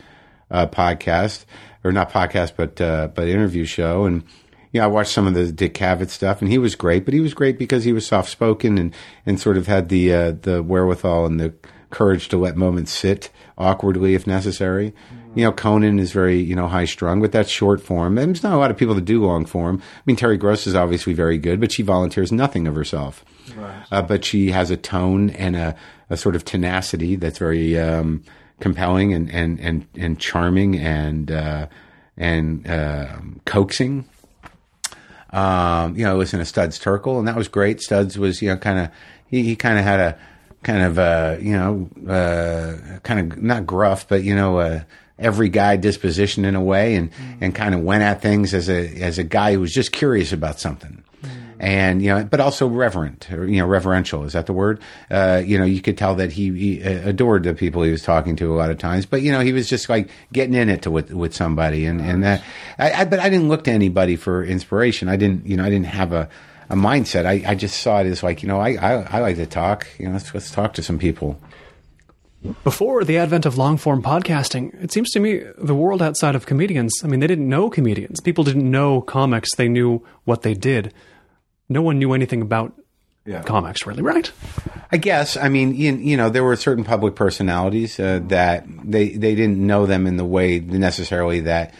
uh, 0.50 0.66
podcast 0.66 1.44
or 1.84 1.92
not 1.92 2.10
podcast, 2.10 2.54
but 2.56 2.80
uh, 2.80 3.10
but 3.14 3.28
interview 3.28 3.64
show. 3.64 4.06
And 4.06 4.24
you 4.72 4.80
know, 4.80 4.86
I 4.86 4.88
watched 4.88 5.12
some 5.12 5.28
of 5.28 5.34
the 5.34 5.52
Dick 5.52 5.74
Cavett 5.74 6.10
stuff, 6.10 6.42
and 6.42 6.50
he 6.50 6.58
was 6.58 6.74
great. 6.74 7.04
But 7.04 7.14
he 7.14 7.20
was 7.20 7.32
great 7.32 7.60
because 7.60 7.84
he 7.84 7.92
was 7.92 8.04
soft 8.04 8.28
spoken 8.28 8.76
and 8.76 8.92
and 9.24 9.38
sort 9.38 9.56
of 9.56 9.68
had 9.68 9.88
the 9.88 10.12
uh, 10.12 10.32
the 10.42 10.64
wherewithal 10.64 11.26
and 11.26 11.38
the 11.38 11.54
courage 11.90 12.26
to 12.30 12.36
let 12.36 12.56
moments 12.56 12.90
sit 12.90 13.30
awkwardly 13.56 14.16
if 14.16 14.26
necessary. 14.26 14.90
Mm-hmm. 14.90 15.23
You 15.34 15.44
know, 15.44 15.52
Conan 15.52 15.98
is 15.98 16.12
very, 16.12 16.38
you 16.38 16.54
know, 16.54 16.68
high 16.68 16.84
strung, 16.84 17.20
but 17.20 17.32
that's 17.32 17.50
short 17.50 17.80
form. 17.80 18.18
And 18.18 18.28
there's 18.28 18.42
not 18.42 18.54
a 18.54 18.58
lot 18.58 18.70
of 18.70 18.76
people 18.76 18.94
that 18.94 19.04
do 19.04 19.24
long 19.24 19.44
form. 19.46 19.80
I 19.82 20.02
mean, 20.06 20.16
Terry 20.16 20.36
Gross 20.36 20.66
is 20.66 20.74
obviously 20.74 21.12
very 21.12 21.38
good, 21.38 21.60
but 21.60 21.72
she 21.72 21.82
volunteers 21.82 22.32
nothing 22.32 22.66
of 22.66 22.74
herself. 22.74 23.24
Right. 23.56 23.84
Uh, 23.90 24.02
but 24.02 24.24
she 24.24 24.50
has 24.50 24.70
a 24.70 24.76
tone 24.76 25.30
and 25.30 25.56
a, 25.56 25.76
a 26.10 26.16
sort 26.16 26.36
of 26.36 26.44
tenacity 26.44 27.16
that's 27.16 27.38
very 27.38 27.78
um, 27.78 28.22
compelling 28.60 29.12
and, 29.12 29.30
and, 29.30 29.60
and, 29.60 29.86
and 29.96 30.18
charming 30.18 30.78
and, 30.78 31.30
uh, 31.30 31.66
and 32.16 32.66
uh, 32.68 33.16
coaxing. 33.44 34.08
Um, 35.30 35.96
you 35.96 36.04
know, 36.04 36.16
listen 36.16 36.38
to 36.38 36.44
Studs 36.44 36.78
Terkel, 36.78 37.18
and 37.18 37.26
that 37.26 37.34
was 37.36 37.48
great. 37.48 37.80
Studs 37.80 38.16
was, 38.16 38.40
you 38.40 38.50
know, 38.50 38.56
kind 38.56 38.78
of, 38.78 38.90
he, 39.26 39.42
he 39.42 39.56
kind 39.56 39.78
of 39.78 39.84
had 39.84 39.98
a, 39.98 40.18
kind 40.64 40.82
of 40.82 40.98
uh, 40.98 41.36
you 41.40 41.52
know 41.52 41.88
uh, 42.10 42.98
kind 43.00 43.32
of 43.32 43.40
not 43.40 43.66
gruff, 43.66 44.08
but 44.08 44.24
you 44.24 44.34
know 44.34 44.58
uh, 44.58 44.82
every 45.18 45.48
guy 45.48 45.76
disposition 45.76 46.44
in 46.44 46.54
a 46.54 46.62
way, 46.62 46.94
and 46.94 47.10
mm. 47.12 47.38
and 47.40 47.54
kind 47.54 47.74
of 47.74 47.80
went 47.82 48.02
at 48.02 48.22
things 48.22 48.54
as 48.54 48.68
a 48.68 48.88
as 49.00 49.18
a 49.18 49.24
guy 49.24 49.52
who 49.52 49.60
was 49.60 49.72
just 49.72 49.92
curious 49.92 50.32
about 50.32 50.60
something. 50.60 51.02
Mm. 51.22 51.30
And 51.60 52.02
you 52.02 52.08
know, 52.08 52.24
but 52.24 52.40
also 52.40 52.66
reverent, 52.66 53.30
or 53.32 53.46
you 53.46 53.58
know, 53.58 53.66
reverential. 53.66 54.24
Is 54.24 54.32
that 54.32 54.46
the 54.46 54.52
word? 54.52 54.80
Uh, 55.10 55.42
you 55.44 55.58
know, 55.58 55.64
you 55.64 55.80
could 55.80 55.96
tell 55.96 56.16
that 56.16 56.32
he, 56.32 56.52
he, 56.52 56.80
adored 56.82 57.44
the 57.44 57.54
people 57.54 57.82
he 57.82 57.90
was 57.90 58.02
talking 58.02 58.36
to 58.36 58.52
a 58.52 58.56
lot 58.56 58.70
of 58.70 58.78
times. 58.78 59.06
But 59.06 59.22
you 59.22 59.32
know, 59.32 59.40
he 59.40 59.52
was 59.52 59.68
just 59.68 59.88
like 59.88 60.10
getting 60.32 60.54
in 60.54 60.68
it 60.68 60.82
to 60.82 60.90
with 60.90 61.12
with 61.12 61.34
somebody, 61.34 61.86
and 61.86 62.00
and 62.00 62.24
that. 62.24 62.42
I, 62.78 62.92
I, 62.92 63.04
but 63.04 63.20
I 63.20 63.28
didn't 63.28 63.48
look 63.48 63.64
to 63.64 63.70
anybody 63.70 64.16
for 64.16 64.44
inspiration. 64.44 65.08
I 65.08 65.16
didn't, 65.16 65.46
you 65.46 65.56
know, 65.56 65.64
I 65.64 65.70
didn't 65.70 65.86
have 65.86 66.12
a 66.12 66.28
a 66.70 66.76
mindset. 66.76 67.26
I, 67.26 67.42
I 67.46 67.54
just 67.54 67.80
saw 67.80 68.00
it 68.00 68.06
as 68.06 68.22
like, 68.22 68.42
you 68.42 68.48
know, 68.48 68.60
I, 68.60 68.70
I, 68.74 69.18
I 69.18 69.20
like 69.20 69.36
to 69.36 69.46
talk. 69.46 69.86
You 69.98 70.06
know, 70.06 70.12
let's, 70.12 70.32
let's 70.34 70.50
talk 70.50 70.74
to 70.74 70.82
some 70.82 70.98
people. 70.98 71.38
Before 72.62 73.04
the 73.04 73.16
advent 73.16 73.46
of 73.46 73.56
long 73.56 73.78
form 73.78 74.02
podcasting, 74.02 74.82
it 74.82 74.92
seems 74.92 75.10
to 75.12 75.20
me 75.20 75.42
the 75.56 75.74
world 75.74 76.02
outside 76.02 76.34
of 76.34 76.44
comedians, 76.44 76.92
I 77.02 77.06
mean, 77.06 77.20
they 77.20 77.26
didn't 77.26 77.48
know 77.48 77.70
comedians. 77.70 78.20
People 78.20 78.44
didn't 78.44 78.70
know 78.70 79.00
comics. 79.00 79.54
They 79.54 79.68
knew 79.68 80.04
what 80.24 80.42
they 80.42 80.52
did. 80.52 80.92
No 81.70 81.80
one 81.80 81.98
knew 81.98 82.12
anything 82.12 82.42
about 82.42 82.74
yeah. 83.24 83.42
comics, 83.42 83.86
really, 83.86 84.02
right? 84.02 84.30
I 84.92 84.98
guess. 84.98 85.36
I 85.38 85.48
mean, 85.48 85.74
you, 85.74 85.94
you 85.96 86.16
know, 86.18 86.28
there 86.28 86.44
were 86.44 86.56
certain 86.56 86.84
public 86.84 87.14
personalities 87.14 87.98
uh, 87.98 88.20
that 88.24 88.66
they, 88.84 89.10
they 89.10 89.34
didn't 89.34 89.58
know 89.58 89.86
them 89.86 90.06
in 90.06 90.18
the 90.18 90.24
way 90.24 90.60
necessarily 90.60 91.40
that 91.40 91.72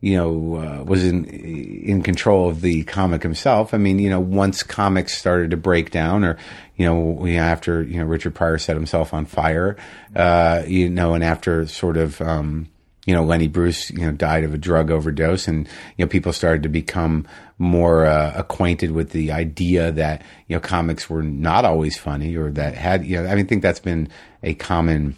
you 0.00 0.16
know, 0.16 0.56
uh, 0.56 0.84
was 0.84 1.04
in 1.04 1.24
in 1.24 2.02
control 2.02 2.48
of 2.48 2.60
the 2.60 2.84
comic 2.84 3.22
himself. 3.22 3.72
I 3.72 3.78
mean, 3.78 3.98
you 3.98 4.10
know, 4.10 4.20
once 4.20 4.62
comics 4.62 5.16
started 5.16 5.50
to 5.52 5.56
break 5.56 5.90
down, 5.90 6.24
or 6.24 6.36
you 6.76 6.86
know, 6.86 7.26
after 7.26 7.82
you 7.82 7.98
know 7.98 8.04
Richard 8.04 8.34
Pryor 8.34 8.58
set 8.58 8.76
himself 8.76 9.14
on 9.14 9.26
fire, 9.26 9.76
uh, 10.14 10.62
you 10.66 10.88
know, 10.90 11.14
and 11.14 11.24
after 11.24 11.66
sort 11.66 11.96
of. 11.96 12.20
Um, 12.20 12.68
you 13.06 13.14
know, 13.14 13.22
Lenny 13.22 13.46
Bruce, 13.46 13.88
you 13.92 14.04
know, 14.04 14.10
died 14.10 14.42
of 14.42 14.52
a 14.52 14.58
drug 14.58 14.90
overdose, 14.90 15.46
and 15.46 15.68
you 15.96 16.04
know, 16.04 16.08
people 16.08 16.32
started 16.32 16.64
to 16.64 16.68
become 16.68 17.24
more 17.56 18.04
uh, 18.04 18.32
acquainted 18.34 18.90
with 18.90 19.10
the 19.10 19.30
idea 19.30 19.92
that 19.92 20.22
you 20.48 20.56
know 20.56 20.60
comics 20.60 21.08
were 21.08 21.22
not 21.22 21.64
always 21.64 21.96
funny, 21.96 22.34
or 22.36 22.50
that 22.50 22.74
had 22.74 23.06
you 23.06 23.22
know, 23.22 23.28
I 23.28 23.36
mean, 23.36 23.44
I 23.44 23.48
think 23.48 23.62
that's 23.62 23.78
been 23.78 24.08
a 24.42 24.54
common 24.54 25.16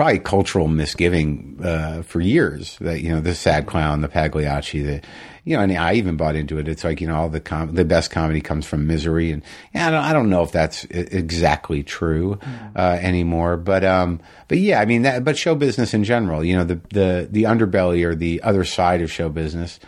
probably 0.00 0.18
cultural 0.18 0.66
misgiving 0.66 1.60
uh, 1.62 2.00
for 2.00 2.22
years 2.22 2.78
that 2.80 3.02
you 3.02 3.10
know 3.10 3.20
the 3.20 3.34
sad 3.34 3.66
clown, 3.66 4.00
the 4.00 4.08
Pagliacci, 4.08 4.80
the 4.80 5.02
you 5.44 5.54
know, 5.54 5.62
and 5.62 5.76
I 5.76 5.92
even 5.92 6.16
bought 6.16 6.36
into 6.36 6.56
it. 6.56 6.68
It's 6.68 6.84
like 6.84 7.02
you 7.02 7.06
know, 7.06 7.16
all 7.16 7.28
the 7.28 7.38
com- 7.38 7.74
the 7.74 7.84
best 7.84 8.10
comedy 8.10 8.40
comes 8.40 8.64
from 8.64 8.86
misery, 8.86 9.30
and 9.30 9.42
yeah, 9.74 9.88
I 9.88 9.90
don't, 9.90 10.04
I 10.04 10.12
don't 10.14 10.30
know 10.30 10.42
if 10.42 10.52
that's 10.52 10.84
exactly 10.84 11.82
true 11.82 12.36
mm. 12.36 12.76
uh, 12.76 12.96
anymore, 12.98 13.58
but 13.58 13.84
um, 13.84 14.22
but 14.48 14.56
yeah, 14.56 14.80
I 14.80 14.86
mean, 14.86 15.02
that, 15.02 15.22
but 15.22 15.36
show 15.36 15.54
business 15.54 15.92
in 15.92 16.02
general, 16.02 16.42
you 16.42 16.56
know, 16.56 16.64
the 16.64 16.80
the 16.94 17.28
the 17.30 17.42
underbelly 17.42 18.02
or 18.02 18.14
the 18.14 18.40
other 18.42 18.64
side 18.64 19.02
of 19.02 19.12
show 19.12 19.28
business, 19.28 19.80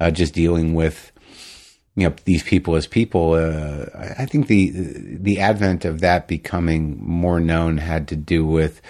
uh, 0.00 0.10
just 0.10 0.34
dealing 0.34 0.74
with 0.74 1.12
you 1.94 2.08
know 2.08 2.14
these 2.24 2.42
people 2.42 2.74
as 2.74 2.88
people. 2.88 3.34
Uh, 3.34 3.86
I 4.18 4.26
think 4.26 4.48
the 4.48 4.72
the 4.74 5.38
advent 5.38 5.84
of 5.84 6.00
that 6.00 6.26
becoming 6.26 6.98
more 7.00 7.38
known 7.38 7.78
had 7.78 8.08
to 8.08 8.16
do 8.16 8.44
with 8.44 8.82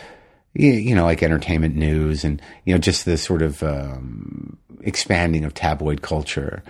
you 0.54 0.94
know, 0.94 1.04
like 1.04 1.22
entertainment 1.22 1.76
news 1.76 2.24
and, 2.24 2.42
you 2.64 2.74
know, 2.74 2.78
just 2.78 3.04
the 3.04 3.16
sort 3.16 3.42
of 3.42 3.62
um, 3.62 4.58
expanding 4.82 5.44
of 5.44 5.54
tabloid 5.54 6.02
culture. 6.02 6.62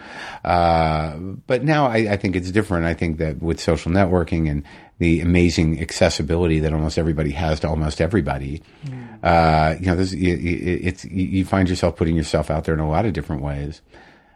Uh, 0.45 1.17
but 1.17 1.65
now 1.65 1.87
I, 1.87 2.13
I, 2.13 2.17
think 2.17 2.37
it's 2.37 2.51
different. 2.51 2.85
I 2.87 2.95
think 2.95 3.19
that 3.19 3.43
with 3.43 3.61
social 3.61 3.91
networking 3.91 4.51
and 4.51 4.65
the 4.99 5.21
amazing 5.21 5.81
accessibility 5.81 6.61
that 6.61 6.75
almost 6.75 6.99
everybody 6.99 7.31
has 7.31 7.61
to 7.61 7.69
almost 7.69 8.03
everybody, 8.03 8.63
mm. 8.85 9.19
uh, 9.25 9.77
you 9.81 9.87
know, 9.87 9.97
this, 9.97 10.13
it's, 10.15 11.05
you 11.07 11.45
find 11.47 11.69
yourself 11.69 11.97
putting 11.97 12.17
yourself 12.17 12.51
out 12.51 12.65
there 12.65 12.75
in 12.75 12.81
a 12.81 12.89
lot 12.89 13.07
of 13.07 13.15
different 13.15 13.43
ways. 13.43 13.81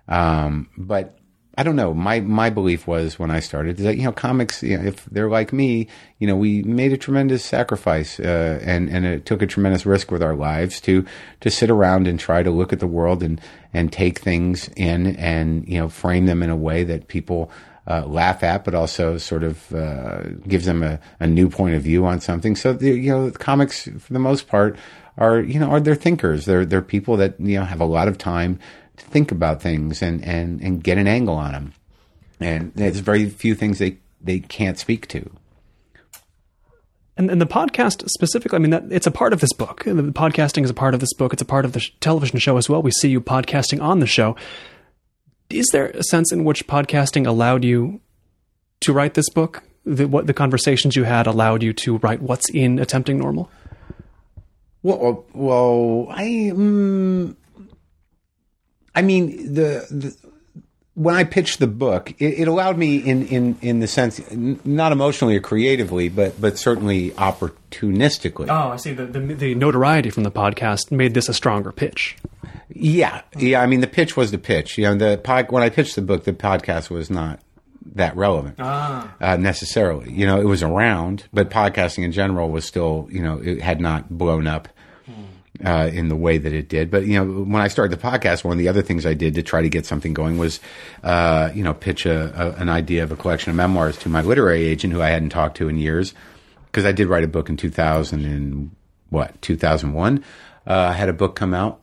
Um, 0.08 0.68
but 0.78 1.18
I 1.56 1.62
don't 1.62 1.76
know. 1.76 1.94
My 1.94 2.20
my 2.20 2.50
belief 2.50 2.86
was 2.86 3.18
when 3.18 3.30
I 3.30 3.40
started 3.40 3.76
that 3.78 3.96
you 3.96 4.02
know 4.02 4.12
comics, 4.12 4.62
you 4.62 4.76
know, 4.76 4.84
if 4.84 5.04
they're 5.06 5.28
like 5.28 5.52
me, 5.52 5.86
you 6.18 6.26
know, 6.26 6.34
we 6.34 6.62
made 6.62 6.92
a 6.92 6.96
tremendous 6.96 7.44
sacrifice 7.44 8.18
uh, 8.18 8.58
and 8.62 8.88
and 8.88 9.06
it 9.06 9.24
took 9.24 9.40
a 9.40 9.46
tremendous 9.46 9.86
risk 9.86 10.10
with 10.10 10.22
our 10.22 10.34
lives 10.34 10.80
to 10.82 11.04
to 11.40 11.50
sit 11.50 11.70
around 11.70 12.08
and 12.08 12.18
try 12.18 12.42
to 12.42 12.50
look 12.50 12.72
at 12.72 12.80
the 12.80 12.86
world 12.86 13.22
and 13.22 13.40
and 13.72 13.92
take 13.92 14.18
things 14.18 14.68
in 14.76 15.14
and 15.16 15.68
you 15.68 15.78
know 15.78 15.88
frame 15.88 16.26
them 16.26 16.42
in 16.42 16.50
a 16.50 16.56
way 16.56 16.82
that 16.82 17.06
people 17.06 17.50
uh, 17.86 18.04
laugh 18.06 18.42
at, 18.42 18.64
but 18.64 18.74
also 18.74 19.18
sort 19.18 19.44
of 19.44 19.72
uh, 19.74 20.22
gives 20.48 20.64
them 20.64 20.82
a, 20.82 20.98
a, 21.20 21.26
new 21.26 21.50
point 21.50 21.74
of 21.74 21.82
view 21.82 22.06
on 22.06 22.18
something. 22.18 22.56
So 22.56 22.72
the, 22.72 22.90
you 22.90 23.10
know, 23.10 23.30
comics 23.30 23.88
for 23.98 24.12
the 24.12 24.18
most 24.18 24.48
part 24.48 24.78
are 25.18 25.40
you 25.40 25.60
know 25.60 25.68
are 25.70 25.80
they're 25.80 25.94
thinkers. 25.94 26.46
They're 26.46 26.64
they're 26.64 26.82
people 26.82 27.16
that 27.18 27.38
you 27.38 27.58
know 27.58 27.64
have 27.64 27.80
a 27.80 27.86
lot 27.86 28.08
of 28.08 28.18
time 28.18 28.58
to 28.96 29.04
think 29.06 29.30
about 29.30 29.62
things 29.62 30.02
and, 30.02 30.24
and, 30.24 30.60
and 30.60 30.82
get 30.82 30.98
an 30.98 31.06
angle 31.06 31.34
on 31.34 31.52
them. 31.52 31.72
And 32.40 32.72
there's 32.74 32.98
very 32.98 33.28
few 33.28 33.54
things 33.54 33.78
they, 33.78 33.98
they 34.20 34.40
can't 34.40 34.78
speak 34.78 35.08
to. 35.08 35.30
And, 37.16 37.30
and 37.30 37.40
the 37.40 37.46
podcast 37.46 38.08
specifically, 38.10 38.56
I 38.56 38.58
mean, 38.58 38.70
that, 38.70 38.84
it's 38.90 39.06
a 39.06 39.12
part 39.12 39.32
of 39.32 39.40
this 39.40 39.52
book. 39.52 39.84
The 39.84 39.92
podcasting 39.92 40.64
is 40.64 40.70
a 40.70 40.74
part 40.74 40.94
of 40.94 41.00
this 41.00 41.14
book. 41.14 41.32
It's 41.32 41.42
a 41.42 41.46
part 41.46 41.64
of 41.64 41.72
the 41.72 41.80
sh- 41.80 41.92
television 42.00 42.38
show 42.38 42.56
as 42.56 42.68
well. 42.68 42.82
We 42.82 42.90
see 42.90 43.08
you 43.08 43.20
podcasting 43.20 43.80
on 43.80 44.00
the 44.00 44.06
show. 44.06 44.36
Is 45.48 45.68
there 45.72 45.86
a 45.86 46.02
sense 46.02 46.32
in 46.32 46.44
which 46.44 46.66
podcasting 46.66 47.26
allowed 47.26 47.62
you 47.62 48.00
to 48.80 48.92
write 48.92 49.14
this 49.14 49.28
book? 49.28 49.62
The, 49.86 50.08
what 50.08 50.26
the 50.26 50.34
conversations 50.34 50.96
you 50.96 51.04
had 51.04 51.26
allowed 51.26 51.62
you 51.62 51.72
to 51.74 51.98
write 51.98 52.20
what's 52.20 52.50
in 52.50 52.78
Attempting 52.78 53.18
Normal? 53.18 53.50
Well, 54.82 55.24
well, 55.32 56.08
I 56.10 56.50
um, 56.50 57.36
I 58.94 59.02
mean, 59.02 59.54
the, 59.54 59.86
the 59.90 60.16
when 60.94 61.16
I 61.16 61.24
pitched 61.24 61.58
the 61.58 61.66
book, 61.66 62.12
it, 62.18 62.40
it, 62.40 62.48
allowed 62.48 62.78
me 62.78 62.98
in, 62.98 63.26
in, 63.26 63.58
in 63.60 63.80
the 63.80 63.88
sense, 63.88 64.20
not 64.30 64.92
emotionally 64.92 65.36
or 65.36 65.40
creatively, 65.40 66.08
but, 66.08 66.40
but 66.40 66.56
certainly 66.56 67.10
opportunistically. 67.12 68.46
Oh, 68.48 68.70
I 68.70 68.76
see. 68.76 68.92
The, 68.92 69.06
the, 69.06 69.20
the, 69.20 69.54
notoriety 69.56 70.10
from 70.10 70.22
the 70.22 70.30
podcast 70.30 70.92
made 70.92 71.14
this 71.14 71.28
a 71.28 71.34
stronger 71.34 71.72
pitch. 71.72 72.16
Yeah. 72.68 73.22
Yeah. 73.36 73.60
I 73.60 73.66
mean, 73.66 73.80
the 73.80 73.88
pitch 73.88 74.16
was 74.16 74.30
the 74.30 74.38
pitch. 74.38 74.78
You 74.78 74.84
know, 74.84 74.94
the 74.94 75.18
pod, 75.18 75.50
when 75.50 75.64
I 75.64 75.68
pitched 75.68 75.96
the 75.96 76.02
book, 76.02 76.24
the 76.24 76.32
podcast 76.32 76.90
was 76.90 77.10
not 77.10 77.40
that 77.94 78.16
relevant 78.16 78.56
ah. 78.60 79.12
uh, 79.20 79.36
necessarily. 79.36 80.12
You 80.12 80.26
know, 80.26 80.40
it 80.40 80.44
was 80.44 80.62
around, 80.62 81.24
but 81.32 81.50
podcasting 81.50 82.04
in 82.04 82.12
general 82.12 82.50
was 82.50 82.64
still, 82.64 83.08
you 83.10 83.22
know, 83.22 83.40
it 83.42 83.60
had 83.60 83.80
not 83.80 84.10
blown 84.16 84.46
up 84.46 84.68
uh, 85.64 85.90
in 85.92 86.08
the 86.08 86.16
way 86.16 86.38
that 86.38 86.52
it 86.52 86.68
did. 86.68 86.90
But 86.90 87.06
you 87.06 87.18
know, 87.18 87.44
when 87.44 87.62
I 87.62 87.68
started 87.68 87.96
the 87.96 88.02
podcast, 88.02 88.44
one 88.44 88.52
of 88.52 88.58
the 88.58 88.68
other 88.68 88.82
things 88.82 89.06
I 89.06 89.14
did 89.14 89.34
to 89.34 89.42
try 89.42 89.62
to 89.62 89.68
get 89.68 89.86
something 89.86 90.14
going 90.14 90.38
was, 90.38 90.60
uh, 91.02 91.50
you 91.54 91.62
know, 91.62 91.74
pitch 91.74 92.06
a, 92.06 92.32
a, 92.34 92.60
an 92.60 92.68
idea 92.68 93.02
of 93.02 93.12
a 93.12 93.16
collection 93.16 93.50
of 93.50 93.56
memoirs 93.56 93.96
to 93.98 94.08
my 94.08 94.22
literary 94.22 94.64
agent, 94.64 94.92
who 94.92 95.00
I 95.00 95.10
hadn't 95.10 95.30
talked 95.30 95.56
to 95.58 95.68
in 95.68 95.78
years, 95.78 96.14
because 96.66 96.84
I 96.84 96.92
did 96.92 97.08
write 97.08 97.24
a 97.24 97.28
book 97.28 97.48
in 97.48 97.56
2000 97.56 98.24
and 98.24 98.70
what 99.10 99.40
2001. 99.42 100.24
Uh, 100.66 100.72
I 100.72 100.92
had 100.92 101.08
a 101.08 101.12
book 101.12 101.36
come 101.36 101.54
out, 101.54 101.82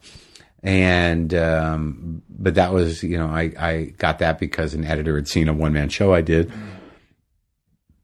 and 0.64 1.34
um, 1.34 2.24
but 2.30 2.56
that 2.56 2.74
was 2.74 3.04
you 3.04 3.18
know 3.18 3.28
I 3.28 3.54
I 3.58 3.94
got 3.98 4.20
that 4.20 4.40
because 4.40 4.74
an 4.74 4.86
editor 4.86 5.16
had 5.16 5.28
seen 5.28 5.48
a 5.48 5.54
one 5.54 5.74
man 5.74 5.90
show 5.90 6.14
I 6.14 6.22
did 6.22 6.52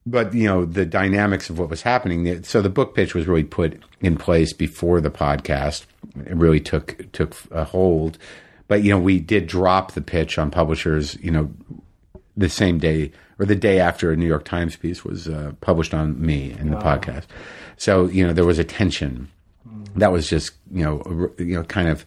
but 0.08 0.34
you 0.34 0.48
know 0.48 0.65
the 0.65 0.86
dynamics 0.86 1.50
of 1.50 1.60
what 1.60 1.70
was 1.70 1.82
happening. 1.82 2.43
So 2.43 2.62
the 2.62 2.70
book 2.70 2.96
pitch 2.96 3.13
was 3.13 3.28
really 3.28 3.43
put 3.43 3.82
in 4.00 4.17
place 4.17 4.54
before 4.54 5.02
the 5.02 5.12
podcast. 5.12 5.86
It 6.26 6.36
really 6.36 6.62
took 6.62 7.12
took 7.12 7.36
a 7.52 7.65
hold. 7.65 8.17
But 8.67 8.84
you 8.84 8.91
know 8.91 9.00
we 9.00 9.20
did 9.20 9.48
drop 9.48 9.93
the 9.93 10.02
pitch 10.02 10.38
on 10.38 10.50
publishers. 10.50 11.17
You 11.22 11.32
know 11.32 11.54
the 12.38 12.50
same 12.50 12.80
day 12.80 13.12
or 13.38 13.46
the 13.46 13.56
day 13.56 13.80
after 13.80 14.12
a 14.12 14.15
New 14.15 14.26
York 14.26 14.46
Times 14.46 14.78
piece 14.78 15.04
was 15.04 15.28
uh, 15.28 15.52
published 15.60 15.93
on 15.93 16.20
me 16.26 16.56
in 16.58 16.72
the 16.72 16.78
podcast. 16.78 17.26
So 17.76 18.06
you 18.06 18.26
know 18.26 18.34
there 18.34 18.46
was 18.46 18.60
a 18.60 18.63
tension. 18.63 19.30
That 19.96 20.12
was 20.12 20.30
just 20.30 20.54
you 20.72 20.84
know 20.84 21.32
you 21.38 21.56
know 21.56 21.63
kind 21.63 21.89
of 21.89 22.06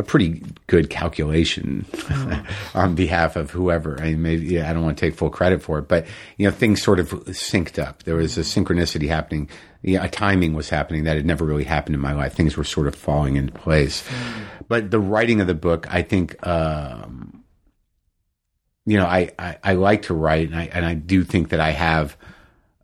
a 0.00 0.02
pretty 0.02 0.42
good 0.66 0.90
calculation 0.90 1.86
on 2.74 2.94
behalf 2.94 3.36
of 3.36 3.50
whoever. 3.50 4.00
I 4.00 4.06
mean, 4.06 4.22
maybe 4.22 4.46
yeah, 4.46 4.68
I 4.68 4.72
don't 4.72 4.82
want 4.82 4.98
to 4.98 5.06
take 5.06 5.14
full 5.14 5.30
credit 5.30 5.62
for 5.62 5.78
it, 5.78 5.86
but 5.86 6.06
you 6.38 6.48
know, 6.48 6.50
things 6.50 6.82
sort 6.82 6.98
of 6.98 7.10
synced 7.26 7.80
up. 7.80 8.02
There 8.02 8.16
was 8.16 8.36
a 8.36 8.40
synchronicity 8.40 9.06
happening. 9.06 9.48
Yeah, 9.82 10.04
a 10.04 10.08
timing 10.08 10.54
was 10.54 10.68
happening 10.68 11.04
that 11.04 11.16
had 11.16 11.26
never 11.26 11.44
really 11.44 11.64
happened 11.64 11.94
in 11.94 12.00
my 12.00 12.12
life. 12.12 12.34
Things 12.34 12.56
were 12.56 12.64
sort 12.64 12.88
of 12.88 12.94
falling 12.94 13.36
into 13.36 13.52
place. 13.52 14.02
Mm. 14.02 14.42
But 14.68 14.90
the 14.90 15.00
writing 15.00 15.40
of 15.40 15.46
the 15.46 15.54
book, 15.54 15.86
I 15.92 16.02
think, 16.02 16.44
um, 16.46 17.44
you 18.84 18.98
know, 18.98 19.06
I, 19.06 19.30
I, 19.38 19.58
I, 19.62 19.72
like 19.74 20.02
to 20.02 20.14
write, 20.14 20.48
and 20.48 20.56
I 20.56 20.64
and 20.72 20.84
I 20.84 20.94
do 20.94 21.24
think 21.24 21.50
that 21.50 21.60
I 21.60 21.70
have 21.70 22.16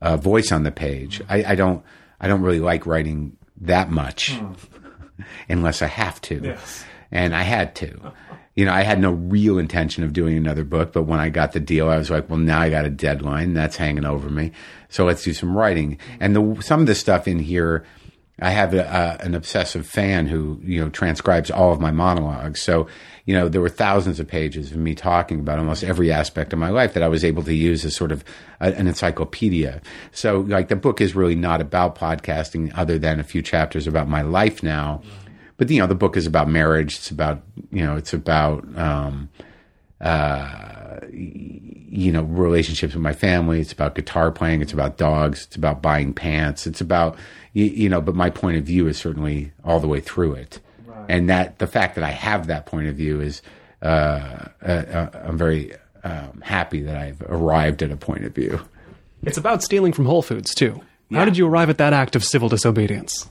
a 0.00 0.16
voice 0.16 0.52
on 0.52 0.62
the 0.62 0.72
page. 0.72 1.20
I, 1.28 1.44
I 1.44 1.54
don't 1.54 1.82
I 2.20 2.28
don't 2.28 2.42
really 2.42 2.60
like 2.60 2.86
writing 2.86 3.36
that 3.62 3.90
much. 3.90 4.32
Mm. 4.32 4.56
Unless 5.48 5.80
I 5.80 5.86
have 5.86 6.20
to. 6.22 6.40
Yes 6.42 6.84
and 7.10 7.34
I 7.34 7.42
had 7.42 7.74
to. 7.76 8.12
You 8.54 8.64
know, 8.64 8.72
I 8.72 8.82
had 8.82 8.98
no 8.98 9.10
real 9.12 9.58
intention 9.58 10.02
of 10.02 10.14
doing 10.14 10.36
another 10.36 10.64
book, 10.64 10.92
but 10.92 11.02
when 11.02 11.20
I 11.20 11.28
got 11.28 11.52
the 11.52 11.60
deal, 11.60 11.90
I 11.90 11.98
was 11.98 12.10
like, 12.10 12.30
well, 12.30 12.38
now 12.38 12.60
I 12.60 12.70
got 12.70 12.86
a 12.86 12.90
deadline 12.90 13.52
that's 13.52 13.76
hanging 13.76 14.06
over 14.06 14.30
me. 14.30 14.52
So 14.88 15.04
let's 15.04 15.22
do 15.22 15.34
some 15.34 15.54
writing. 15.54 15.98
And 16.20 16.34
the, 16.34 16.62
some 16.62 16.80
of 16.80 16.86
the 16.86 16.94
stuff 16.94 17.28
in 17.28 17.38
here, 17.38 17.84
I 18.40 18.50
have 18.50 18.72
a, 18.72 19.18
an 19.20 19.34
obsessive 19.34 19.86
fan 19.86 20.26
who, 20.26 20.58
you 20.62 20.80
know, 20.80 20.88
transcribes 20.88 21.50
all 21.50 21.70
of 21.70 21.80
my 21.80 21.90
monologues. 21.90 22.62
So, 22.62 22.86
you 23.26 23.34
know, 23.34 23.48
there 23.48 23.60
were 23.60 23.68
thousands 23.68 24.20
of 24.20 24.26
pages 24.26 24.72
of 24.72 24.78
me 24.78 24.94
talking 24.94 25.40
about 25.40 25.58
almost 25.58 25.84
every 25.84 26.10
aspect 26.10 26.52
of 26.52 26.58
my 26.58 26.70
life 26.70 26.94
that 26.94 27.02
I 27.02 27.08
was 27.08 27.24
able 27.24 27.42
to 27.42 27.54
use 27.54 27.84
as 27.84 27.94
sort 27.94 28.12
of 28.12 28.24
a, 28.60 28.74
an 28.74 28.86
encyclopedia. 28.88 29.82
So, 30.12 30.40
like, 30.40 30.68
the 30.68 30.76
book 30.76 31.02
is 31.02 31.14
really 31.14 31.34
not 31.34 31.60
about 31.60 31.96
podcasting 31.96 32.72
other 32.74 32.98
than 32.98 33.20
a 33.20 33.24
few 33.24 33.42
chapters 33.42 33.86
about 33.86 34.08
my 34.08 34.22
life 34.22 34.62
now. 34.62 35.02
But 35.56 35.70
you 35.70 35.78
know 35.78 35.86
the 35.86 35.94
book 35.94 36.16
is 36.16 36.26
about 36.26 36.48
marriage. 36.48 36.96
It's 36.96 37.10
about 37.10 37.42
you 37.70 37.84
know 37.84 37.96
it's 37.96 38.12
about 38.12 38.64
um, 38.76 39.28
uh, 40.00 40.98
you 41.10 42.12
know 42.12 42.22
relationships 42.22 42.94
with 42.94 43.02
my 43.02 43.12
family. 43.12 43.60
It's 43.60 43.72
about 43.72 43.94
guitar 43.94 44.30
playing. 44.30 44.62
It's 44.62 44.72
about 44.72 44.96
dogs. 44.98 45.46
It's 45.46 45.56
about 45.56 45.82
buying 45.82 46.12
pants. 46.12 46.66
It's 46.66 46.80
about 46.80 47.16
you, 47.56 47.64
you 47.64 47.88
know 47.88 48.00
but 48.00 48.14
my 48.14 48.30
point 48.30 48.58
of 48.58 48.64
view 48.64 48.86
is 48.86 48.98
certainly 48.98 49.52
all 49.64 49.80
the 49.80 49.88
way 49.88 50.00
through 50.00 50.34
it. 50.34 50.60
Right. 50.86 51.06
and 51.08 51.30
that 51.30 51.58
the 51.58 51.66
fact 51.66 51.94
that 51.96 52.04
i 52.04 52.10
have 52.10 52.46
that 52.46 52.66
point 52.66 52.86
of 52.86 52.96
view 52.96 53.20
is 53.20 53.42
uh, 53.82 54.48
uh, 54.62 54.66
uh 54.66 55.10
i'm 55.24 55.36
very 55.38 55.72
um, 56.04 56.40
happy 56.42 56.80
that 56.82 56.96
i've 56.96 57.20
arrived 57.22 57.82
at 57.82 57.90
a 57.90 57.96
point 57.96 58.24
of 58.24 58.34
view. 58.34 58.60
It's 59.22 59.38
about 59.38 59.62
stealing 59.62 59.92
from 59.92 60.04
whole 60.06 60.22
foods 60.22 60.54
too. 60.54 60.80
Yeah. 61.08 61.20
how 61.20 61.24
did 61.24 61.36
you 61.36 61.46
arrive 61.46 61.70
at 61.70 61.78
that 61.78 61.92
act 61.92 62.14
of 62.14 62.24
civil 62.24 62.48
disobedience 62.48 63.28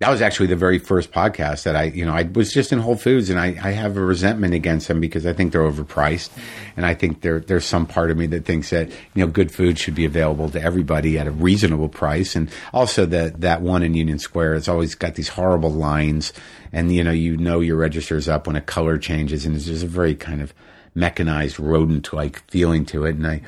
that 0.00 0.10
was 0.10 0.22
actually 0.22 0.46
the 0.46 0.56
very 0.56 0.78
first 0.78 1.10
podcast 1.10 1.64
that 1.64 1.74
I, 1.74 1.84
you 1.84 2.06
know, 2.06 2.12
I 2.12 2.22
was 2.22 2.52
just 2.52 2.72
in 2.72 2.78
Whole 2.78 2.94
Foods 2.94 3.30
and 3.30 3.40
I, 3.40 3.46
I 3.46 3.72
have 3.72 3.96
a 3.96 4.00
resentment 4.00 4.54
against 4.54 4.86
them 4.86 5.00
because 5.00 5.26
I 5.26 5.32
think 5.32 5.50
they're 5.50 5.68
overpriced. 5.68 6.30
And 6.76 6.86
I 6.86 6.94
think 6.94 7.22
there, 7.22 7.40
there's 7.40 7.64
some 7.64 7.84
part 7.84 8.12
of 8.12 8.16
me 8.16 8.26
that 8.26 8.44
thinks 8.44 8.70
that, 8.70 8.88
you 8.90 9.24
know, 9.24 9.26
good 9.26 9.50
food 9.50 9.76
should 9.76 9.96
be 9.96 10.04
available 10.04 10.50
to 10.50 10.62
everybody 10.62 11.18
at 11.18 11.26
a 11.26 11.32
reasonable 11.32 11.88
price. 11.88 12.36
And 12.36 12.48
also 12.72 13.06
that, 13.06 13.40
that 13.40 13.60
one 13.60 13.82
in 13.82 13.94
Union 13.94 14.20
Square 14.20 14.54
has 14.54 14.68
always 14.68 14.94
got 14.94 15.16
these 15.16 15.30
horrible 15.30 15.72
lines. 15.72 16.32
And, 16.72 16.94
you 16.94 17.02
know, 17.02 17.10
you 17.10 17.36
know 17.36 17.58
your 17.58 17.76
register's 17.76 18.28
up 18.28 18.46
when 18.46 18.54
a 18.54 18.60
color 18.60 18.98
changes 18.98 19.46
and 19.46 19.56
it's 19.56 19.64
just 19.64 19.82
a 19.82 19.88
very 19.88 20.14
kind 20.14 20.42
of 20.42 20.54
mechanized 20.94 21.58
rodent 21.58 22.12
like 22.12 22.48
feeling 22.48 22.86
to 22.86 23.04
it. 23.04 23.16
And 23.16 23.26
I, 23.26 23.42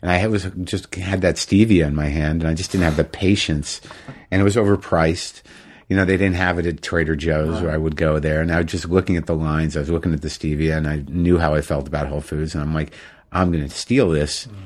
and 0.00 0.10
I 0.10 0.26
was 0.28 0.50
just 0.64 0.94
had 0.94 1.20
that 1.20 1.34
stevia 1.34 1.86
in 1.86 1.94
my 1.94 2.06
hand 2.06 2.40
and 2.40 2.50
I 2.50 2.54
just 2.54 2.72
didn't 2.72 2.84
have 2.84 2.96
the 2.96 3.04
patience 3.04 3.82
and 4.30 4.40
it 4.40 4.44
was 4.44 4.56
overpriced 4.56 5.42
you 5.90 5.96
know, 5.96 6.04
they 6.04 6.16
didn't 6.16 6.36
have 6.36 6.56
it 6.60 6.66
at 6.66 6.82
Trader 6.82 7.16
Joe's 7.16 7.54
right. 7.54 7.64
where 7.64 7.72
I 7.72 7.76
would 7.76 7.96
go 7.96 8.20
there. 8.20 8.40
And 8.40 8.52
I 8.52 8.58
was 8.58 8.66
just 8.66 8.88
looking 8.88 9.16
at 9.16 9.26
the 9.26 9.34
lines. 9.34 9.76
I 9.76 9.80
was 9.80 9.90
looking 9.90 10.14
at 10.14 10.22
the 10.22 10.28
stevia 10.28 10.76
and 10.76 10.86
I 10.86 11.02
knew 11.08 11.36
how 11.36 11.54
I 11.54 11.62
felt 11.62 11.88
about 11.88 12.06
Whole 12.06 12.20
Foods. 12.20 12.54
And 12.54 12.62
I'm 12.62 12.72
like, 12.72 12.92
I'm 13.32 13.50
going 13.50 13.64
to 13.64 13.76
steal 13.76 14.08
this. 14.08 14.46
Mm-hmm. 14.46 14.56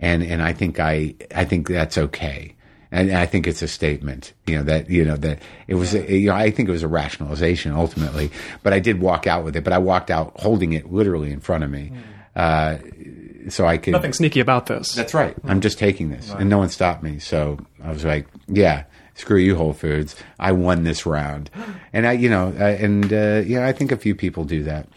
And, 0.00 0.22
and 0.24 0.42
I 0.42 0.52
think 0.52 0.80
I, 0.80 1.14
I 1.32 1.44
think 1.44 1.68
that's 1.68 1.96
okay. 1.96 2.56
And 2.90 3.12
I 3.12 3.24
think 3.24 3.46
it's 3.46 3.62
a 3.62 3.68
statement, 3.68 4.32
you 4.48 4.56
know, 4.56 4.64
that, 4.64 4.90
you 4.90 5.04
know, 5.04 5.16
that 5.16 5.40
it 5.68 5.76
was, 5.76 5.94
a, 5.94 6.12
you 6.12 6.30
know, 6.30 6.34
I 6.34 6.50
think 6.50 6.68
it 6.68 6.72
was 6.72 6.82
a 6.82 6.88
rationalization 6.88 7.70
ultimately, 7.70 8.32
but 8.64 8.72
I 8.72 8.80
did 8.80 9.00
walk 9.00 9.28
out 9.28 9.44
with 9.44 9.54
it, 9.54 9.62
but 9.62 9.72
I 9.72 9.78
walked 9.78 10.10
out 10.10 10.32
holding 10.40 10.72
it 10.72 10.92
literally 10.92 11.30
in 11.30 11.38
front 11.38 11.62
of 11.62 11.70
me. 11.70 11.92
Mm. 12.36 12.80
Uh, 13.46 13.50
so 13.50 13.64
I 13.64 13.78
could. 13.78 13.92
Nothing 13.92 14.12
sneaky 14.12 14.40
about 14.40 14.66
this. 14.66 14.92
That's 14.92 15.14
right. 15.14 15.36
I'm 15.44 15.60
just 15.60 15.78
taking 15.78 16.10
this 16.10 16.30
right. 16.30 16.40
and 16.40 16.50
no 16.50 16.58
one 16.58 16.68
stopped 16.68 17.04
me. 17.04 17.20
So 17.20 17.58
I 17.82 17.92
was 17.92 18.04
like, 18.04 18.26
yeah, 18.48 18.84
screw 19.14 19.38
you, 19.38 19.56
Whole 19.56 19.72
Foods. 19.72 20.16
I 20.38 20.52
won 20.52 20.84
this 20.84 21.06
round. 21.06 21.50
And 21.92 22.06
I, 22.06 22.12
you 22.12 22.28
know, 22.28 22.54
uh, 22.58 22.64
and 22.64 23.12
uh, 23.12 23.42
yeah, 23.46 23.66
I 23.66 23.72
think 23.72 23.92
a 23.92 23.96
few 23.96 24.14
people 24.14 24.44
do 24.44 24.62
that. 24.64 24.88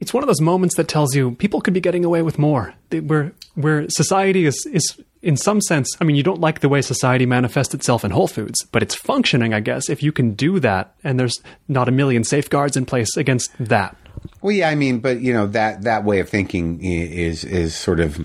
It's 0.00 0.12
one 0.12 0.22
of 0.22 0.26
those 0.26 0.40
moments 0.40 0.76
that 0.76 0.88
tells 0.88 1.14
you 1.14 1.32
people 1.36 1.60
could 1.60 1.72
be 1.72 1.80
getting 1.80 2.04
away 2.04 2.22
with 2.22 2.38
more. 2.38 2.74
Where 2.90 3.32
where 3.54 3.86
society 3.88 4.44
is 4.44 4.66
is 4.70 5.00
in 5.22 5.36
some 5.36 5.60
sense. 5.62 5.96
I 6.00 6.04
mean, 6.04 6.16
you 6.16 6.22
don't 6.22 6.40
like 6.40 6.60
the 6.60 6.68
way 6.68 6.82
society 6.82 7.24
manifests 7.24 7.72
itself 7.72 8.04
in 8.04 8.10
Whole 8.10 8.28
Foods, 8.28 8.64
but 8.70 8.82
it's 8.82 8.94
functioning, 8.94 9.54
I 9.54 9.60
guess. 9.60 9.88
If 9.88 10.02
you 10.02 10.12
can 10.12 10.34
do 10.34 10.60
that, 10.60 10.94
and 11.02 11.18
there's 11.18 11.40
not 11.68 11.88
a 11.88 11.92
million 11.92 12.24
safeguards 12.24 12.76
in 12.76 12.84
place 12.84 13.16
against 13.16 13.50
that. 13.58 13.96
Well, 14.42 14.52
yeah, 14.52 14.68
I 14.68 14.74
mean, 14.74 14.98
but 14.98 15.20
you 15.20 15.32
know 15.32 15.46
that 15.48 15.82
that 15.82 16.04
way 16.04 16.20
of 16.20 16.28
thinking 16.28 16.82
is 16.84 17.44
is 17.44 17.74
sort 17.74 18.00
of 18.00 18.24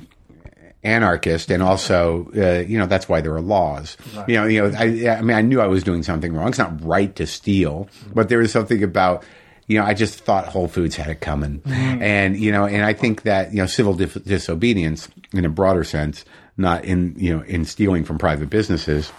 anarchist, 0.84 1.52
and 1.52 1.62
also, 1.62 2.30
uh, 2.36 2.66
you 2.66 2.78
know, 2.78 2.86
that's 2.86 3.10
why 3.10 3.22
there 3.22 3.36
are 3.36 3.42
laws. 3.42 3.98
Right. 4.16 4.30
You 4.30 4.36
know, 4.36 4.46
you 4.46 4.62
know, 4.62 4.78
I, 4.78 5.18
I 5.18 5.22
mean, 5.22 5.36
I 5.36 5.42
knew 5.42 5.60
I 5.62 5.68
was 5.68 5.84
doing 5.84 6.04
something 6.04 6.34
wrong. 6.34 6.50
It's 6.50 6.58
not 6.58 6.84
right 6.84 7.14
to 7.18 7.28
steal, 7.28 7.90
but 8.14 8.30
there 8.30 8.40
was 8.40 8.52
something 8.52 8.84
about 8.84 9.24
you 9.70 9.78
know, 9.78 9.86
I 9.86 9.94
just 9.94 10.22
thought 10.22 10.48
Whole 10.48 10.68
Foods 10.68 10.96
had 10.96 11.10
it 11.10 11.22
coming. 11.22 11.62
Mm. 11.62 12.02
And, 12.02 12.38
you 12.38 12.52
know, 12.52 12.66
and 12.66 12.84
I 12.84 12.94
think 12.94 13.22
that, 13.22 13.52
you 13.54 13.60
know, 13.60 13.68
civil 13.68 13.94
dif- 13.94 14.24
disobedience 14.24 15.08
in 15.32 15.46
a 15.46 15.50
broader 15.50 15.84
sense, 15.84 16.26
not 16.58 16.86
in, 16.86 17.14
you 17.18 17.38
know, 17.38 17.44
in 17.44 17.66
stealing 17.66 18.04
from 18.04 18.18
private 18.18 18.50
businesses 18.50 19.14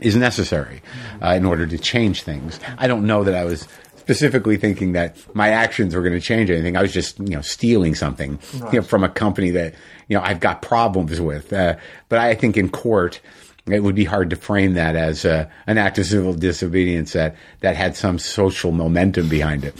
is 0.00 0.16
necessary 0.16 0.80
uh, 1.22 1.34
in 1.34 1.44
order 1.44 1.66
to 1.66 1.78
change 1.78 2.22
things. 2.22 2.58
I 2.78 2.86
don't 2.86 3.06
know 3.06 3.24
that 3.24 3.34
I 3.34 3.44
was 3.44 3.68
specifically 3.96 4.56
thinking 4.56 4.92
that 4.92 5.16
my 5.34 5.50
actions 5.50 5.94
were 5.94 6.00
going 6.00 6.14
to 6.14 6.20
change 6.20 6.50
anything. 6.50 6.78
I 6.78 6.82
was 6.82 6.92
just, 6.92 7.18
you 7.18 7.36
know, 7.36 7.42
stealing 7.42 7.94
something 7.94 8.38
right. 8.60 8.72
you 8.72 8.80
know, 8.80 8.86
from 8.86 9.04
a 9.04 9.08
company 9.10 9.50
that, 9.50 9.74
you 10.08 10.16
know, 10.16 10.22
I've 10.22 10.40
got 10.40 10.62
problems 10.62 11.20
with. 11.20 11.52
Uh, 11.52 11.76
but 12.08 12.18
I 12.18 12.34
think 12.34 12.56
in 12.56 12.68
court, 12.68 13.20
it 13.66 13.82
would 13.82 13.94
be 13.94 14.04
hard 14.04 14.30
to 14.30 14.36
frame 14.36 14.74
that 14.74 14.96
as 14.96 15.24
uh, 15.24 15.48
an 15.66 15.78
act 15.78 15.98
of 15.98 16.06
civil 16.06 16.34
disobedience 16.34 17.12
that, 17.12 17.36
that 17.60 17.76
had 17.76 17.96
some 17.96 18.18
social 18.18 18.72
momentum 18.72 19.28
behind 19.28 19.64
it. 19.64 19.74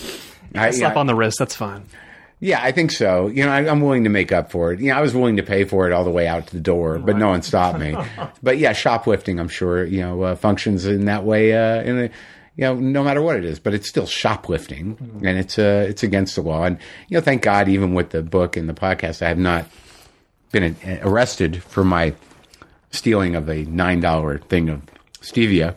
I, 0.54 0.70
slap 0.70 0.96
on 0.96 1.06
the 1.06 1.14
wrist, 1.14 1.38
that's 1.38 1.54
fine. 1.54 1.84
Yeah, 2.40 2.60
I 2.62 2.72
think 2.72 2.90
so. 2.90 3.28
You 3.28 3.44
know, 3.46 3.50
I, 3.50 3.64
am 3.64 3.80
willing 3.80 4.04
to 4.04 4.10
make 4.10 4.32
up 4.32 4.50
for 4.50 4.72
it. 4.72 4.80
You 4.80 4.90
know, 4.90 4.98
I 4.98 5.00
was 5.00 5.14
willing 5.14 5.36
to 5.36 5.42
pay 5.42 5.64
for 5.64 5.86
it 5.86 5.92
all 5.92 6.04
the 6.04 6.10
way 6.10 6.26
out 6.26 6.46
to 6.46 6.54
the 6.54 6.60
door, 6.60 6.98
but 6.98 7.12
right. 7.12 7.16
no 7.16 7.28
one 7.28 7.42
stopped 7.42 7.78
me. 7.78 7.96
but 8.42 8.58
yeah, 8.58 8.72
shoplifting, 8.72 9.40
I'm 9.40 9.48
sure, 9.48 9.84
you 9.84 10.00
know, 10.00 10.22
uh, 10.22 10.36
functions 10.36 10.84
in 10.84 11.06
that 11.06 11.24
way 11.24 11.52
uh, 11.52 11.82
in 11.82 11.98
a, 11.98 12.02
you 12.56 12.64
know, 12.64 12.74
no 12.74 13.02
matter 13.02 13.22
what 13.22 13.36
it 13.36 13.44
is, 13.44 13.58
but 13.58 13.74
it's 13.74 13.88
still 13.88 14.06
shoplifting 14.06 14.96
mm-hmm. 14.96 15.26
and 15.26 15.38
it's, 15.38 15.58
uh, 15.58 15.86
it's 15.88 16.02
against 16.02 16.36
the 16.36 16.42
law. 16.42 16.64
And, 16.64 16.78
you 17.08 17.16
know, 17.16 17.22
thank 17.22 17.42
God, 17.42 17.68
even 17.68 17.94
with 17.94 18.10
the 18.10 18.22
book 18.22 18.56
and 18.56 18.68
the 18.68 18.74
podcast, 18.74 19.22
I 19.22 19.28
have 19.28 19.38
not 19.38 19.66
been 20.54 20.76
arrested 21.02 21.62
for 21.62 21.84
my 21.84 22.14
stealing 22.90 23.34
of 23.34 23.48
a 23.48 23.66
$9 23.66 24.44
thing 24.44 24.68
of 24.70 24.82
stevia. 25.20 25.76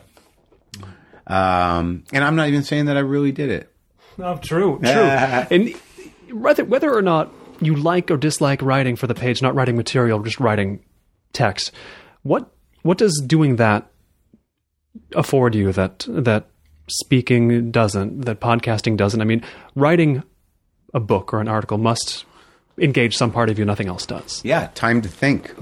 Um, 1.26 2.04
and 2.12 2.24
I'm 2.24 2.36
not 2.36 2.48
even 2.48 2.62
saying 2.62 2.86
that 2.86 2.96
I 2.96 3.00
really 3.00 3.32
did 3.32 3.50
it. 3.50 3.70
No, 4.16 4.38
true, 4.38 4.78
true. 4.78 4.88
and 4.90 5.74
whether, 6.32 6.64
whether 6.64 6.94
or 6.94 7.02
not 7.02 7.32
you 7.60 7.74
like 7.74 8.10
or 8.10 8.16
dislike 8.16 8.62
writing 8.62 8.96
for 8.96 9.06
the 9.06 9.14
page, 9.14 9.42
not 9.42 9.54
writing 9.54 9.76
material, 9.76 10.22
just 10.22 10.40
writing 10.40 10.84
text, 11.32 11.72
what, 12.22 12.50
what 12.82 12.98
does 12.98 13.20
doing 13.26 13.56
that 13.56 13.90
afford 15.14 15.54
you 15.54 15.72
that, 15.72 16.06
that 16.08 16.46
speaking 16.88 17.70
doesn't, 17.70 18.22
that 18.22 18.40
podcasting 18.40 18.96
doesn't. 18.96 19.20
I 19.20 19.24
mean, 19.24 19.42
writing 19.74 20.22
a 20.94 21.00
book 21.00 21.34
or 21.34 21.40
an 21.40 21.48
article 21.48 21.78
must 21.78 22.24
engage 22.80 23.16
some 23.16 23.30
part 23.30 23.50
of 23.50 23.58
you 23.58 23.64
nothing 23.64 23.88
else 23.88 24.06
does. 24.06 24.40
Yeah, 24.44 24.68
time 24.74 25.02
to 25.02 25.08
think 25.08 25.54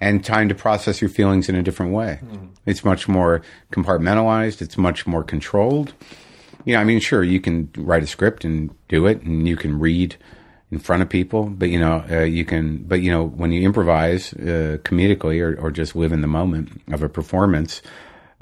and 0.00 0.24
time 0.24 0.48
to 0.48 0.54
process 0.54 1.00
your 1.00 1.10
feelings 1.10 1.48
in 1.48 1.54
a 1.54 1.62
different 1.62 1.92
way. 1.92 2.20
It's 2.66 2.84
much 2.84 3.08
more 3.08 3.42
compartmentalized, 3.72 4.62
it's 4.62 4.76
much 4.76 5.06
more 5.06 5.24
controlled. 5.24 5.92
You 6.64 6.74
know, 6.74 6.80
I 6.80 6.84
mean, 6.84 7.00
sure, 7.00 7.22
you 7.22 7.40
can 7.40 7.70
write 7.76 8.02
a 8.02 8.06
script 8.06 8.44
and 8.44 8.70
do 8.88 9.06
it, 9.06 9.22
and 9.22 9.48
you 9.48 9.56
can 9.56 9.78
read 9.78 10.16
in 10.70 10.78
front 10.78 11.02
of 11.02 11.08
people, 11.08 11.44
but 11.46 11.68
you 11.68 11.80
know, 11.80 12.04
uh, 12.10 12.20
you 12.20 12.44
can, 12.44 12.84
but 12.84 13.00
you 13.00 13.10
know, 13.10 13.24
when 13.24 13.50
you 13.50 13.62
improvise 13.62 14.32
uh, 14.34 14.78
comedically 14.84 15.40
or, 15.40 15.58
or 15.60 15.70
just 15.70 15.96
live 15.96 16.12
in 16.12 16.20
the 16.20 16.28
moment 16.28 16.80
of 16.92 17.02
a 17.02 17.08
performance, 17.08 17.82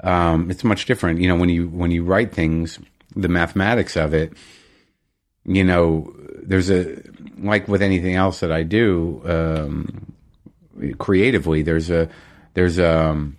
um, 0.01 0.49
it's 0.51 0.63
much 0.63 0.85
different. 0.85 1.19
You 1.19 1.27
know, 1.27 1.35
when 1.35 1.49
you 1.49 1.69
when 1.69 1.91
you 1.91 2.03
write 2.03 2.33
things, 2.33 2.79
the 3.15 3.27
mathematics 3.27 3.95
of 3.95 4.13
it, 4.13 4.33
you 5.45 5.63
know, 5.63 6.13
there's 6.43 6.69
a 6.69 7.01
like 7.37 7.67
with 7.67 7.81
anything 7.81 8.15
else 8.15 8.39
that 8.41 8.51
I 8.51 8.63
do 8.63 9.21
um, 9.25 10.13
creatively. 10.97 11.61
There's 11.61 11.89
a 11.89 12.09
there's 12.53 12.77
a 12.77 13.09
um, 13.09 13.37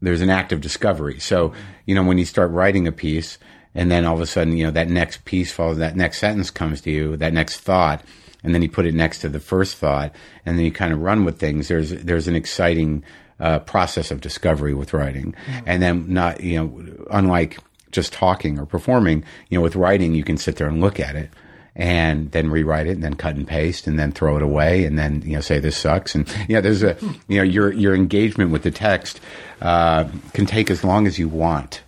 there's 0.00 0.20
an 0.20 0.30
act 0.30 0.52
of 0.52 0.60
discovery. 0.60 1.20
So 1.20 1.52
you 1.86 1.94
know, 1.94 2.02
when 2.02 2.18
you 2.18 2.24
start 2.24 2.50
writing 2.50 2.86
a 2.86 2.92
piece, 2.92 3.38
and 3.74 3.90
then 3.90 4.04
all 4.04 4.14
of 4.14 4.20
a 4.20 4.26
sudden, 4.26 4.56
you 4.56 4.64
know, 4.64 4.70
that 4.70 4.88
next 4.88 5.24
piece 5.24 5.52
follows, 5.52 5.78
that 5.78 5.96
next 5.96 6.18
sentence 6.18 6.50
comes 6.50 6.80
to 6.82 6.90
you, 6.90 7.16
that 7.16 7.32
next 7.32 7.60
thought, 7.60 8.04
and 8.42 8.54
then 8.54 8.62
you 8.62 8.70
put 8.70 8.86
it 8.86 8.94
next 8.94 9.20
to 9.20 9.28
the 9.28 9.40
first 9.40 9.76
thought, 9.76 10.14
and 10.46 10.58
then 10.58 10.64
you 10.64 10.72
kind 10.72 10.92
of 10.92 11.00
run 11.00 11.24
with 11.24 11.38
things. 11.38 11.68
There's 11.68 11.90
there's 11.90 12.28
an 12.28 12.36
exciting 12.36 13.04
uh, 13.38 13.60
process 13.60 14.10
of 14.10 14.20
discovery 14.20 14.74
with 14.74 14.92
writing, 14.92 15.34
and 15.66 15.82
then 15.82 16.12
not 16.12 16.42
you 16.42 16.58
know, 16.58 17.06
unlike 17.10 17.58
just 17.90 18.12
talking 18.12 18.58
or 18.58 18.66
performing, 18.66 19.24
you 19.48 19.58
know, 19.58 19.62
with 19.62 19.76
writing 19.76 20.14
you 20.14 20.24
can 20.24 20.36
sit 20.36 20.56
there 20.56 20.68
and 20.68 20.80
look 20.80 21.00
at 21.00 21.16
it 21.16 21.30
and 21.76 22.32
then 22.32 22.50
rewrite 22.50 22.86
it 22.86 22.92
and 22.92 23.04
then 23.04 23.14
cut 23.14 23.36
and 23.36 23.46
paste 23.46 23.86
and 23.86 23.98
then 23.98 24.12
throw 24.12 24.36
it 24.36 24.42
away 24.42 24.84
and 24.84 24.98
then 24.98 25.22
you 25.24 25.34
know 25.34 25.40
say 25.40 25.58
this 25.60 25.76
sucks 25.76 26.16
and 26.16 26.28
you 26.48 26.54
know 26.56 26.60
there's 26.60 26.82
a 26.82 26.96
you 27.28 27.38
know 27.38 27.44
your 27.44 27.72
your 27.72 27.94
engagement 27.94 28.50
with 28.50 28.62
the 28.62 28.70
text 28.70 29.20
uh, 29.60 30.08
can 30.32 30.46
take 30.46 30.70
as 30.70 30.82
long 30.82 31.06
as 31.06 31.18
you 31.18 31.28
want. 31.28 31.82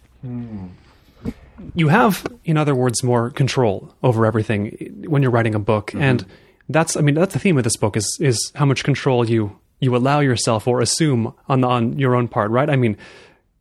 You 1.74 1.88
have, 1.88 2.26
in 2.44 2.56
other 2.56 2.74
words, 2.74 3.02
more 3.02 3.30
control 3.30 3.94
over 4.02 4.26
everything 4.26 5.04
when 5.06 5.22
you're 5.22 5.30
writing 5.30 5.54
a 5.54 5.60
book, 5.60 5.94
and 5.94 6.26
that's, 6.68 6.96
I 6.96 7.00
mean, 7.00 7.14
that's 7.14 7.32
the 7.32 7.38
theme 7.38 7.56
of 7.56 7.64
this 7.64 7.76
book 7.76 7.96
is 7.96 8.18
is 8.20 8.52
how 8.54 8.64
much 8.64 8.84
control 8.84 9.28
you 9.28 9.58
you 9.80 9.96
allow 9.96 10.20
yourself 10.20 10.68
or 10.68 10.80
assume 10.80 11.34
on 11.48 11.60
the, 11.60 11.68
on 11.68 11.98
your 11.98 12.14
own 12.14 12.28
part, 12.28 12.50
right? 12.50 12.70
I 12.70 12.76
mean, 12.76 12.96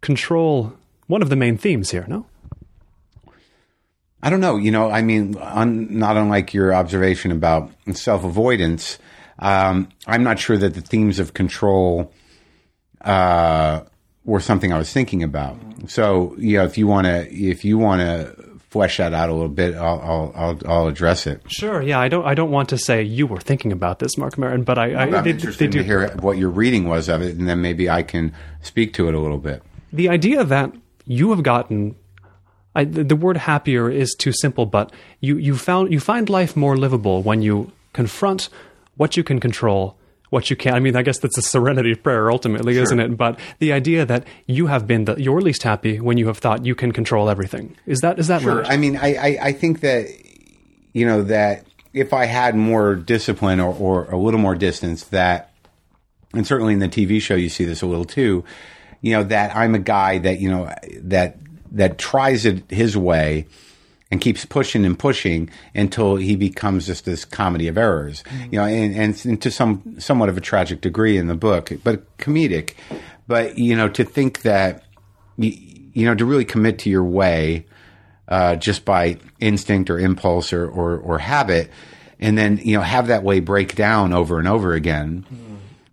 control 0.02 0.74
one 1.08 1.22
of 1.22 1.30
the 1.30 1.36
main 1.36 1.58
themes 1.58 1.92
here, 1.92 2.06
no? 2.08 2.26
I 4.24 4.30
don't 4.30 4.39
know. 4.41 4.57
You 4.57 4.72
know, 4.72 4.91
I 4.91 5.01
mean, 5.01 5.36
un, 5.38 5.88
not 5.97 6.17
unlike 6.17 6.53
your 6.53 6.74
observation 6.74 7.32
about 7.32 7.72
self 7.93 8.24
avoidance, 8.24 8.99
um, 9.39 9.89
I'm 10.07 10.24
not 10.24 10.39
sure 10.39 10.57
that 10.57 10.74
the 10.76 10.82
themes 10.82 11.19
of 11.19 11.34
control 11.34 12.13
uh, 13.01 13.82
were 14.26 14.39
something 14.39 14.72
I 14.72 14.78
was 14.78 14.91
thinking 14.93 15.24
about. 15.24 15.57
So, 15.88 16.36
you 16.38 16.57
know, 16.57 16.65
if 16.65 16.78
you 16.78 16.88
want 16.88 17.07
to, 17.07 17.32
if 17.34 17.65
you 17.65 17.78
want 17.78 18.01
to 18.01 18.36
flesh 18.69 18.97
that 18.97 19.13
out 19.13 19.30
a 19.30 19.34
little 19.34 19.49
bit, 19.49 19.76
I'll, 19.76 19.99
I'll, 19.99 20.32
I'll, 20.36 20.59
I'll 20.67 20.88
address 20.88 21.26
it. 21.28 21.41
Sure. 21.47 21.82
Yeah, 21.82 21.99
I 21.99 22.07
don't. 22.07 22.26
I 22.26 22.36
don't 22.36 22.51
want 22.51 22.69
to 22.69 22.78
say 22.78 23.01
you 23.03 23.26
were 23.28 23.39
thinking 23.39 23.72
about 23.72 23.99
this, 23.99 24.17
Marc 24.17 24.38
Maron, 24.38 24.63
but 24.63 24.78
I, 24.78 24.93
I 24.93 25.01
I'm 25.03 25.11
they, 25.11 25.22
they 25.22 25.30
interested 25.32 25.72
do. 25.72 25.80
to 25.80 25.84
hear 25.84 26.09
what 26.17 26.38
your 26.38 26.49
reading 26.49 26.88
was 26.88 27.09
of 27.09 27.22
it, 27.22 27.36
and 27.36 27.49
then 27.49 27.61
maybe 27.61 27.89
I 27.89 28.03
can 28.03 28.34
speak 28.61 28.93
to 28.93 29.07
it 29.09 29.15
a 29.15 29.19
little 29.19 29.39
bit. 29.39 29.63
the 29.91 30.07
idea 30.09 30.43
that 30.43 30.72
you 31.05 31.32
have 31.32 31.41
gotten 31.43 31.95
I, 32.74 32.86
the, 32.86 33.15
word 33.15 33.38
happier 33.38 33.89
is 33.89 34.15
too 34.17 34.32
simple, 34.32 34.65
but 34.65 34.93
you, 35.19 35.38
you 35.38 35.57
found 35.57 35.91
you 35.91 35.99
find 35.99 36.30
life 36.30 36.55
more 36.55 36.78
livable 36.78 37.22
when 37.22 37.41
you 37.41 37.72
confront 37.93 38.47
what 38.95 39.17
you 39.17 39.24
can 39.24 39.39
control, 39.41 39.97
what 40.30 40.49
you 40.49 40.55
can't. 40.55 40.76
I 40.76 40.80
mean, 40.80 40.95
I 40.95 41.01
guess 41.01 41.19
that's 41.19 41.38
a 41.38 41.41
serenity 41.41 41.95
prayer 41.95 42.32
ultimately, 42.32 42.78
isn't 42.78 42.99
it? 42.99 43.17
But 43.17 43.38
the 43.59 43.74
idea 43.74 44.05
that 44.05 44.26
you 44.45 44.67
have 44.67 44.88
been 44.88 45.03
the, 45.03 45.22
you're 45.22 45.41
least 45.41 45.63
happy 45.63 45.99
when 45.99 46.17
you 46.17 46.28
have 46.28 46.38
thought 46.38 46.65
you 46.65 46.74
can 46.74 46.93
control 46.93 47.30
everything. 47.30 47.76
Is 47.86 47.99
that 47.99 48.19
is 48.19 48.28
that 48.28 48.41
Sure. 48.41 48.61
right? 48.61 48.72
I 48.72 48.78
mean, 48.78 48.95
I, 48.95 49.15
I, 49.15 49.38
I 49.47 49.51
think 49.51 49.82
that, 49.82 50.07
you 50.93 51.05
know, 51.05 51.24
that 51.24 51.65
if 51.93 52.13
I 52.13 52.26
had 52.26 52.55
more 52.55 52.95
discipline 52.95 53.59
or, 53.59 53.74
or 53.74 54.05
a 54.05 54.17
little 54.17 54.39
more 54.39 54.55
distance, 54.55 55.03
that, 55.05 55.51
and 56.34 56.47
certainly 56.47 56.72
in 56.74 56.80
the 56.80 56.88
TV 56.88 57.22
show, 57.22 57.36
you 57.36 57.49
see 57.49 57.65
this 57.65 57.82
a 57.82 57.86
little 57.86 58.05
too, 58.05 58.45
you 59.01 59.11
know, 59.11 59.24
that 59.24 59.53
I'm 59.53 59.76
a 59.76 59.80
guy 59.80 60.19
that, 60.19 60.39
you 60.39 60.49
know, 60.49 60.74
that, 61.01 61.38
that 61.72 61.97
tries 61.97 62.45
it 62.45 62.69
his 62.69 62.97
way 62.97 63.47
and 64.11 64.19
keeps 64.19 64.45
pushing 64.45 64.86
and 64.86 64.99
pushing 64.99 65.49
until 65.74 66.17
he 66.17 66.36
becomes 66.36 66.86
just 66.86 67.05
this 67.05 67.24
comedy 67.24 67.67
of 67.67 67.78
errors, 67.78 68.24
you 68.51 68.59
know, 68.59 68.65
and, 68.65 68.93
and, 68.95 69.26
and 69.26 69.41
to 69.41 69.49
some, 69.49 69.95
somewhat 69.99 70.28
of 70.28 70.38
a 70.38 70.41
tragic 70.41 70.82
degree 70.82 71.17
in 71.17 71.28
the 71.28 71.36
book, 71.36 71.72
but 71.84 72.17
comedic. 72.17 72.74
But, 73.28 73.57
you 73.57 73.76
know, 73.76 73.88
to 73.89 74.03
think 74.03 74.41
that, 74.41 74.84
you, 75.38 75.53
you 75.93 76.05
know, 76.05 76.13
to 76.15 76.26
really 76.26 76.43
commit 76.43 76.80
to 76.80 76.89
your 76.89 77.05
way, 77.05 77.65
uh, 78.28 78.55
just 78.55 78.84
by 78.86 79.17
instinct 79.39 79.89
or 79.89 79.99
impulse 79.99 80.51
or, 80.51 80.67
or, 80.69 80.97
or 80.97 81.19
habit, 81.19 81.69
and 82.22 82.38
then 82.38 82.59
you 82.63 82.78
know 82.78 82.82
have 82.82 83.07
that 83.07 83.24
way 83.24 83.39
break 83.39 83.76
down 83.76 84.13
over 84.13 84.39
and 84.39 84.47
over 84.47 84.74
again. 84.74 85.26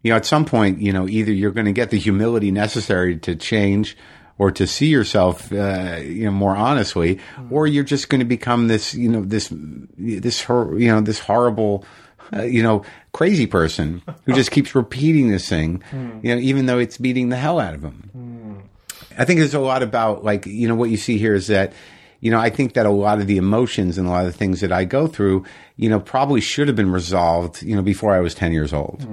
You 0.02 0.12
know, 0.12 0.16
at 0.16 0.26
some 0.26 0.44
point, 0.44 0.80
you 0.80 0.92
know, 0.92 1.08
either 1.08 1.32
you're 1.32 1.50
going 1.50 1.66
to 1.66 1.72
get 1.72 1.90
the 1.90 1.98
humility 1.98 2.52
necessary 2.52 3.16
to 3.18 3.34
change 3.34 3.96
or 4.38 4.50
to 4.52 4.66
see 4.66 4.86
yourself, 4.86 5.52
uh, 5.52 5.98
you 6.00 6.24
know, 6.24 6.30
more 6.30 6.56
honestly, 6.56 7.18
or 7.50 7.66
you're 7.66 7.84
just 7.84 8.08
going 8.08 8.20
to 8.20 8.24
become 8.24 8.68
this, 8.68 8.94
you 8.94 9.08
know, 9.08 9.22
this, 9.22 9.48
this, 9.98 10.48
you 10.48 10.88
know, 10.88 11.00
this 11.00 11.18
horrible, 11.18 11.84
uh, 12.32 12.42
you 12.42 12.62
know, 12.62 12.84
crazy 13.12 13.46
person 13.46 14.00
who 14.24 14.32
just 14.34 14.50
keeps 14.50 14.74
repeating 14.74 15.30
this 15.30 15.48
thing, 15.48 15.82
you 16.22 16.34
know, 16.34 16.40
even 16.40 16.66
though 16.66 16.78
it's 16.78 16.98
beating 16.98 17.30
the 17.30 17.36
hell 17.36 17.58
out 17.58 17.74
of 17.74 17.82
him. 17.82 18.10
I 19.18 19.24
think 19.24 19.40
there's 19.40 19.54
a 19.54 19.60
lot 19.60 19.82
about 19.82 20.22
like 20.24 20.46
you 20.46 20.68
know 20.68 20.76
what 20.76 20.90
you 20.90 20.96
see 20.96 21.18
here 21.18 21.34
is 21.34 21.48
that 21.48 21.72
you 22.20 22.30
know 22.30 22.38
I 22.38 22.50
think 22.50 22.74
that 22.74 22.86
a 22.86 22.90
lot 22.90 23.18
of 23.18 23.26
the 23.26 23.36
emotions 23.36 23.98
and 23.98 24.06
a 24.06 24.10
lot 24.10 24.24
of 24.26 24.32
the 24.32 24.38
things 24.38 24.60
that 24.60 24.70
I 24.70 24.84
go 24.84 25.08
through 25.08 25.44
you 25.76 25.88
know 25.88 25.98
probably 25.98 26.40
should 26.40 26.68
have 26.68 26.76
been 26.76 26.92
resolved 26.92 27.62
you 27.62 27.74
know 27.74 27.82
before 27.82 28.14
I 28.14 28.20
was 28.20 28.34
10 28.34 28.52
years 28.52 28.72
old. 28.72 29.04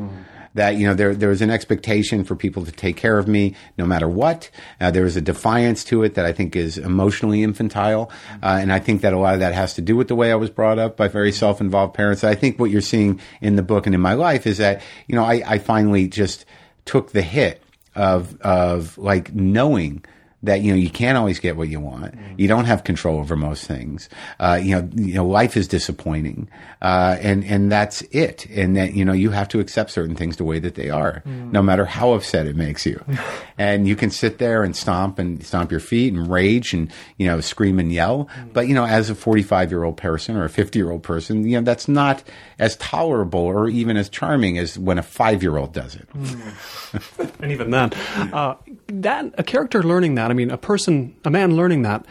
That 0.56 0.78
you 0.78 0.88
know 0.88 0.94
there 0.94 1.14
there 1.14 1.30
was 1.30 1.42
an 1.42 1.52
expectation 1.52 2.24
for 2.24 2.36
people 2.36 2.66
to 2.66 2.72
take 2.72 2.98
care 2.98 3.20
of 3.20 3.28
me 3.28 3.56
no 3.78 3.86
matter 3.86 4.10
what. 4.10 4.50
Uh, 4.82 4.90
there 4.90 5.04
was 5.04 5.16
a 5.16 5.22
defiance 5.22 5.84
to 5.86 6.04
it 6.04 6.16
that 6.16 6.26
I 6.26 6.32
think 6.32 6.56
is 6.56 6.78
emotionally 6.78 7.44
infantile, 7.44 8.10
uh, 8.42 8.58
and 8.60 8.74
I 8.74 8.80
think 8.80 9.02
that 9.02 9.14
a 9.14 9.20
lot 9.20 9.34
of 9.34 9.42
that 9.42 9.54
has 9.54 9.74
to 9.76 9.82
do 9.82 9.96
with 9.96 10.08
the 10.08 10.16
way 10.16 10.32
I 10.32 10.36
was 10.36 10.50
brought 10.50 10.80
up 10.80 10.98
by 10.98 11.08
very 11.08 11.32
self-involved 11.32 11.94
parents. 11.94 12.24
I 12.24 12.36
think 12.36 12.60
what 12.60 12.72
you're 12.72 12.82
seeing 12.82 13.20
in 13.42 13.56
the 13.56 13.64
book 13.64 13.86
and 13.86 13.94
in 13.94 14.02
my 14.02 14.14
life 14.14 14.48
is 14.48 14.58
that 14.58 14.82
you 15.08 15.16
know 15.16 15.24
I, 15.24 15.44
I 15.46 15.60
finally 15.60 16.08
just 16.08 16.46
took 16.86 17.12
the 17.12 17.22
hit 17.22 17.62
of 17.96 18.40
of 18.42 18.98
like 18.98 19.34
knowing 19.34 20.04
that 20.46 20.62
you 20.62 20.72
know 20.72 20.78
you 20.78 20.90
can't 20.90 21.18
always 21.18 21.40
get 21.40 21.58
what 21.58 21.70
you 21.70 21.80
want. 21.80 22.16
You 22.38 22.48
don't 22.48 22.66
have 22.66 22.84
control 22.84 23.20
over 23.20 23.36
most 23.36 23.68
things. 23.68 24.10
Uh, 24.40 24.60
you 24.62 24.76
know, 24.76 24.90
you 24.96 25.16
know, 25.16 25.26
life 25.26 25.58
is 25.58 25.68
disappointing, 25.68 26.50
uh, 26.82 27.18
and 27.20 27.44
and 27.46 27.72
that's 27.72 28.02
it. 28.12 28.46
And 28.48 28.76
that 28.78 28.94
you 28.94 29.06
know 29.06 29.14
you 29.14 29.32
have 29.32 29.48
to 29.50 29.60
accept 29.60 29.92
certain 29.92 30.16
things 30.16 30.38
the 30.38 30.44
way 30.44 30.60
that 30.60 30.76
they 30.76 30.90
are, 30.90 31.24
no 31.26 31.62
matter 31.62 31.86
how 31.86 32.14
upset 32.14 32.48
it 32.48 32.56
makes 32.56 32.86
you. 32.86 33.04
and 33.58 33.88
you 33.88 33.96
can 33.96 34.10
sit 34.10 34.38
there 34.38 34.64
and 34.64 34.76
stomp 34.76 35.20
and 35.20 35.44
stomp 35.46 35.72
your 35.72 35.80
feet 35.80 36.14
and 36.14 36.30
rage 36.30 36.74
and 36.74 36.92
you 37.18 37.28
know 37.28 37.42
scream 37.42 37.80
and 37.80 37.92
yell. 37.92 38.30
But 38.54 38.68
you 38.68 38.74
know, 38.74 38.86
as 38.86 39.10
a 39.10 39.16
forty-five 39.16 39.72
year 39.72 39.84
old 39.84 39.98
person 39.98 40.36
or 40.36 40.46
a 40.46 40.50
fifty-year-old 40.50 41.04
person, 41.04 41.48
you 41.48 41.58
know 41.58 41.64
that's 41.64 41.88
not 41.88 42.24
as 42.60 42.76
tolerable 42.78 43.42
or 43.42 43.68
even 43.68 43.98
as 43.98 44.10
charming 44.10 44.58
as 44.58 44.78
when 44.78 44.98
a 44.98 45.04
five-year-old 45.04 45.74
does 45.74 45.96
it. 45.96 46.08
and 47.40 47.52
even 47.52 47.72
then, 47.72 47.94
uh, 48.34 48.56
that 48.88 49.34
a 49.38 49.44
character 49.44 49.84
learning 49.84 50.16
that, 50.16 50.32
I 50.32 50.34
mean, 50.34 50.52
a 50.52 50.58
person, 50.58 51.16
a 51.26 51.30
man 51.30 51.56
learning 51.56 51.84
that, 51.84 52.06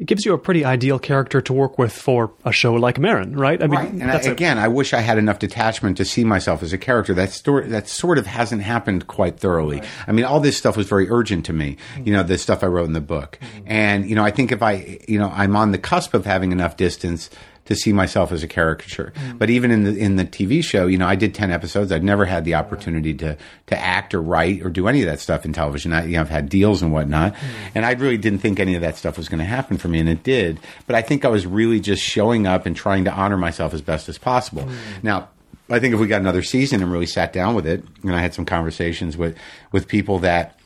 it 0.00 0.06
gives 0.06 0.24
you 0.24 0.32
a 0.32 0.38
pretty 0.38 0.64
ideal 0.64 0.98
character 0.98 1.42
to 1.42 1.52
work 1.52 1.78
with 1.78 1.92
for 1.92 2.32
a 2.46 2.52
show 2.52 2.72
like 2.72 2.98
Maron, 2.98 3.36
right? 3.36 3.62
I 3.62 3.66
mean, 3.66 3.78
Right. 3.78 3.92
And 3.92 4.10
I, 4.10 4.16
again, 4.16 4.56
I 4.56 4.66
wish 4.66 4.94
I 4.94 5.00
had 5.00 5.18
enough 5.18 5.38
detachment 5.38 5.98
to 5.98 6.06
see 6.06 6.24
myself 6.24 6.62
as 6.62 6.72
a 6.72 6.78
character. 6.78 7.12
That 7.12 7.30
stor- 7.32 7.66
that 7.66 7.86
sort 7.86 8.16
of 8.16 8.26
hasn't 8.26 8.62
happened 8.62 9.08
quite 9.08 9.38
thoroughly. 9.38 9.82
I 10.06 10.12
mean, 10.12 10.24
all 10.24 10.40
this 10.40 10.56
stuff 10.56 10.74
was 10.74 10.88
very 10.88 11.10
urgent 11.10 11.44
to 11.46 11.52
me. 11.52 11.76
Mm-hmm. 11.94 12.06
You 12.06 12.12
know, 12.14 12.22
the 12.22 12.38
stuff 12.38 12.64
I 12.64 12.68
wrote 12.68 12.86
in 12.86 12.94
the 12.94 13.02
book, 13.02 13.38
mm-hmm. 13.42 13.64
and 13.66 14.08
you 14.08 14.16
know, 14.16 14.24
I 14.24 14.30
think 14.30 14.52
if 14.52 14.62
I, 14.62 15.00
you 15.06 15.18
know, 15.18 15.30
I'm 15.34 15.54
on 15.54 15.70
the 15.72 15.78
cusp 15.78 16.14
of 16.14 16.24
having 16.24 16.50
enough 16.50 16.78
distance 16.78 17.28
to 17.70 17.76
see 17.76 17.92
myself 17.92 18.32
as 18.32 18.42
a 18.42 18.48
caricature. 18.48 19.12
Mm. 19.14 19.38
But 19.38 19.48
even 19.48 19.70
in 19.70 19.84
the 19.84 19.96
in 19.96 20.16
the 20.16 20.24
TV 20.24 20.62
show, 20.62 20.88
you 20.88 20.98
know, 20.98 21.06
I 21.06 21.14
did 21.14 21.34
ten 21.34 21.52
episodes. 21.52 21.92
I'd 21.92 22.02
never 22.02 22.24
had 22.24 22.44
the 22.44 22.56
opportunity 22.56 23.14
to 23.14 23.36
to 23.68 23.78
act 23.78 24.12
or 24.12 24.20
write 24.20 24.62
or 24.62 24.70
do 24.70 24.88
any 24.88 25.00
of 25.02 25.06
that 25.06 25.20
stuff 25.20 25.44
in 25.44 25.52
television. 25.52 25.92
I, 25.92 26.04
you 26.04 26.14
know, 26.14 26.20
I've 26.20 26.28
had 26.28 26.48
deals 26.48 26.82
and 26.82 26.92
whatnot, 26.92 27.34
mm. 27.34 27.38
and 27.76 27.86
I 27.86 27.92
really 27.92 28.18
didn't 28.18 28.40
think 28.40 28.58
any 28.58 28.74
of 28.74 28.82
that 28.82 28.96
stuff 28.96 29.16
was 29.16 29.28
going 29.28 29.38
to 29.38 29.44
happen 29.44 29.78
for 29.78 29.86
me, 29.86 30.00
and 30.00 30.08
it 30.08 30.24
did. 30.24 30.58
But 30.88 30.96
I 30.96 31.02
think 31.02 31.24
I 31.24 31.28
was 31.28 31.46
really 31.46 31.78
just 31.78 32.02
showing 32.02 32.44
up 32.46 32.66
and 32.66 32.74
trying 32.74 33.04
to 33.04 33.12
honor 33.12 33.36
myself 33.36 33.72
as 33.72 33.80
best 33.80 34.08
as 34.08 34.18
possible. 34.18 34.64
Mm. 34.64 35.02
Now. 35.02 35.28
I 35.72 35.78
think 35.78 35.94
if 35.94 36.00
we 36.00 36.08
got 36.08 36.20
another 36.20 36.42
season 36.42 36.82
and 36.82 36.90
really 36.90 37.06
sat 37.06 37.32
down 37.32 37.54
with 37.54 37.64
it, 37.64 37.84
and 38.02 38.12
I 38.12 38.20
had 38.20 38.34
some 38.34 38.44
conversations 38.44 39.16
with, 39.16 39.36
with 39.70 39.86
people 39.86 40.18
that, 40.18 40.58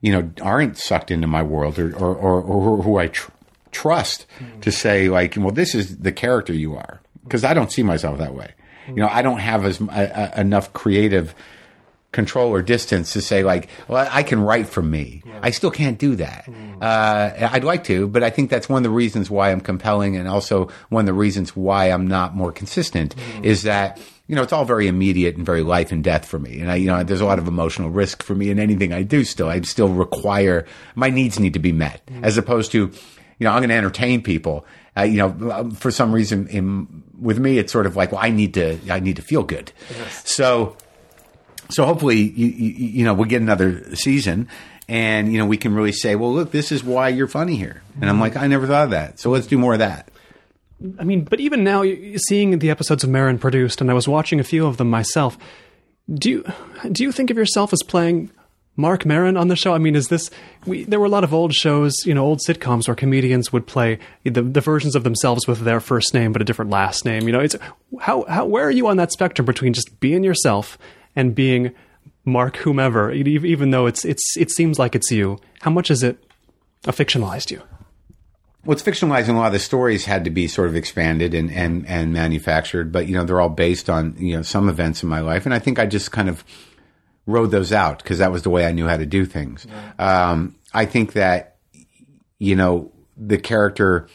you 0.00 0.10
know, 0.10 0.30
aren't 0.40 0.78
sucked 0.78 1.10
into 1.10 1.26
my 1.26 1.42
world 1.42 1.78
or, 1.78 1.94
or, 1.94 2.16
or, 2.16 2.40
or 2.40 2.82
who 2.82 2.96
I 2.96 3.08
tr- 3.08 3.30
trust 3.76 4.24
to 4.62 4.72
say 4.72 5.10
like, 5.10 5.36
well, 5.36 5.52
this 5.52 5.74
is 5.74 5.98
the 5.98 6.12
character 6.12 6.54
you 6.54 6.76
are 6.76 7.00
because 7.24 7.44
I 7.44 7.52
don't 7.52 7.70
see 7.70 7.82
myself 7.82 8.18
that 8.18 8.34
way. 8.34 8.54
You 8.88 8.94
know, 8.94 9.08
I 9.08 9.20
don't 9.20 9.40
have 9.40 9.66
as 9.66 9.80
uh, 9.80 10.32
enough 10.36 10.72
creative 10.72 11.34
control 12.12 12.50
or 12.50 12.62
distance 12.62 13.12
to 13.12 13.20
say 13.20 13.42
like, 13.42 13.68
well, 13.88 14.08
I 14.10 14.22
can 14.22 14.40
write 14.40 14.68
for 14.68 14.80
me. 14.80 15.22
Yeah. 15.26 15.40
I 15.42 15.50
still 15.50 15.70
can't 15.70 15.98
do 15.98 16.16
that. 16.16 16.46
Mm. 16.46 16.78
Uh, 16.80 17.48
I'd 17.52 17.64
like 17.64 17.84
to, 17.84 18.08
but 18.08 18.22
I 18.22 18.30
think 18.30 18.48
that's 18.48 18.68
one 18.68 18.78
of 18.78 18.84
the 18.84 18.96
reasons 18.96 19.28
why 19.28 19.50
I'm 19.50 19.60
compelling, 19.60 20.16
and 20.16 20.26
also 20.26 20.70
one 20.88 21.00
of 21.00 21.06
the 21.06 21.12
reasons 21.12 21.54
why 21.54 21.90
I'm 21.90 22.06
not 22.06 22.34
more 22.34 22.52
consistent 22.52 23.14
mm. 23.14 23.44
is 23.44 23.62
that 23.62 24.00
you 24.28 24.34
know, 24.34 24.42
it's 24.42 24.52
all 24.52 24.64
very 24.64 24.88
immediate 24.88 25.36
and 25.36 25.46
very 25.46 25.62
life 25.62 25.92
and 25.92 26.02
death 26.02 26.26
for 26.26 26.38
me. 26.38 26.60
And 26.60 26.70
I, 26.70 26.76
you 26.76 26.88
know, 26.88 27.04
there's 27.04 27.20
a 27.20 27.24
lot 27.24 27.38
of 27.38 27.46
emotional 27.46 27.90
risk 27.90 28.22
for 28.22 28.34
me 28.34 28.50
in 28.50 28.58
anything 28.58 28.92
I 28.92 29.02
do 29.02 29.24
still. 29.24 29.48
I 29.48 29.60
still 29.60 29.88
require, 29.88 30.66
my 30.96 31.10
needs 31.10 31.38
need 31.38 31.52
to 31.52 31.60
be 31.60 31.72
met 31.72 32.04
mm. 32.06 32.24
as 32.24 32.36
opposed 32.36 32.72
to, 32.72 32.90
you 33.38 33.44
know, 33.44 33.52
I'm 33.52 33.60
going 33.60 33.70
to 33.70 33.74
entertain 33.74 34.22
people. 34.22 34.66
Uh, 34.96 35.02
you 35.02 35.18
know, 35.18 35.70
for 35.72 35.90
some 35.90 36.12
reason 36.12 36.48
in, 36.48 37.02
with 37.20 37.38
me, 37.38 37.58
it's 37.58 37.72
sort 37.72 37.86
of 37.86 37.96
like, 37.96 38.12
well, 38.12 38.20
I 38.22 38.30
need 38.30 38.54
to, 38.54 38.78
I 38.90 39.00
need 39.00 39.16
to 39.16 39.22
feel 39.22 39.42
good. 39.42 39.72
Yes. 39.90 40.30
So, 40.30 40.76
so 41.68 41.84
hopefully, 41.84 42.16
you, 42.16 42.46
you, 42.46 42.70
you 42.72 43.04
know, 43.04 43.12
we'll 43.12 43.28
get 43.28 43.42
another 43.42 43.94
season 43.94 44.48
and, 44.88 45.32
you 45.32 45.38
know, 45.38 45.46
we 45.46 45.56
can 45.56 45.74
really 45.74 45.92
say, 45.92 46.14
well, 46.14 46.32
look, 46.32 46.52
this 46.52 46.72
is 46.72 46.82
why 46.84 47.08
you're 47.08 47.26
funny 47.26 47.56
here. 47.56 47.82
And 48.00 48.08
I'm 48.08 48.20
like, 48.20 48.36
I 48.36 48.46
never 48.46 48.66
thought 48.66 48.84
of 48.84 48.90
that. 48.90 49.18
So 49.18 49.30
let's 49.30 49.46
do 49.46 49.58
more 49.58 49.72
of 49.72 49.80
that. 49.80 50.08
I 50.98 51.04
mean, 51.04 51.24
but 51.24 51.40
even 51.40 51.64
now, 51.64 51.82
seeing 52.16 52.58
the 52.58 52.70
episodes 52.70 53.02
of 53.02 53.10
Maron 53.10 53.38
produced, 53.38 53.80
and 53.80 53.90
I 53.90 53.94
was 53.94 54.06
watching 54.06 54.40
a 54.40 54.44
few 54.44 54.66
of 54.66 54.76
them 54.76 54.90
myself. 54.90 55.38
Do 56.12 56.30
you 56.30 56.44
do 56.92 57.02
you 57.02 57.12
think 57.12 57.30
of 57.30 57.36
yourself 57.36 57.72
as 57.72 57.82
playing 57.82 58.30
Marc 58.76 59.06
Maron 59.06 59.36
on 59.36 59.48
the 59.48 59.56
show? 59.56 59.74
I 59.74 59.78
mean, 59.78 59.96
is 59.96 60.08
this? 60.08 60.30
We, 60.66 60.84
there 60.84 61.00
were 61.00 61.06
a 61.06 61.10
lot 61.10 61.24
of 61.24 61.32
old 61.32 61.54
shows, 61.54 61.94
you 62.04 62.14
know, 62.14 62.24
old 62.24 62.40
sitcoms 62.46 62.86
where 62.86 62.94
comedians 62.94 63.52
would 63.52 63.66
play 63.66 63.98
the, 64.24 64.42
the 64.42 64.60
versions 64.60 64.94
of 64.94 65.02
themselves 65.02 65.46
with 65.48 65.60
their 65.60 65.80
first 65.80 66.12
name 66.12 66.32
but 66.32 66.42
a 66.42 66.44
different 66.44 66.70
last 66.70 67.04
name. 67.04 67.26
You 67.26 67.32
know, 67.32 67.40
it's 67.40 67.56
how 68.00 68.24
how 68.28 68.44
where 68.46 68.66
are 68.66 68.70
you 68.70 68.86
on 68.88 68.98
that 68.98 69.12
spectrum 69.12 69.46
between 69.46 69.72
just 69.72 69.98
being 69.98 70.22
yourself 70.22 70.78
and 71.14 71.34
being 71.34 71.72
Marc 72.24 72.56
whomever, 72.58 73.12
even 73.12 73.70
though 73.70 73.86
it's 73.86 74.04
it's 74.04 74.36
it 74.36 74.50
seems 74.50 74.78
like 74.78 74.94
it's 74.94 75.10
you. 75.10 75.38
How 75.62 75.70
much 75.70 75.90
is 75.90 76.02
it 76.02 76.22
a 76.84 76.92
fictionalized 76.92 77.50
you? 77.50 77.62
What's 78.64 78.82
fictionalized 78.82 79.28
a 79.28 79.32
lot 79.32 79.46
of 79.46 79.52
the 79.52 79.60
stories 79.60 80.06
had 80.06 80.24
to 80.24 80.30
be 80.30 80.48
sort 80.48 80.66
of 80.66 80.74
expanded 80.74 81.34
and, 81.34 81.52
and, 81.52 81.86
and 81.86 82.12
manufactured, 82.12 82.90
but 82.90 83.06
you 83.06 83.14
know 83.14 83.24
they're 83.24 83.40
all 83.40 83.48
based 83.48 83.88
on 83.88 84.16
you 84.18 84.36
know 84.36 84.42
some 84.42 84.68
events 84.68 85.04
in 85.04 85.08
my 85.08 85.20
life, 85.20 85.46
and 85.46 85.54
I 85.54 85.60
think 85.60 85.78
I 85.78 85.86
just 85.86 86.10
kind 86.10 86.28
of 86.28 86.44
rode 87.26 87.50
those 87.50 87.72
out 87.72 87.98
because 87.98 88.18
that 88.18 88.32
was 88.32 88.42
the 88.42 88.50
way 88.50 88.66
I 88.66 88.72
knew 88.72 88.86
how 88.86 88.96
to 88.96 89.06
do 89.06 89.26
things. 89.26 89.66
Yeah. 89.68 90.30
Um, 90.30 90.56
I 90.72 90.86
think 90.86 91.12
that 91.14 91.56
you 92.38 92.56
know 92.56 92.92
the 93.16 93.38
character 93.38 94.08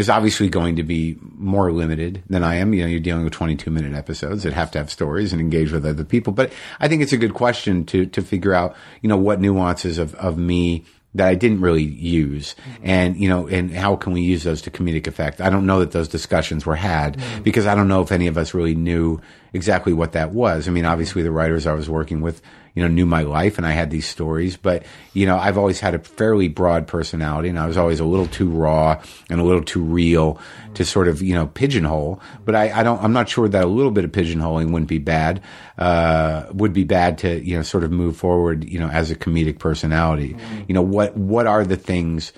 is 0.00 0.08
obviously 0.08 0.48
going 0.48 0.76
to 0.76 0.82
be 0.82 1.18
more 1.20 1.70
limited 1.70 2.22
than 2.28 2.42
I 2.42 2.56
am. 2.56 2.72
You 2.72 2.82
know, 2.82 2.88
you're 2.88 3.00
dealing 3.00 3.24
with 3.24 3.34
22 3.34 3.70
minute 3.70 3.94
episodes 3.94 4.44
that 4.44 4.54
have 4.54 4.70
to 4.70 4.78
have 4.78 4.90
stories 4.90 5.32
and 5.32 5.42
engage 5.42 5.72
with 5.72 5.84
other 5.84 6.04
people. 6.04 6.32
But 6.32 6.52
I 6.80 6.88
think 6.88 7.02
it's 7.02 7.12
a 7.12 7.18
good 7.18 7.34
question 7.34 7.84
to, 7.86 8.06
to 8.06 8.22
figure 8.22 8.54
out, 8.54 8.74
you 9.02 9.10
know, 9.10 9.18
what 9.18 9.40
nuances 9.40 9.98
of, 9.98 10.14
of 10.14 10.38
me 10.38 10.86
that 11.14 11.28
I 11.28 11.34
didn't 11.34 11.60
really 11.60 11.82
use. 11.82 12.54
Mm-hmm. 12.54 12.82
And, 12.84 13.16
you 13.18 13.28
know, 13.28 13.46
and 13.46 13.70
how 13.74 13.94
can 13.96 14.14
we 14.14 14.22
use 14.22 14.42
those 14.42 14.62
to 14.62 14.70
comedic 14.70 15.06
effect? 15.06 15.40
I 15.40 15.50
don't 15.50 15.66
know 15.66 15.80
that 15.80 15.90
those 15.90 16.08
discussions 16.08 16.64
were 16.64 16.76
had 16.76 17.18
mm-hmm. 17.18 17.42
because 17.42 17.66
I 17.66 17.74
don't 17.74 17.88
know 17.88 18.00
if 18.00 18.10
any 18.10 18.26
of 18.26 18.38
us 18.38 18.54
really 18.54 18.74
knew 18.74 19.20
exactly 19.52 19.92
what 19.92 20.12
that 20.12 20.32
was. 20.32 20.68
I 20.68 20.70
mean, 20.70 20.84
obviously 20.84 21.22
the 21.22 21.30
writers 21.30 21.66
I 21.66 21.72
was 21.72 21.88
working 21.88 22.20
with 22.20 22.42
you 22.74 22.82
know, 22.82 22.88
knew 22.88 23.06
my 23.06 23.22
life 23.22 23.58
and 23.58 23.66
I 23.66 23.72
had 23.72 23.90
these 23.90 24.06
stories. 24.06 24.56
But, 24.56 24.84
you 25.12 25.26
know, 25.26 25.36
I've 25.36 25.58
always 25.58 25.80
had 25.80 25.94
a 25.94 25.98
fairly 25.98 26.48
broad 26.48 26.86
personality 26.86 27.48
and 27.48 27.58
I 27.58 27.66
was 27.66 27.76
always 27.76 28.00
a 28.00 28.04
little 28.04 28.26
too 28.26 28.48
raw 28.48 29.02
and 29.28 29.40
a 29.40 29.44
little 29.44 29.62
too 29.62 29.82
real 29.82 30.38
to 30.74 30.84
sort 30.84 31.08
of, 31.08 31.20
you 31.20 31.34
know, 31.34 31.46
pigeonhole. 31.46 32.20
But 32.44 32.54
I, 32.54 32.80
I 32.80 32.82
don't, 32.82 33.02
I'm 33.02 33.12
not 33.12 33.28
sure 33.28 33.48
that 33.48 33.64
a 33.64 33.66
little 33.66 33.90
bit 33.90 34.04
of 34.04 34.12
pigeonholing 34.12 34.72
wouldn't 34.72 34.88
be 34.88 34.98
bad, 34.98 35.42
uh, 35.78 36.46
would 36.52 36.72
be 36.72 36.84
bad 36.84 37.18
to, 37.18 37.44
you 37.44 37.56
know, 37.56 37.62
sort 37.62 37.84
of 37.84 37.90
move 37.90 38.16
forward, 38.16 38.64
you 38.64 38.78
know, 38.78 38.88
as 38.88 39.10
a 39.10 39.16
comedic 39.16 39.58
personality. 39.58 40.34
Mm-hmm. 40.34 40.62
You 40.68 40.74
know, 40.74 40.82
what, 40.82 41.16
what 41.16 41.46
are 41.46 41.64
the 41.64 41.76
things 41.76 42.32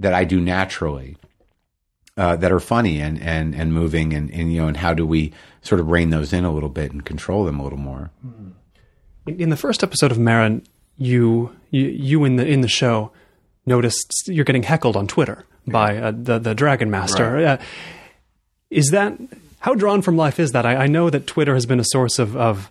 that 0.00 0.12
I 0.12 0.24
do 0.24 0.40
naturally? 0.40 1.16
Uh, 2.18 2.34
that 2.34 2.50
are 2.50 2.58
funny 2.58 3.00
and, 3.00 3.22
and, 3.22 3.54
and 3.54 3.72
moving 3.72 4.12
and, 4.12 4.28
and, 4.32 4.52
you 4.52 4.60
know, 4.60 4.66
and 4.66 4.76
how 4.76 4.92
do 4.92 5.06
we 5.06 5.32
sort 5.62 5.80
of 5.80 5.88
rein 5.88 6.10
those 6.10 6.32
in 6.32 6.44
a 6.44 6.52
little 6.52 6.68
bit 6.68 6.90
and 6.90 7.04
control 7.04 7.44
them 7.44 7.60
a 7.60 7.62
little 7.62 7.78
more? 7.78 8.10
Mm-hmm 8.26 8.48
in 9.36 9.50
the 9.50 9.56
first 9.56 9.82
episode 9.82 10.10
of 10.10 10.18
Maron, 10.18 10.62
you, 10.96 11.54
you 11.70 11.86
you 11.86 12.24
in 12.24 12.36
the 12.36 12.46
in 12.46 12.60
the 12.60 12.68
show 12.68 13.12
noticed 13.66 14.24
you're 14.26 14.44
getting 14.44 14.62
heckled 14.62 14.96
on 14.96 15.06
Twitter 15.06 15.44
by 15.66 15.96
uh, 15.98 16.12
the 16.14 16.38
the 16.38 16.54
Dragon 16.54 16.90
Master. 16.90 17.32
Right. 17.32 17.44
Uh, 17.44 17.58
is 18.70 18.88
that 18.90 19.18
how 19.60 19.74
drawn 19.74 20.02
from 20.02 20.16
life 20.16 20.40
is 20.40 20.52
that? 20.52 20.64
I, 20.66 20.76
I, 20.76 20.86
know 20.86 21.10
that 21.10 21.26
Twitter 21.26 21.54
has 21.54 21.66
been 21.66 21.80
a 21.80 21.84
source 21.84 22.18
of, 22.18 22.36
of 22.36 22.70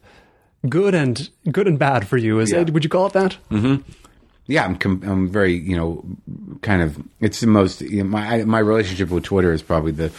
good 0.70 0.95
and 0.95 1.30
good 1.52 1.68
and 1.68 1.78
bad 1.78 2.08
for 2.08 2.18
you. 2.18 2.39
Is 2.39 2.52
yeah. 2.52 2.64
would 2.64 2.84
you 2.84 2.89
call 2.89 3.08
it 3.08 3.14
that? 3.14 3.38
Mm-hmm. 3.52 3.89
Yeah, 4.48 4.66
I'm 4.66 4.78
com- 4.78 5.04
I'm 5.06 5.30
very 5.30 5.54
you 5.54 5.76
know 5.76 6.04
kind 6.62 6.82
of 6.82 6.98
it's 7.20 7.41
the 7.41 7.48
most 7.48 7.82
you 7.82 8.04
know, 8.04 8.10
my 8.10 8.43
my 8.45 8.60
relationship 8.60 9.10
with 9.10 9.24
Twitter 9.24 9.52
is 9.52 9.62
probably 9.62 9.91
the 9.91 10.12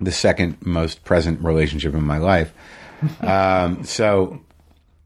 the 0.00 0.12
second 0.12 0.56
most 0.64 1.04
present 1.04 1.40
relationship 1.40 1.94
in 1.94 2.04
my 2.04 2.18
life. 2.18 2.52
um, 3.20 3.84
so 3.84 4.40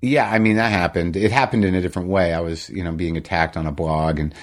yeah, 0.00 0.30
I 0.30 0.38
mean 0.38 0.56
that 0.56 0.70
happened. 0.70 1.16
It 1.16 1.32
happened 1.32 1.64
in 1.64 1.74
a 1.74 1.80
different 1.80 2.08
way. 2.08 2.32
I 2.32 2.40
was, 2.40 2.70
you 2.70 2.84
know, 2.84 2.92
being 2.92 3.16
attacked 3.16 3.56
on 3.56 3.66
a 3.66 3.72
blog 3.72 4.18
and 4.18 4.34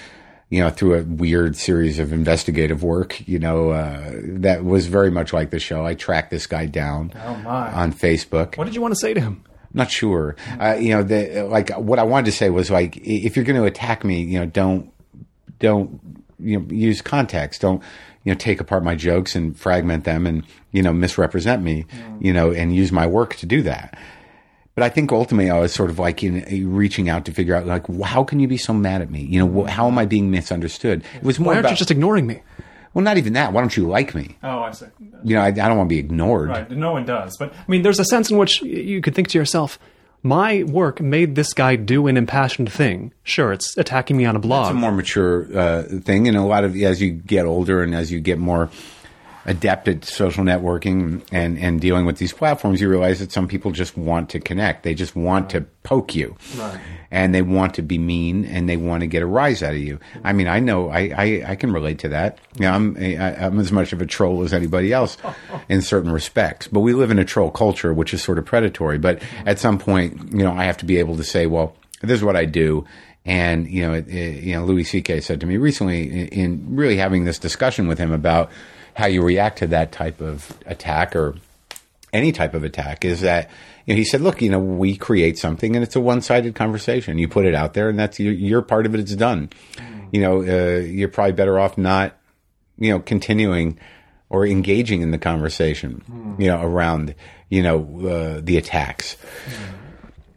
you 0.48 0.60
know, 0.60 0.70
through 0.70 0.94
a 0.94 1.02
weird 1.02 1.56
series 1.56 1.98
of 1.98 2.12
investigative 2.12 2.82
work, 2.82 3.26
you 3.26 3.38
know, 3.38 3.70
uh, 3.70 4.12
that 4.22 4.64
was 4.64 4.86
very 4.86 5.10
much 5.10 5.32
like 5.32 5.50
the 5.50 5.58
show. 5.58 5.84
I 5.84 5.94
tracked 5.94 6.30
this 6.30 6.46
guy 6.46 6.66
down 6.66 7.12
oh 7.16 7.48
on 7.48 7.92
Facebook. 7.92 8.56
What 8.56 8.64
did 8.64 8.74
you 8.74 8.80
want 8.80 8.94
to 8.94 9.00
say 9.00 9.12
to 9.12 9.20
him? 9.20 9.42
Not 9.76 9.90
sure. 9.90 10.34
Uh, 10.58 10.76
you 10.80 10.90
know, 10.90 11.02
the, 11.02 11.44
like 11.44 11.70
what 11.70 11.98
I 11.98 12.02
wanted 12.02 12.26
to 12.26 12.32
say 12.32 12.50
was 12.50 12.70
like, 12.70 12.96
if 12.96 13.36
you're 13.36 13.44
going 13.44 13.60
to 13.60 13.66
attack 13.66 14.04
me, 14.04 14.22
you 14.22 14.40
know, 14.40 14.46
don't, 14.46 14.90
don't, 15.58 16.00
you 16.40 16.58
know, 16.58 16.66
use 16.70 17.02
context. 17.02 17.60
Don't, 17.60 17.82
you 18.24 18.32
know, 18.32 18.38
take 18.38 18.58
apart 18.58 18.82
my 18.82 18.94
jokes 18.94 19.36
and 19.36 19.56
fragment 19.56 20.04
them 20.04 20.26
and, 20.26 20.44
you 20.72 20.82
know, 20.82 20.92
misrepresent 20.92 21.62
me, 21.62 21.84
mm. 21.84 22.24
you 22.24 22.32
know, 22.32 22.50
and 22.50 22.74
use 22.74 22.90
my 22.90 23.06
work 23.06 23.36
to 23.36 23.46
do 23.46 23.62
that. 23.62 23.96
But 24.74 24.82
I 24.82 24.88
think 24.88 25.12
ultimately 25.12 25.50
I 25.50 25.60
was 25.60 25.72
sort 25.72 25.90
of 25.90 25.98
like 25.98 26.22
in, 26.22 26.74
reaching 26.74 27.08
out 27.08 27.24
to 27.26 27.32
figure 27.32 27.54
out 27.54 27.66
like 27.66 27.86
how 28.02 28.24
can 28.24 28.40
you 28.40 28.48
be 28.48 28.58
so 28.58 28.74
mad 28.74 29.00
at 29.00 29.10
me? 29.10 29.22
You 29.22 29.46
know, 29.46 29.64
how 29.64 29.88
am 29.88 29.98
I 29.98 30.06
being 30.06 30.30
misunderstood? 30.30 31.04
It 31.14 31.22
was 31.22 31.38
more. 31.38 31.48
Why 31.48 31.54
aren't 31.54 31.66
about, 31.66 31.70
you 31.72 31.76
just 31.76 31.90
ignoring 31.90 32.26
me? 32.26 32.42
Well, 32.96 33.04
not 33.04 33.18
even 33.18 33.34
that. 33.34 33.52
Why 33.52 33.60
don't 33.60 33.76
you 33.76 33.86
like 33.86 34.14
me? 34.14 34.38
Oh, 34.42 34.60
I 34.60 34.70
see. 34.70 34.86
You 35.22 35.36
know, 35.36 35.42
I, 35.42 35.48
I 35.48 35.50
don't 35.50 35.76
want 35.76 35.90
to 35.90 35.94
be 35.94 35.98
ignored. 35.98 36.48
Right. 36.48 36.70
No 36.70 36.92
one 36.92 37.04
does. 37.04 37.36
But 37.36 37.52
I 37.52 37.64
mean, 37.68 37.82
there's 37.82 38.00
a 38.00 38.06
sense 38.06 38.30
in 38.30 38.38
which 38.38 38.62
you 38.62 39.02
could 39.02 39.14
think 39.14 39.28
to 39.28 39.38
yourself, 39.38 39.78
my 40.22 40.62
work 40.62 41.02
made 41.02 41.34
this 41.34 41.52
guy 41.52 41.76
do 41.76 42.06
an 42.06 42.16
impassioned 42.16 42.72
thing. 42.72 43.12
Sure, 43.22 43.52
it's 43.52 43.76
attacking 43.76 44.16
me 44.16 44.24
on 44.24 44.34
a 44.34 44.38
blog. 44.38 44.68
It's 44.68 44.70
a 44.70 44.80
more 44.80 44.92
mature 44.92 45.46
uh, 45.54 45.82
thing, 46.04 46.26
and 46.26 46.38
a 46.38 46.42
lot 46.42 46.64
of 46.64 46.74
as 46.74 47.02
you 47.02 47.10
get 47.10 47.44
older 47.44 47.82
and 47.82 47.94
as 47.94 48.10
you 48.10 48.18
get 48.18 48.38
more 48.38 48.70
adept 49.46 49.86
at 49.88 50.04
social 50.04 50.44
networking 50.44 51.22
and, 51.32 51.56
and 51.58 51.80
dealing 51.80 52.04
with 52.04 52.18
these 52.18 52.32
platforms, 52.32 52.80
you 52.80 52.88
realize 52.88 53.20
that 53.20 53.30
some 53.32 53.46
people 53.46 53.70
just 53.70 53.96
want 53.96 54.28
to 54.30 54.40
connect. 54.40 54.82
They 54.82 54.94
just 54.94 55.14
want 55.14 55.50
to 55.50 55.62
poke 55.84 56.14
you. 56.14 56.36
Right. 56.56 56.80
And 57.12 57.32
they 57.32 57.42
want 57.42 57.74
to 57.74 57.82
be 57.82 57.96
mean 57.96 58.44
and 58.44 58.68
they 58.68 58.76
want 58.76 59.02
to 59.02 59.06
get 59.06 59.22
a 59.22 59.26
rise 59.26 59.62
out 59.62 59.72
of 59.72 59.78
you. 59.78 60.00
I 60.24 60.32
mean, 60.32 60.48
I 60.48 60.58
know, 60.58 60.90
I, 60.90 61.12
I, 61.16 61.44
I 61.46 61.56
can 61.56 61.72
relate 61.72 62.00
to 62.00 62.08
that. 62.08 62.38
You 62.56 62.62
know, 62.62 62.72
I'm, 62.72 62.96
I, 62.96 63.46
I'm 63.46 63.58
as 63.60 63.70
much 63.70 63.92
of 63.92 64.02
a 64.02 64.06
troll 64.06 64.42
as 64.42 64.52
anybody 64.52 64.92
else 64.92 65.16
in 65.68 65.80
certain 65.80 66.10
respects. 66.10 66.66
But 66.66 66.80
we 66.80 66.92
live 66.92 67.12
in 67.12 67.20
a 67.20 67.24
troll 67.24 67.52
culture, 67.52 67.94
which 67.94 68.12
is 68.12 68.22
sort 68.22 68.38
of 68.38 68.44
predatory. 68.44 68.98
But 68.98 69.22
at 69.46 69.60
some 69.60 69.78
point, 69.78 70.32
you 70.32 70.42
know, 70.42 70.52
I 70.52 70.64
have 70.64 70.78
to 70.78 70.84
be 70.84 70.98
able 70.98 71.16
to 71.16 71.24
say, 71.24 71.46
well, 71.46 71.76
this 72.02 72.18
is 72.18 72.24
what 72.24 72.36
I 72.36 72.44
do. 72.44 72.84
And 73.24 73.68
you 73.68 73.84
know, 73.84 73.92
it, 73.94 74.06
it, 74.08 74.44
you 74.44 74.54
know, 74.54 74.64
Louis 74.64 74.84
C.K. 74.84 75.20
said 75.20 75.40
to 75.40 75.46
me 75.46 75.56
recently, 75.56 76.08
in, 76.08 76.28
in, 76.28 76.76
really 76.76 76.96
having 76.96 77.24
this 77.24 77.40
discussion 77.40 77.88
with 77.88 77.98
him 77.98 78.12
about 78.12 78.52
how 78.96 79.06
you 79.06 79.22
react 79.22 79.58
to 79.58 79.66
that 79.66 79.92
type 79.92 80.22
of 80.22 80.56
attack 80.64 81.14
or 81.14 81.34
any 82.14 82.32
type 82.32 82.54
of 82.54 82.64
attack 82.64 83.04
is 83.04 83.20
that 83.20 83.50
you 83.84 83.92
know, 83.92 83.98
he 83.98 84.04
said, 84.04 84.22
look, 84.22 84.40
you 84.40 84.48
know, 84.48 84.58
we 84.58 84.96
create 84.96 85.38
something 85.38 85.76
and 85.76 85.82
it's 85.82 85.94
a 85.96 86.00
one-sided 86.00 86.54
conversation. 86.54 87.18
You 87.18 87.28
put 87.28 87.44
it 87.44 87.54
out 87.54 87.74
there 87.74 87.90
and 87.90 87.98
that's 87.98 88.18
your, 88.18 88.32
your 88.32 88.62
part 88.62 88.86
of 88.86 88.94
it. 88.94 89.00
It's 89.00 89.14
done. 89.14 89.50
Mm. 89.74 90.08
You 90.12 90.20
know, 90.22 90.40
uh, 90.40 90.80
you're 90.80 91.10
probably 91.10 91.32
better 91.32 91.58
off 91.58 91.76
not, 91.76 92.16
you 92.78 92.90
know, 92.90 93.00
continuing 93.00 93.78
or 94.30 94.46
engaging 94.46 95.02
in 95.02 95.10
the 95.10 95.18
conversation, 95.18 96.02
mm. 96.10 96.40
you 96.40 96.46
know, 96.46 96.62
around, 96.62 97.14
you 97.50 97.62
know, 97.62 97.80
uh, 98.08 98.40
the 98.42 98.56
attacks. 98.56 99.16
Mm 99.46 99.85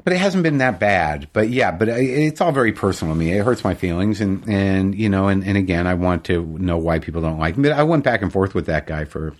but 0.10 0.16
it 0.16 0.22
hasn't 0.22 0.42
been 0.42 0.58
that 0.58 0.80
bad. 0.80 1.28
But 1.34 1.50
yeah, 1.50 1.70
but 1.70 1.88
it's 1.88 2.42
all 2.42 2.52
very 2.52 2.72
personal 2.72 3.14
to 3.14 3.20
me. 3.20 3.32
It 3.32 3.46
hurts 3.46 3.64
my 3.64 3.76
feelings, 3.76 4.22
and 4.22 4.44
and 4.50 4.96
you 4.96 5.08
know, 5.08 5.28
and 5.28 5.44
and 5.46 5.56
again, 5.56 5.86
I 5.86 5.94
want 5.94 6.26
to 6.26 6.44
know 6.58 6.80
why 6.80 6.98
people 6.98 7.22
don't 7.22 7.38
like 7.38 7.58
me. 7.58 7.70
But 7.70 7.78
I 7.78 7.84
went 7.84 8.04
back 8.04 8.24
and 8.24 8.34
forth 8.34 8.56
with 8.56 8.66
that 8.66 8.88
guy 8.88 9.06
for 9.06 9.36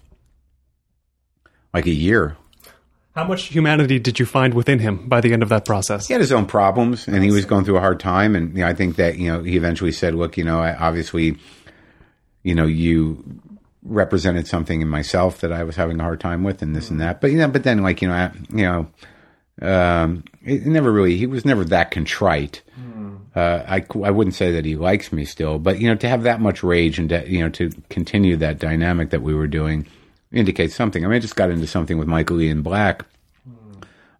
like 1.74 1.88
a 1.88 1.92
year. 1.92 2.38
How 3.16 3.24
much 3.24 3.46
humanity 3.46 3.98
did 3.98 4.20
you 4.20 4.28
find 4.28 4.54
within 4.54 4.78
him 4.78 5.10
by 5.10 5.22
the 5.22 5.34
end 5.34 5.42
of 5.42 5.50
that 5.50 5.66
process? 5.66 6.08
He 6.08 6.14
had 6.14 6.22
his 6.22 6.32
own 6.32 6.46
problems, 6.46 7.08
and 7.08 7.24
he 7.24 7.32
was 7.32 7.46
going 7.46 7.66
through 7.66 7.78
a 7.78 7.82
hard 7.82 8.00
time. 8.00 8.36
And 8.36 8.56
you 8.56 8.60
know, 8.64 8.68
I 8.68 8.76
think 8.76 8.98
that 8.98 9.18
you 9.18 9.32
know 9.32 9.42
he 9.42 9.58
eventually 9.58 9.92
said, 9.92 10.14
"Look, 10.14 10.38
you 10.38 10.44
know, 10.44 10.60
I 10.60 10.76
obviously." 10.76 11.38
you 12.44 12.54
know, 12.54 12.68
you 12.68 13.42
represented 13.84 14.46
something 14.48 14.82
in 14.82 14.88
myself 14.88 15.40
that 15.40 15.52
I 15.52 15.64
was 15.64 15.76
having 15.76 16.00
a 16.00 16.04
hard 16.04 16.20
time 16.20 16.44
with, 16.44 16.62
and 16.62 16.76
this 16.76 16.92
and 16.92 17.02
that. 17.02 17.22
But 17.22 17.32
you 17.32 17.40
know, 17.40 17.48
but 17.48 17.64
then 17.64 17.82
like 17.82 18.04
you 18.04 18.08
know, 18.08 18.14
I, 18.14 18.32
you 18.50 18.64
know, 18.64 18.88
um, 19.62 20.24
it 20.44 20.66
never 20.66 20.92
really. 20.92 21.18
He 21.18 21.26
was 21.26 21.46
never 21.46 21.64
that 21.66 21.92
contrite. 21.92 22.62
Uh, 23.36 23.64
I, 23.68 23.86
I 24.04 24.12
wouldn't 24.12 24.34
say 24.34 24.54
that 24.54 24.66
he 24.66 24.76
likes 24.76 25.14
me 25.14 25.24
still, 25.24 25.60
but 25.60 25.80
you 25.80 25.88
know, 25.88 25.96
to 25.96 26.10
have 26.10 26.24
that 26.24 26.42
much 26.42 26.64
rage 26.64 26.98
and 26.98 27.10
to, 27.10 27.30
you 27.30 27.40
know 27.40 27.50
to 27.50 27.70
continue 27.90 28.36
that 28.38 28.58
dynamic 28.58 29.12
that 29.12 29.22
we 29.22 29.36
were 29.36 29.48
doing 29.48 29.86
indicates 30.32 30.76
something. 30.76 31.06
I 31.06 31.08
mean, 31.08 31.16
I 31.16 31.20
just 31.20 31.36
got 31.36 31.52
into 31.52 31.68
something 31.68 31.98
with 31.98 32.08
Michael 32.08 32.42
Ian 32.42 32.64
Black 32.64 33.06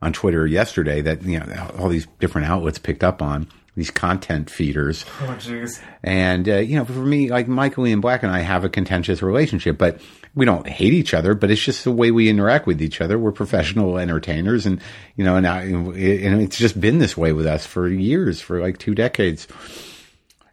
on 0.02 0.14
Twitter 0.14 0.46
yesterday 0.46 1.02
that 1.02 1.24
you 1.24 1.40
know 1.40 1.72
all 1.78 1.90
these 1.90 2.08
different 2.20 2.48
outlets 2.48 2.78
picked 2.78 3.04
up 3.04 3.22
on 3.22 3.48
these 3.76 3.90
content 3.92 4.50
feeders. 4.50 5.06
Oh, 5.22 5.36
jeez. 5.40 5.82
And 6.04 6.48
uh, 6.48 6.58
you 6.58 6.78
know, 6.78 6.86
for 6.86 6.94
me, 6.94 7.30
like 7.30 7.48
Michael 7.48 7.88
Ian 7.88 8.02
Black 8.02 8.22
and 8.22 8.32
I 8.32 8.40
have 8.40 8.64
a 8.64 8.70
contentious 8.70 9.22
relationship, 9.22 9.78
but 9.78 10.00
we 10.36 10.46
don't 10.46 10.68
hate 10.68 10.94
each 10.94 11.14
other. 11.14 11.34
But 11.34 11.52
it's 11.52 11.62
just 11.62 11.84
the 11.84 11.92
way 11.92 12.12
we 12.12 12.30
interact 12.30 12.68
with 12.68 12.82
each 12.82 13.02
other. 13.02 13.18
We're 13.18 13.32
professional 13.32 13.98
entertainers, 13.98 14.66
and 14.66 14.82
you 15.16 15.24
know, 15.24 15.36
and, 15.36 15.48
I, 15.48 15.64
and 15.64 16.42
it's 16.42 16.58
just 16.58 16.80
been 16.80 17.00
this 17.00 17.18
way 17.18 17.34
with 17.34 17.46
us 17.46 17.66
for 17.66 17.88
years, 17.88 18.42
for 18.42 18.62
like 18.62 18.78
two 18.78 18.96
decades. 18.96 19.48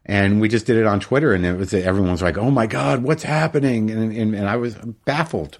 And 0.08 0.40
we 0.40 0.48
just 0.48 0.66
did 0.66 0.76
it 0.76 0.86
on 0.86 1.00
Twitter, 1.00 1.32
and 1.32 1.44
it 1.44 1.54
was 1.56 1.74
everyone's 1.74 2.22
like, 2.22 2.38
"Oh 2.38 2.50
my 2.50 2.66
God, 2.66 3.02
what's 3.02 3.24
happening?" 3.24 3.90
And 3.90 4.12
and, 4.12 4.34
and 4.34 4.48
I 4.48 4.56
was 4.56 4.74
baffled 5.04 5.58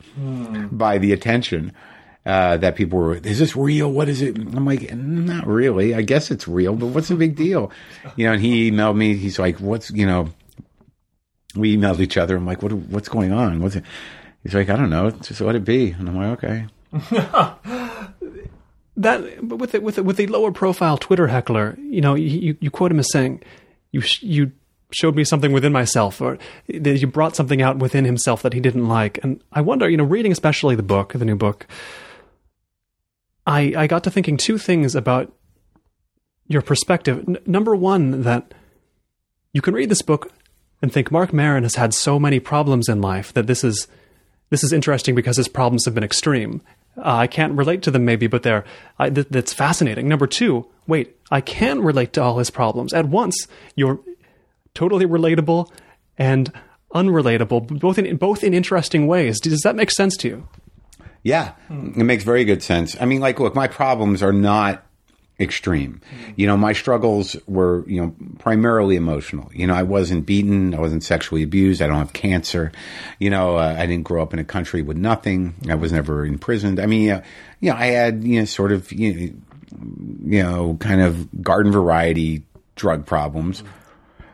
by 0.71 0.99
the 0.99 1.13
attention 1.13 1.73
uh, 2.27 2.57
that 2.57 2.75
people 2.75 2.99
were, 2.99 3.15
is 3.15 3.39
this 3.39 3.55
real? 3.55 3.91
What 3.91 4.09
is 4.09 4.21
it? 4.21 4.37
I'm 4.37 4.67
like, 4.67 4.93
not 4.93 5.47
really. 5.47 5.95
I 5.95 6.03
guess 6.03 6.33
it's 6.33 6.49
real, 6.49 6.75
but 6.75 6.89
what's 6.89 7.07
the 7.09 7.15
big 7.15 7.37
deal? 7.37 7.71
You 8.17 8.27
know, 8.27 8.33
and 8.33 8.43
he 8.43 8.71
emailed 8.71 8.97
me. 8.97 9.15
He's 9.17 9.39
like, 9.39 9.61
what's, 9.61 9.93
you 9.93 10.07
know, 10.07 10.31
we 11.57 11.77
emailed 11.77 12.01
each 12.01 12.17
other. 12.17 12.37
I'm 12.37 12.47
like, 12.47 12.63
what, 12.63 12.73
what's 12.73 13.09
going 13.09 13.33
on? 13.33 13.61
What's 13.61 13.77
it? 13.77 13.85
He's 14.43 14.55
like, 14.55 14.69
I 14.69 14.77
don't 14.77 14.91
know. 14.91 15.11
Just 15.11 15.41
let 15.41 15.57
it 15.57 15.65
be. 15.65 15.91
And 15.91 16.09
I'm 16.09 16.17
like, 16.17 16.45
okay. 16.45 16.67
that 18.97 19.49
but 19.49 19.57
with 19.57 19.73
the, 19.73 19.81
with 19.81 19.97
the, 19.97 20.03
with 20.03 20.17
the 20.17 20.27
lower 20.27 20.53
profile 20.53 20.97
Twitter 20.97 21.27
heckler, 21.27 21.77
you 21.79 22.01
know, 22.01 22.15
you, 22.15 22.57
you 22.61 22.71
quote 22.71 22.91
him 22.91 22.99
as 22.99 23.11
saying, 23.13 23.43
"You 23.93 24.03
you 24.21 24.53
showed 24.93 25.17
me 25.17 25.25
something 25.25 25.53
within 25.53 25.73
myself, 25.73 26.21
or 26.21 26.39
that 26.69 26.99
you 26.99 27.07
brought 27.07 27.37
something 27.37 27.61
out 27.61 27.79
within 27.79 28.05
himself 28.05 28.43
that 28.43 28.53
he 28.53 28.61
didn't 28.61 28.89
like." 28.89 29.23
And 29.23 29.43
I 29.53 29.61
wonder, 29.61 29.89
you 29.89 29.97
know, 29.97 30.05
reading 30.05 30.33
especially 30.33 30.77
the 30.77 30.83
book, 30.83 31.13
the 31.13 31.25
new 31.25 31.37
book, 31.37 31.67
I 33.47 33.75
I 33.77 33.87
got 33.87 34.05
to 34.05 34.11
thinking 34.11 34.37
two 34.37 34.59
things 34.59 34.95
about 34.95 35.33
your 36.47 36.63
perspective. 36.63 37.25
N- 37.29 37.39
number 37.47 37.77
one, 37.77 38.23
that 38.23 38.55
you 39.53 39.61
can 39.61 39.75
read 39.75 39.91
this 39.91 40.03
book 40.03 40.33
and 40.83 40.93
think 40.93 41.11
Marc 41.11 41.33
Maron 41.33 41.63
has 41.63 41.77
had 41.77 41.95
so 41.95 42.19
many 42.19 42.41
problems 42.41 42.89
in 42.89 43.01
life 43.01 43.33
that 43.33 43.47
this 43.47 43.65
is 43.65 43.89
this 44.51 44.63
is 44.63 44.73
interesting 44.73 45.15
because 45.15 45.37
his 45.37 45.49
problems 45.49 45.85
have 45.85 45.95
been 45.95 46.05
extreme. 46.05 46.63
Uh, 46.97 47.17
I 47.17 47.27
can't 47.27 47.55
relate 47.55 47.83
to 47.83 47.91
them 47.91 48.05
maybe, 48.05 48.27
but 48.27 48.43
they're 48.43 48.65
I, 48.99 49.11
th- 49.11 49.29
that's 49.31 49.53
fascinating. 49.53 50.09
Number 50.09 50.27
two, 50.27 50.67
wait, 50.87 51.17
I 51.31 51.41
can 51.41 51.83
relate 51.83 52.13
to 52.15 52.23
all 52.23 52.39
his 52.39 52.51
problems 52.51 52.93
at 52.93 53.07
once. 53.07 53.49
You're 53.75 54.01
totally 54.75 55.07
relatable 55.07 55.71
and 56.17 56.53
unrelatable, 56.95 57.79
both 57.81 57.99
in 57.99 58.17
both 58.17 58.45
in 58.45 58.55
interesting 58.55 59.07
ways. 59.07 59.41
Does 59.41 59.63
that 59.63 59.77
make 59.77 59.91
sense 59.91 60.17
to 60.19 60.29
you? 60.29 60.49
Yeah, 61.23 61.55
it 61.69 61.97
makes 61.97 62.23
very 62.23 62.45
good 62.45 62.63
sense. 62.63 62.97
I 63.01 63.05
mean, 63.05 63.21
like, 63.21 63.41
look, 63.41 63.55
my 63.55 63.67
problems 63.67 64.23
are 64.23 64.33
not 64.33 64.86
extreme. 65.39 66.01
You 66.37 66.47
know, 66.47 66.57
my 66.57 66.73
struggles 66.73 67.37
were, 67.47 67.85
you 67.87 68.01
know, 68.01 68.15
primarily 68.39 68.97
emotional. 68.97 69.51
You 69.53 69.67
know, 69.67 69.75
I 69.75 69.83
wasn't 69.83 70.25
beaten, 70.25 70.75
I 70.75 70.81
wasn't 70.81 71.05
sexually 71.05 71.43
abused, 71.43 71.83
I 71.83 71.87
don't 71.87 71.99
have 71.99 72.13
cancer. 72.13 72.73
You 73.19 73.31
know, 73.31 73.57
uh, 73.57 73.77
I 73.79 73.87
didn't 73.87 74.05
grow 74.05 74.23
up 74.23 74.33
in 74.33 74.39
a 74.39 74.45
country 74.45 74.83
with 74.83 74.97
nothing. 74.97 75.55
I 75.69 75.75
was 75.75 75.93
never 75.93 76.25
imprisoned. 76.25 76.81
I 76.81 76.87
mean, 76.87 77.11
uh, 77.11 77.23
you 77.61 77.71
know, 77.71 77.77
I 77.77 77.87
had, 77.87 78.25
you 78.25 78.39
know, 78.39 78.45
sort 78.47 78.73
of, 78.73 78.91
you 78.93 79.13
know, 79.13 79.33
you 80.25 80.43
know 80.43 80.77
kind 80.81 81.01
of 81.01 81.43
garden 81.43 81.73
variety 81.73 82.45
drug 82.75 83.07
problems. 83.07 83.63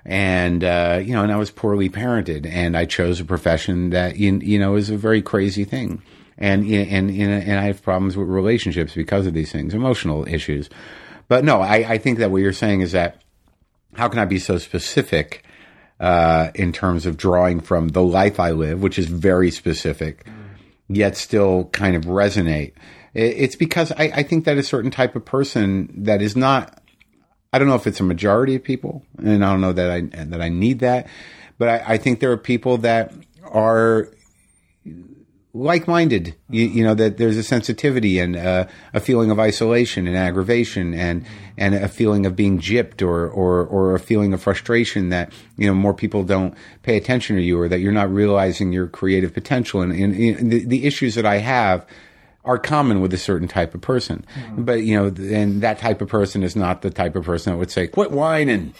And 0.05 0.65
uh, 0.65 1.01
you 1.03 1.15
know, 1.15 1.23
and 1.23 1.31
I 1.31 1.37
was 1.37 1.53
poorly 1.53 1.89
parented, 1.89 2.45
and 2.45 2.77
I 2.77 2.87
chose 2.87 3.21
a 3.21 3.25
profession 3.25 3.91
that 3.91 4.17
you, 4.17 4.37
you 4.39 4.59
know 4.59 4.75
is 4.75 4.91
a 4.91 4.97
very 4.97 5.23
crazy 5.23 5.65
thing 5.65 6.03
and 6.39 6.65
and 6.67 7.11
and, 7.11 7.59
I 7.59 7.65
have 7.65 7.83
problems 7.83 8.17
with 8.17 8.29
relationships 8.29 8.95
because 8.95 9.27
of 9.27 9.35
these 9.35 9.53
things, 9.53 9.75
emotional 9.75 10.27
issues. 10.27 10.71
But 11.29 11.45
no, 11.45 11.61
I, 11.61 11.77
I 11.89 11.99
think 11.99 12.19
that 12.19 12.31
what 12.31 12.43
you're 12.43 12.53
saying 12.53 12.81
is 12.81 12.93
that 12.93 13.23
how 13.95 14.09
can 14.09 14.19
I 14.19 14.25
be 14.25 14.39
so 14.39 14.59
specific 14.59 15.45
uh, 16.01 16.51
in 16.55 16.73
terms 16.73 17.07
of 17.07 17.17
drawing 17.17 17.61
from 17.61 17.89
the 17.89 18.03
life 18.03 18.41
I 18.41 18.51
live, 18.51 18.83
which 18.83 18.99
is 18.99 19.07
very 19.07 19.51
specific, 19.51 20.27
yet 20.89 21.17
still 21.17 21.67
kind 21.67 21.97
of 21.97 22.05
resonate? 22.05 22.73
It's 23.15 23.57
because 23.57 23.93
I, 23.93 24.05
I 24.15 24.23
think 24.23 24.47
that 24.47 24.57
a 24.57 24.63
certain 24.63 24.91
type 24.91 25.15
of 25.17 25.25
person 25.25 25.93
that 26.05 26.23
is 26.23 26.37
not. 26.37 26.79
I 27.53 27.59
don't 27.59 27.69
know 27.69 27.75
if 27.75 27.87
it's 27.87 28.01
a 28.01 28.05
majority 28.05 28.55
of 28.55 28.65
people, 28.65 29.05
and 29.19 29.45
I 29.45 29.51
don't 29.51 29.61
know 29.61 29.75
that 29.75 29.91
I 29.91 30.01
that 30.25 30.41
I 30.41 30.49
need 30.49 30.79
that, 30.79 31.07
but 31.59 31.69
I, 31.69 31.95
I 31.95 31.99
think 31.99 32.21
there 32.21 32.33
are 32.33 32.39
people 32.39 32.79
that 32.79 33.13
are 33.45 34.09
like-minded. 35.55 36.35
You, 36.49 36.65
you, 36.65 36.85
know 36.85 36.95
that 36.95 37.19
there's 37.19 37.37
a 37.37 37.43
sensitivity 37.43 38.19
and 38.19 38.37
uh, 38.37 38.67
a 38.95 39.01
feeling 39.01 39.31
of 39.31 39.39
isolation 39.39 40.07
and 40.07 40.17
aggravation 40.17 40.95
and 40.95 41.27
and 41.59 41.75
a 41.75 41.89
feeling 41.89 42.25
of 42.25 42.35
being 42.35 42.59
gypped 42.59 43.03
or, 43.03 43.29
or 43.29 43.67
or 43.67 43.95
a 43.95 44.01
feeling 44.01 44.33
of 44.33 44.43
frustration 44.43 45.11
that 45.11 45.33
you 45.57 45.67
know 45.67 45.75
more 45.75 45.93
people 45.93 46.25
don't 46.25 46.55
pay 46.83 46.97
attention 46.97 47.37
to 47.37 47.43
you 47.43 47.61
or 47.61 47.69
that 47.69 47.81
you're 47.81 47.93
not 47.93 48.11
realizing 48.11 48.73
your 48.73 48.87
creative 48.87 49.35
potential 49.35 49.83
and, 49.83 49.93
and, 49.93 50.15
and 50.15 50.51
the, 50.51 50.65
the, 50.65 50.87
issues 50.87 51.15
that 51.15 51.27
I 51.27 51.39
have 51.39 51.87
are 52.45 52.59
common 52.59 53.01
with 53.01 53.13
a 53.15 53.19
certain 53.19 53.47
type 53.47 53.75
of 53.75 53.81
person. 53.81 54.25
Mm-hmm. 54.35 54.65
But 54.65 54.83
you 54.83 54.97
know, 54.97 55.07
and 55.07 55.63
that 55.63 55.79
type 55.79 56.01
of 56.01 56.09
person 56.09 56.43
is 56.43 56.57
not 56.57 56.83
the 56.83 56.91
type 56.91 57.15
of 57.15 57.25
person 57.25 57.53
that 57.53 57.59
would 57.59 57.71
say, 57.71 57.87
"Quit 57.87 58.11
whining." 58.11 58.75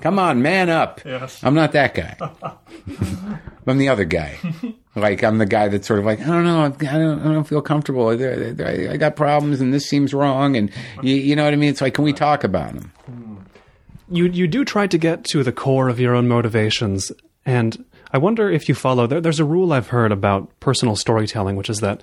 Come 0.00 0.18
on, 0.18 0.42
man 0.42 0.68
up. 0.68 1.00
Yes. 1.04 1.42
I'm 1.42 1.54
not 1.54 1.72
that 1.72 1.94
guy. 1.94 2.16
I'm 3.66 3.78
the 3.78 3.88
other 3.88 4.04
guy. 4.04 4.38
like 4.94 5.24
I'm 5.24 5.38
the 5.38 5.46
guy 5.46 5.68
that's 5.68 5.86
sort 5.86 5.98
of 5.98 6.04
like 6.04 6.20
I 6.20 6.26
don't 6.26 6.44
know, 6.44 6.64
I 6.64 6.68
don't, 6.68 7.20
I 7.20 7.32
don't 7.32 7.44
feel 7.44 7.62
comfortable. 7.62 8.08
I, 8.08 8.92
I, 8.92 8.96
got 8.96 9.16
problems, 9.16 9.60
and 9.60 9.72
this 9.72 9.86
seems 9.86 10.12
wrong, 10.12 10.56
and 10.56 10.70
you, 11.02 11.14
you, 11.14 11.36
know 11.36 11.44
what 11.44 11.52
I 11.52 11.56
mean. 11.56 11.70
It's 11.70 11.80
like, 11.80 11.94
can 11.94 12.04
we 12.04 12.12
talk 12.12 12.44
about 12.44 12.74
them? 12.74 12.92
Hmm. 13.06 13.34
You 14.10 14.26
you 14.26 14.46
do 14.46 14.64
try 14.64 14.86
to 14.86 14.98
get 14.98 15.24
to 15.26 15.42
the 15.42 15.52
core 15.52 15.88
of 15.88 15.98
your 15.98 16.14
own 16.14 16.28
motivations, 16.28 17.10
and 17.46 17.84
I 18.12 18.18
wonder 18.18 18.50
if 18.50 18.68
you 18.68 18.74
follow. 18.74 19.06
There, 19.06 19.20
there's 19.20 19.40
a 19.40 19.44
rule 19.44 19.72
I've 19.72 19.88
heard 19.88 20.12
about 20.12 20.60
personal 20.60 20.94
storytelling, 20.94 21.56
which 21.56 21.70
is 21.70 21.78
that 21.78 22.02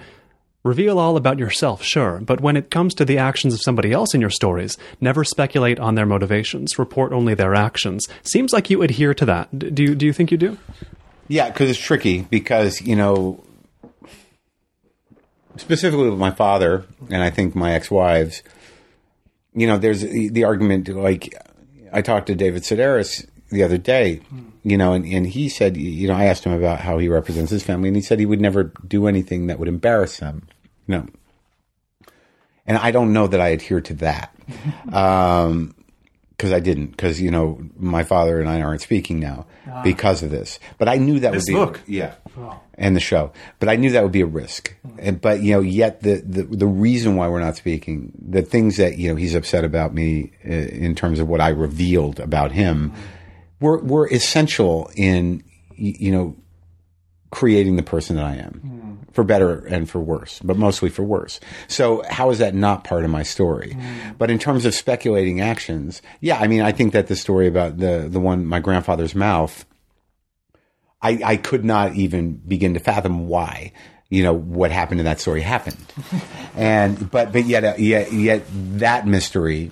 Reveal 0.64 1.00
all 1.00 1.18
about 1.18 1.40
yourself, 1.40 1.82
sure, 1.82 2.20
but 2.20 2.40
when 2.40 2.56
it 2.56 2.70
comes 2.70 2.94
to 2.96 3.06
the 3.06 3.18
actions 3.18 3.54
of 3.54 3.62
somebody 3.62 3.92
else 3.92 4.14
in 4.14 4.22
your 4.22 4.30
stories, 4.30 4.78
never 5.00 5.24
speculate 5.24 5.80
on 5.80 5.96
their 5.96 6.06
motivations. 6.06 6.78
Report 6.78 7.12
only 7.14 7.34
their 7.34 7.56
actions. 7.56 8.08
Seems 8.22 8.54
like 8.54 8.70
you 8.70 8.84
adhere 8.84 9.16
to 9.16 9.26
that. 9.26 9.58
Do 9.58 9.82
you, 9.82 9.96
do 9.96 10.06
you 10.06 10.14
think 10.14 10.32
you 10.32 10.38
do? 10.38 10.58
Yeah, 11.28 11.50
because 11.50 11.70
it's 11.70 11.80
tricky. 11.80 12.22
Because 12.30 12.80
you 12.82 12.96
know, 12.96 13.44
specifically 15.58 16.10
with 16.10 16.20
my 16.20 16.32
father 16.32 16.86
and 17.10 17.24
I 17.24 17.32
think 17.32 17.56
my 17.56 17.74
ex-wives, 17.74 18.44
you 19.56 19.66
know, 19.66 19.80
there's 19.80 20.02
the 20.02 20.44
argument 20.44 20.90
like 20.90 21.34
I 21.92 22.02
talked 22.02 22.28
to 22.28 22.36
David 22.36 22.64
Sedaris 22.64 23.28
the 23.52 23.64
other 23.64 23.78
day, 23.78 24.22
you 24.64 24.78
know, 24.78 24.94
and, 24.94 25.06
and 25.06 25.28
he 25.28 25.50
said, 25.50 25.78
you 25.78 26.08
know, 26.08 26.14
I 26.14 26.26
asked 26.26 26.46
him 26.46 26.54
about 26.54 26.80
how 26.80 26.98
he 26.98 27.10
represents 27.10 27.52
his 27.52 27.64
family, 27.64 27.90
and 27.90 27.96
he 27.96 28.02
said 28.02 28.20
he 28.20 28.26
would 28.26 28.42
never 28.42 28.72
do 28.88 29.08
anything 29.08 29.48
that 29.48 29.60
would 29.60 29.68
embarrass 29.68 30.18
them. 30.18 30.48
You 30.88 30.96
know, 30.96 31.08
and 32.66 32.78
I 32.78 32.92
don't 32.92 33.14
know 33.14 33.28
that 33.28 33.42
I 33.42 33.50
adhere 33.50 33.82
to 33.82 33.94
that. 33.96 34.36
Um, 34.92 35.74
because 36.42 36.54
I 36.54 36.60
didn't. 36.60 36.88
Because 36.88 37.22
you 37.22 37.30
know, 37.30 37.62
my 37.78 38.04
father 38.04 38.40
and 38.40 38.50
I 38.50 38.62
aren't 38.62 38.82
speaking 38.82 39.20
now 39.20 39.46
ah. 39.70 39.84
because 39.84 40.24
of 40.24 40.32
this. 40.32 40.60
But 40.80 40.90
I 40.90 40.96
knew 40.96 41.20
that 41.20 41.34
this 41.34 41.44
would 41.44 41.48
be 41.48 41.54
book, 41.54 41.82
yeah, 41.86 42.16
oh. 42.36 42.60
and 42.74 42.96
the 42.96 43.00
show. 43.00 43.32
But 43.60 43.70
I 43.70 43.76
knew 43.76 43.92
that 43.92 44.02
would 44.02 44.12
be 44.12 44.22
a 44.22 44.26
risk. 44.26 44.76
Mm. 44.86 44.96
And, 44.98 45.22
but 45.22 45.42
you 45.44 45.54
know, 45.54 45.60
yet 45.60 46.02
the, 46.02 46.16
the 46.16 46.44
the 46.44 46.66
reason 46.66 47.16
why 47.16 47.28
we're 47.28 47.42
not 47.42 47.58
speaking, 47.58 48.12
the 48.20 48.42
things 48.42 48.78
that 48.78 48.98
you 48.98 49.10
know 49.10 49.16
he's 49.16 49.36
upset 49.36 49.64
about 49.64 49.94
me 49.94 50.32
uh, 50.44 50.50
in 50.52 50.96
terms 50.96 51.20
of 51.20 51.28
what 51.28 51.42
I 51.42 51.50
revealed 51.50 52.20
about 52.20 52.52
him. 52.52 52.92
Mm 52.92 52.96
were 53.62 53.80
were 53.80 54.08
essential 54.12 54.92
in 54.96 55.44
you 55.76 56.12
know 56.12 56.36
creating 57.30 57.78
the 57.78 57.84
person 57.84 58.18
that 58.18 58.26
I 58.26 58.36
am. 58.36 58.62
Mm. 58.64 58.82
For 59.14 59.26
better 59.26 59.66
and 59.66 59.90
for 59.90 60.00
worse, 60.00 60.40
but 60.42 60.56
mostly 60.56 60.88
for 60.88 61.04
worse. 61.04 61.42
So, 61.68 62.02
how 62.10 62.30
is 62.30 62.40
that 62.40 62.56
not 62.56 62.86
part 62.86 63.04
of 63.04 63.10
my 63.10 63.24
story? 63.24 63.76
Mm. 63.78 64.18
But 64.18 64.32
in 64.32 64.40
terms 64.40 64.64
of 64.64 64.74
speculating 64.74 65.42
actions, 65.42 66.02
yeah, 66.22 66.40
I 66.40 66.48
mean, 66.48 66.62
I 66.62 66.72
think 66.72 66.94
that 66.94 67.08
the 67.08 67.18
story 67.18 67.48
about 67.48 67.78
the 67.78 68.08
the 68.10 68.22
one, 68.22 68.46
my 68.46 68.62
grandfather's 68.62 69.14
mouth, 69.14 69.66
I, 71.02 71.20
I 71.26 71.36
could 71.36 71.66
not 71.66 71.96
even 71.96 72.36
begin 72.36 72.74
to 72.76 72.80
fathom 72.80 73.28
why 73.28 73.74
you 74.12 74.24
know 74.24 74.34
what 74.34 74.72
happened 74.72 75.00
in 75.00 75.06
that 75.06 75.20
story 75.20 75.42
happened, 75.42 75.94
and 76.56 77.10
but 77.10 77.32
but 77.32 77.46
yet 77.46 77.64
uh, 77.64 77.74
yet 77.78 78.14
yet 78.14 78.44
that 78.78 79.08
mystery 79.08 79.72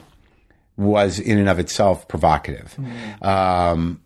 was 0.79 1.19
in 1.19 1.37
and 1.37 1.49
of 1.49 1.59
itself 1.59 2.07
provocative. 2.07 2.75
Mm. 2.79 3.25
Um, 3.25 4.01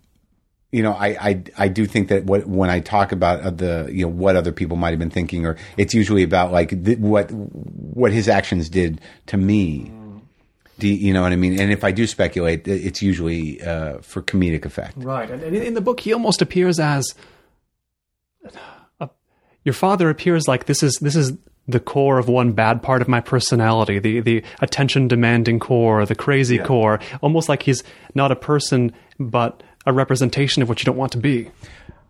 you 0.71 0.81
know, 0.81 0.93
I, 0.93 1.07
I, 1.29 1.43
I 1.57 1.67
do 1.67 1.85
think 1.85 2.07
that 2.07 2.25
what, 2.25 2.47
when 2.47 2.71
I 2.71 2.79
talk 2.79 3.11
about 3.11 3.41
uh, 3.41 3.51
the, 3.51 3.89
you 3.91 4.05
know, 4.05 4.11
what 4.11 4.35
other 4.35 4.51
people 4.51 4.75
might 4.75 4.89
have 4.89 4.99
been 4.99 5.11
thinking, 5.11 5.45
or 5.45 5.55
it's 5.77 5.93
usually 5.93 6.23
about 6.23 6.51
like 6.51 6.83
th- 6.83 6.97
what, 6.97 7.29
what 7.31 8.11
his 8.11 8.27
actions 8.27 8.69
did 8.69 8.99
to 9.27 9.37
me. 9.37 9.91
Do 10.79 10.87
you, 10.87 10.95
you 10.95 11.13
know 11.13 11.21
what 11.21 11.31
I 11.31 11.35
mean? 11.35 11.59
And 11.59 11.71
if 11.71 11.83
I 11.83 11.91
do 11.91 12.07
speculate, 12.07 12.67
it's 12.67 13.03
usually 13.03 13.61
uh, 13.61 13.99
for 13.99 14.23
comedic 14.23 14.65
effect. 14.65 14.95
Right, 14.97 15.29
and 15.29 15.43
and 15.43 15.55
in 15.55 15.75
the 15.75 15.81
book, 15.81 15.99
he 15.99 16.11
almost 16.11 16.41
appears 16.41 16.79
as 16.79 17.13
your 19.63 19.73
father 19.73 20.09
appears 20.09 20.47
like 20.47 20.65
this 20.65 20.81
is 20.83 20.97
this 20.99 21.15
is 21.15 21.33
the 21.67 21.79
core 21.79 22.17
of 22.17 22.27
one 22.27 22.51
bad 22.51 22.81
part 22.83 23.01
of 23.01 23.07
my 23.07 23.21
personality, 23.21 23.99
the 23.99 24.19
the 24.19 24.43
attention 24.61 25.07
demanding 25.07 25.59
core, 25.59 26.05
the 26.05 26.15
crazy 26.15 26.57
core, 26.57 26.99
almost 27.21 27.47
like 27.49 27.63
he's 27.63 27.83
not 28.13 28.31
a 28.31 28.35
person 28.35 28.91
but 29.19 29.63
a 29.85 29.93
representation 29.93 30.61
of 30.61 30.69
what 30.69 30.79
you 30.79 30.85
don't 30.85 30.97
want 30.97 31.11
to 31.11 31.17
be. 31.17 31.49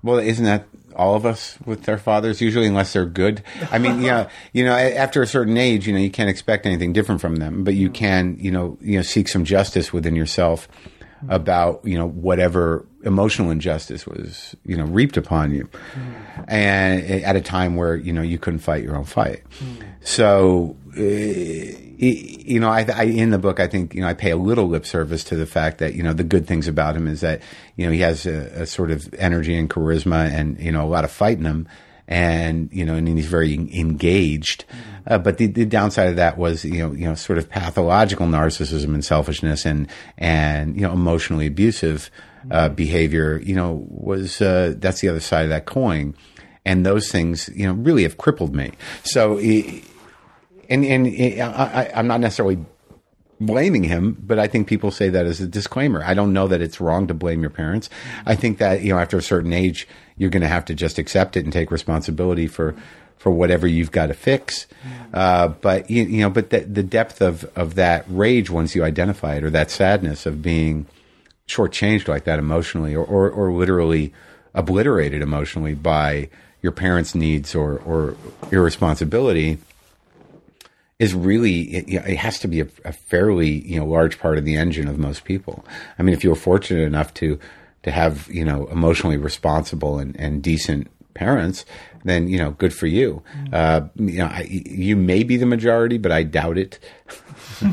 Well, 0.02 0.18
isn't 0.18 0.44
that 0.46 0.68
all 0.96 1.16
of 1.16 1.26
us 1.26 1.58
with 1.66 1.84
their 1.84 1.98
fathers 1.98 2.42
usually, 2.42 2.68
unless 2.68 2.94
they're 2.94 3.06
good? 3.06 3.44
I 3.72 3.80
mean, 3.80 4.02
yeah, 4.02 4.30
you 4.54 4.66
know, 4.66 4.74
after 4.74 5.22
a 5.22 5.28
certain 5.28 5.58
age, 5.58 5.88
you 5.88 5.94
know, 5.94 6.00
you 6.00 6.12
can't 6.12 6.30
expect 6.30 6.66
anything 6.66 6.94
different 6.94 7.22
from 7.22 7.38
them, 7.38 7.64
but 7.64 7.76
you 7.76 7.90
can, 7.90 8.38
you 8.40 8.52
know, 8.52 8.78
you 8.82 8.98
know, 8.98 9.02
seek 9.02 9.28
some 9.28 9.46
justice 9.46 9.94
within 9.94 10.16
yourself 10.16 10.68
about, 11.30 11.86
you 11.86 11.98
know, 11.98 12.08
whatever 12.08 12.86
emotional 13.04 13.52
injustice 13.52 14.08
was, 14.08 14.56
you 14.66 14.78
know, 14.78 14.86
reaped 14.86 15.18
upon 15.18 15.52
you, 15.52 15.70
and 16.48 17.04
at 17.24 17.36
a 17.36 17.42
time 17.42 17.76
where 17.76 17.96
you 17.96 18.14
know 18.14 18.22
you 18.22 18.38
couldn't 18.38 18.60
fight 18.60 18.84
your 18.84 18.96
own 18.96 19.06
fight. 19.06 19.44
So, 20.02 20.76
uh, 20.98 21.02
you 21.02 22.60
know, 22.60 22.70
I, 22.70 22.86
I 22.94 23.04
in 23.04 23.30
the 23.30 23.40
book, 23.40 23.60
I 23.60 23.68
think 23.68 23.94
you 23.94 24.02
know 24.02 24.08
I 24.08 24.14
pay 24.14 24.32
a 24.32 24.38
little 24.38 24.68
lip 24.68 24.86
service 24.86 25.24
to 25.26 25.36
the 25.36 25.46
fact 25.46 25.78
that 25.78 25.94
you 25.94 26.04
know 26.04 26.14
the 26.14 26.24
good 26.24 26.48
things 26.48 26.68
about 26.68 26.96
him 26.96 27.08
is 27.08 27.22
that 27.22 27.42
you 27.76 27.86
know 27.86 27.92
he 27.92 28.00
has 28.00 28.26
a, 28.26 28.64
a 28.64 28.66
sort 28.66 28.92
of 28.92 29.14
energy 29.16 29.56
and 29.56 29.70
charisma 29.70 30.30
and 30.30 30.60
you 30.60 30.72
know 30.72 30.84
a 30.86 30.88
lot 30.88 31.04
of 31.04 31.12
fight 31.12 31.38
in 31.38 31.46
him, 31.46 31.68
and 32.08 32.70
you 32.72 32.86
know 32.86 32.96
and 32.96 33.08
he's 33.08 33.28
very 33.28 33.54
engaged. 33.54 34.66
Uh, 35.06 35.18
but 35.18 35.38
the, 35.38 35.48
the 35.48 35.66
downside 35.66 36.08
of 36.08 36.16
that 36.16 36.38
was 36.38 36.64
you 36.64 36.80
know 36.80 36.92
you 36.92 37.06
know 37.06 37.16
sort 37.16 37.38
of 37.38 37.50
pathological 37.50 38.26
narcissism 38.28 38.94
and 38.94 39.04
selfishness 39.04 39.66
and 39.66 39.88
and 40.18 40.76
you 40.76 40.82
know 40.82 40.94
emotionally 40.94 41.48
abusive 41.48 42.10
uh, 42.52 42.70
behavior. 42.70 43.40
You 43.44 43.56
know 43.56 43.86
was 43.90 44.42
uh, 44.42 44.74
that's 44.78 45.02
the 45.02 45.10
other 45.10 45.20
side 45.20 45.44
of 45.44 45.50
that 45.50 45.66
coin. 45.66 46.16
And 46.66 46.86
those 46.86 47.12
things, 47.12 47.50
you 47.54 47.68
know, 47.68 47.74
really 47.74 48.04
have 48.04 48.18
crippled 48.18 48.56
me. 48.56 48.72
So, 49.04 49.38
and 49.38 49.84
and 50.86 51.08
I, 51.08 51.42
I, 51.44 51.92
I'm 51.94 52.08
not 52.08 52.22
necessarily 52.22 52.58
blaming 53.46 53.84
him, 53.84 54.18
but 54.20 54.40
I 54.40 54.48
think 54.48 54.68
people 54.68 54.92
say 54.92 55.10
that 55.10 55.26
as 55.26 55.42
a 55.42 55.48
disclaimer. 55.48 56.04
I 56.04 56.14
don't 56.14 56.34
know 56.34 56.48
that 56.48 56.62
it's 56.62 56.80
wrong 56.80 57.08
to 57.08 57.14
blame 57.14 57.42
your 57.42 57.50
parents. 57.50 57.90
I 58.26 58.36
think 58.36 58.58
that 58.60 58.82
you 58.82 58.94
know 58.94 59.00
after 59.00 59.18
a 59.18 59.22
certain 59.22 59.54
age, 59.54 59.88
you're 60.18 60.30
going 60.30 60.42
to 60.42 60.48
have 60.48 60.66
to 60.66 60.74
just 60.74 60.98
accept 60.98 61.38
it 61.38 61.44
and 61.44 61.54
take 61.54 61.72
responsibility 61.72 62.48
for 62.48 62.76
for 63.18 63.32
whatever 63.32 63.68
you've 63.68 63.92
got 63.92 64.08
to 64.08 64.14
fix. 64.14 64.68
Uh, 65.14 65.48
but 65.48 65.90
you, 65.90 66.04
you 66.04 66.22
know, 66.22 66.30
but 66.30 66.50
the, 66.50 66.62
the 66.62 66.84
depth 66.84 67.22
of 67.22 67.46
of 67.56 67.76
that 67.76 68.06
rage 68.08 68.50
once 68.50 68.76
you 68.76 68.84
identify 68.84 69.36
it, 69.36 69.44
or 69.44 69.50
that 69.50 69.72
sadness 69.72 70.26
of 70.26 70.42
being 70.42 70.86
shortchanged 71.48 72.08
like 72.08 72.24
that 72.26 72.40
emotionally, 72.40 72.96
or 72.96 73.06
or, 73.06 73.30
or 73.30 73.52
literally 73.52 74.14
obliterated 74.54 75.22
emotionally 75.22 75.74
by 75.74 76.30
your 76.62 76.72
parents' 76.72 77.14
needs 77.14 77.54
or 77.54 77.80
or 77.80 78.16
irresponsibility 78.52 79.60
is 81.00 81.14
really 81.14 81.62
it, 81.76 81.90
it 81.90 82.18
has 82.18 82.40
to 82.40 82.48
be 82.48 82.62
a, 82.62 82.68
a 82.86 82.94
fairly 82.94 83.50
you 83.68 83.80
know 83.80 83.86
large 83.86 84.20
part 84.20 84.38
of 84.38 84.46
the 84.46 84.56
engine 84.56 84.88
of 84.88 84.98
most 84.98 85.26
people. 85.26 85.66
I 86.00 86.04
mean, 86.04 86.14
if 86.14 86.24
you're 86.24 86.36
fortunate 86.36 86.84
enough 86.84 87.14
to 87.16 87.40
to 87.84 87.92
have 87.92 88.30
you 88.32 88.46
know 88.46 88.68
emotionally 88.68 89.18
responsible 89.18 90.00
and, 90.00 90.18
and 90.20 90.42
decent 90.42 90.88
parents, 91.14 91.66
then 92.06 92.28
you 92.28 92.38
know 92.38 92.52
good 92.52 92.74
for 92.74 92.88
you. 92.88 93.22
Uh, 93.52 93.82
you 93.96 94.20
know, 94.20 94.28
I, 94.28 94.48
you 94.50 94.96
may 94.96 95.24
be 95.24 95.38
the 95.38 95.46
majority, 95.46 95.98
but 95.98 96.12
I 96.12 96.24
doubt 96.24 96.58
it. 96.58 96.80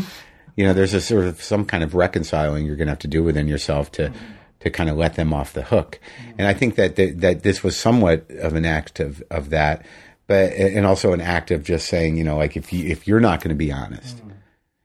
you 0.57 0.65
know, 0.65 0.73
there's 0.73 0.95
a 0.95 1.01
sort 1.01 1.25
of 1.25 1.43
some 1.43 1.65
kind 1.65 1.83
of 1.83 1.95
reconciling 1.95 2.67
you're 2.67 2.77
going 2.77 2.87
to 2.87 2.93
have 2.93 2.99
to 3.01 3.09
do 3.09 3.23
within 3.23 3.49
yourself 3.49 3.91
to 3.93 4.13
to 4.61 4.71
kind 4.71 4.91
of 4.91 4.97
let 4.97 5.15
them 5.15 5.33
off 5.33 5.55
the 5.55 5.63
hook. 5.63 5.99
And 6.37 6.47
I 6.47 6.53
think 6.53 6.75
that 6.75 6.97
that, 6.97 7.21
that 7.21 7.43
this 7.43 7.63
was 7.63 7.79
somewhat 7.79 8.31
of 8.31 8.55
an 8.55 8.65
act 8.65 9.01
of 9.01 9.23
of 9.31 9.51
that 9.51 9.85
but 10.31 10.53
and 10.53 10.87
also 10.87 11.13
an 11.13 11.21
act 11.21 11.51
of 11.51 11.65
just 11.65 11.89
saying, 11.89 12.17
you 12.17 12.23
know, 12.23 12.37
like 12.37 12.57
if 12.57 12.73
you 12.73 12.87
if 12.87 13.09
you're 13.09 13.19
not 13.19 13.43
going 13.43 13.49
to 13.49 13.57
be 13.57 13.73
honest, 13.73 14.25
mm. 14.25 14.31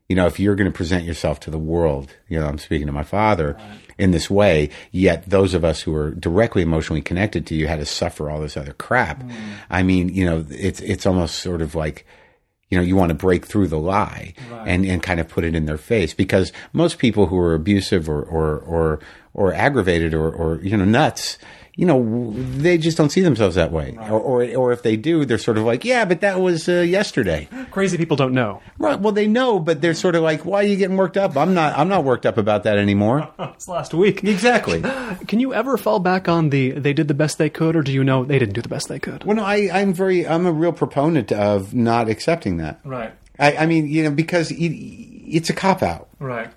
you 0.09 0.15
know, 0.15 0.25
if 0.25 0.39
you're 0.39 0.55
going 0.55 0.71
to 0.71 0.75
present 0.75 1.05
yourself 1.05 1.39
to 1.41 1.51
the 1.51 1.59
world, 1.59 2.15
you 2.27 2.39
know, 2.39 2.47
I'm 2.47 2.57
speaking 2.57 2.87
to 2.87 2.91
my 2.91 3.03
father 3.03 3.55
in 3.99 4.09
this 4.09 4.27
way, 4.27 4.71
yet 4.91 5.29
those 5.29 5.53
of 5.53 5.63
us 5.63 5.81
who 5.81 5.95
are 5.95 6.09
directly 6.09 6.63
emotionally 6.63 7.03
connected 7.03 7.45
to 7.45 7.53
you 7.53 7.67
had 7.67 7.77
to 7.77 7.85
suffer 7.85 8.27
all 8.27 8.41
this 8.41 8.57
other 8.57 8.73
crap. 8.73 9.21
Mm. 9.21 9.35
I 9.69 9.83
mean, 9.83 10.09
you 10.09 10.25
know, 10.25 10.43
it's 10.49 10.79
it's 10.79 11.05
almost 11.05 11.35
sort 11.35 11.61
of 11.61 11.75
like 11.75 12.07
you 12.69 12.77
know, 12.77 12.83
you 12.83 12.95
want 12.95 13.09
to 13.09 13.15
break 13.15 13.45
through 13.45 13.67
the 13.67 13.79
lie 13.79 14.33
and, 14.65 14.85
and 14.85 15.03
kind 15.03 15.19
of 15.19 15.27
put 15.27 15.43
it 15.43 15.55
in 15.55 15.65
their 15.65 15.77
face. 15.77 16.13
Because 16.13 16.51
most 16.73 16.97
people 16.97 17.27
who 17.27 17.37
are 17.37 17.53
abusive 17.53 18.09
or, 18.09 18.23
or, 18.23 18.59
or, 18.59 18.99
or 19.33 19.53
aggravated 19.53 20.13
or, 20.13 20.31
or, 20.31 20.59
you 20.61 20.75
know, 20.75 20.85
nuts, 20.85 21.37
you 21.75 21.85
know, 21.85 22.31
they 22.31 22.77
just 22.77 22.97
don't 22.97 23.09
see 23.09 23.21
themselves 23.21 23.55
that 23.55 23.71
way. 23.71 23.97
Or, 23.99 24.19
or, 24.19 24.55
or 24.55 24.71
if 24.71 24.81
they 24.81 24.95
do, 24.95 25.25
they're 25.25 25.37
sort 25.37 25.57
of 25.57 25.65
like, 25.65 25.83
yeah, 25.83 26.05
but 26.05 26.21
that 26.21 26.39
was 26.39 26.69
uh, 26.69 26.75
yesterday. 26.81 27.49
Crazy 27.71 27.97
people 27.97 28.15
don't 28.15 28.33
know. 28.33 28.61
Right. 28.77 28.97
Well, 28.99 29.11
they 29.11 29.27
know, 29.27 29.59
but 29.59 29.81
they're 29.81 29.93
sort 29.93 30.15
of 30.15 30.23
like, 30.23 30.45
why 30.45 30.61
are 30.61 30.67
you 30.67 30.77
getting 30.77 30.95
worked 30.95 31.17
up? 31.17 31.35
I'm 31.35 31.53
not, 31.53 31.77
I'm 31.77 31.89
not 31.89 32.05
worked 32.05 32.25
up 32.25 32.37
about 32.37 32.63
that 32.63 32.77
anymore. 32.77 33.29
It's 33.55 33.69
last 33.69 33.93
week. 33.93 34.21
exactly. 34.23 34.81
Can 35.27 35.39
you 35.39 35.53
ever 35.53 35.77
fall 35.77 35.99
back 35.99 36.27
on 36.27 36.49
the 36.49 36.71
they 36.71 36.91
did 36.91 37.07
the 37.07 37.13
best 37.13 37.37
they 37.37 37.49
could, 37.49 37.75
or 37.77 37.83
do 37.83 37.93
you 37.93 38.03
know 38.03 38.25
they 38.25 38.37
didn't 38.37 38.53
do 38.53 38.61
the 38.61 38.67
best 38.67 38.89
they 38.89 38.99
could? 38.99 39.23
Well, 39.23 39.37
no, 39.37 39.45
I, 39.45 39.69
I'm 39.71 39.93
very, 39.93 40.27
I'm 40.27 40.45
a 40.45 40.51
real 40.51 40.73
proponent 40.73 41.31
of 41.31 41.73
not 41.73 42.09
accepting 42.09 42.57
that. 42.57 42.81
Right. 42.83 43.13
I, 43.39 43.55
I 43.57 43.65
mean, 43.65 43.87
you 43.87 44.03
know, 44.03 44.11
because 44.11 44.51
it, 44.51 44.57
it's 44.57 45.49
a 45.49 45.53
cop 45.53 45.81
out. 45.83 46.09
Right. 46.19 46.51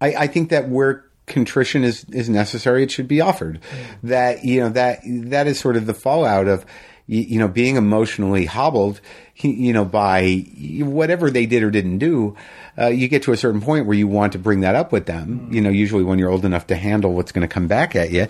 I, 0.00 0.14
I 0.14 0.26
think 0.28 0.50
that 0.50 0.68
where 0.68 1.04
contrition 1.26 1.84
is, 1.84 2.04
is 2.10 2.28
necessary, 2.28 2.82
it 2.82 2.90
should 2.90 3.08
be 3.08 3.20
offered. 3.20 3.60
That 4.02 4.44
you 4.44 4.60
know 4.60 4.68
that 4.70 5.00
that 5.04 5.46
is 5.46 5.58
sort 5.58 5.76
of 5.76 5.86
the 5.86 5.94
fallout 5.94 6.48
of 6.48 6.64
you, 7.06 7.38
know 7.38 7.48
being 7.48 7.76
emotionally 7.76 8.46
hobbled, 8.46 9.00
you 9.36 9.72
know, 9.72 9.84
by 9.84 10.44
whatever 10.80 11.30
they 11.30 11.46
did 11.46 11.62
or 11.62 11.70
didn't 11.70 11.98
do. 11.98 12.36
Uh, 12.78 12.86
you 12.88 13.08
get 13.08 13.22
to 13.24 13.32
a 13.32 13.36
certain 13.36 13.60
point 13.60 13.86
where 13.86 13.96
you 13.96 14.08
want 14.08 14.32
to 14.32 14.38
bring 14.38 14.60
that 14.60 14.74
up 14.74 14.92
with 14.92 15.06
them. 15.06 15.48
You 15.52 15.60
know, 15.60 15.70
usually 15.70 16.04
when 16.04 16.18
you're 16.18 16.30
old 16.30 16.44
enough 16.44 16.66
to 16.68 16.76
handle 16.76 17.12
what's 17.12 17.32
going 17.32 17.46
to 17.46 17.52
come 17.52 17.68
back 17.68 17.94
at 17.94 18.10
you. 18.10 18.26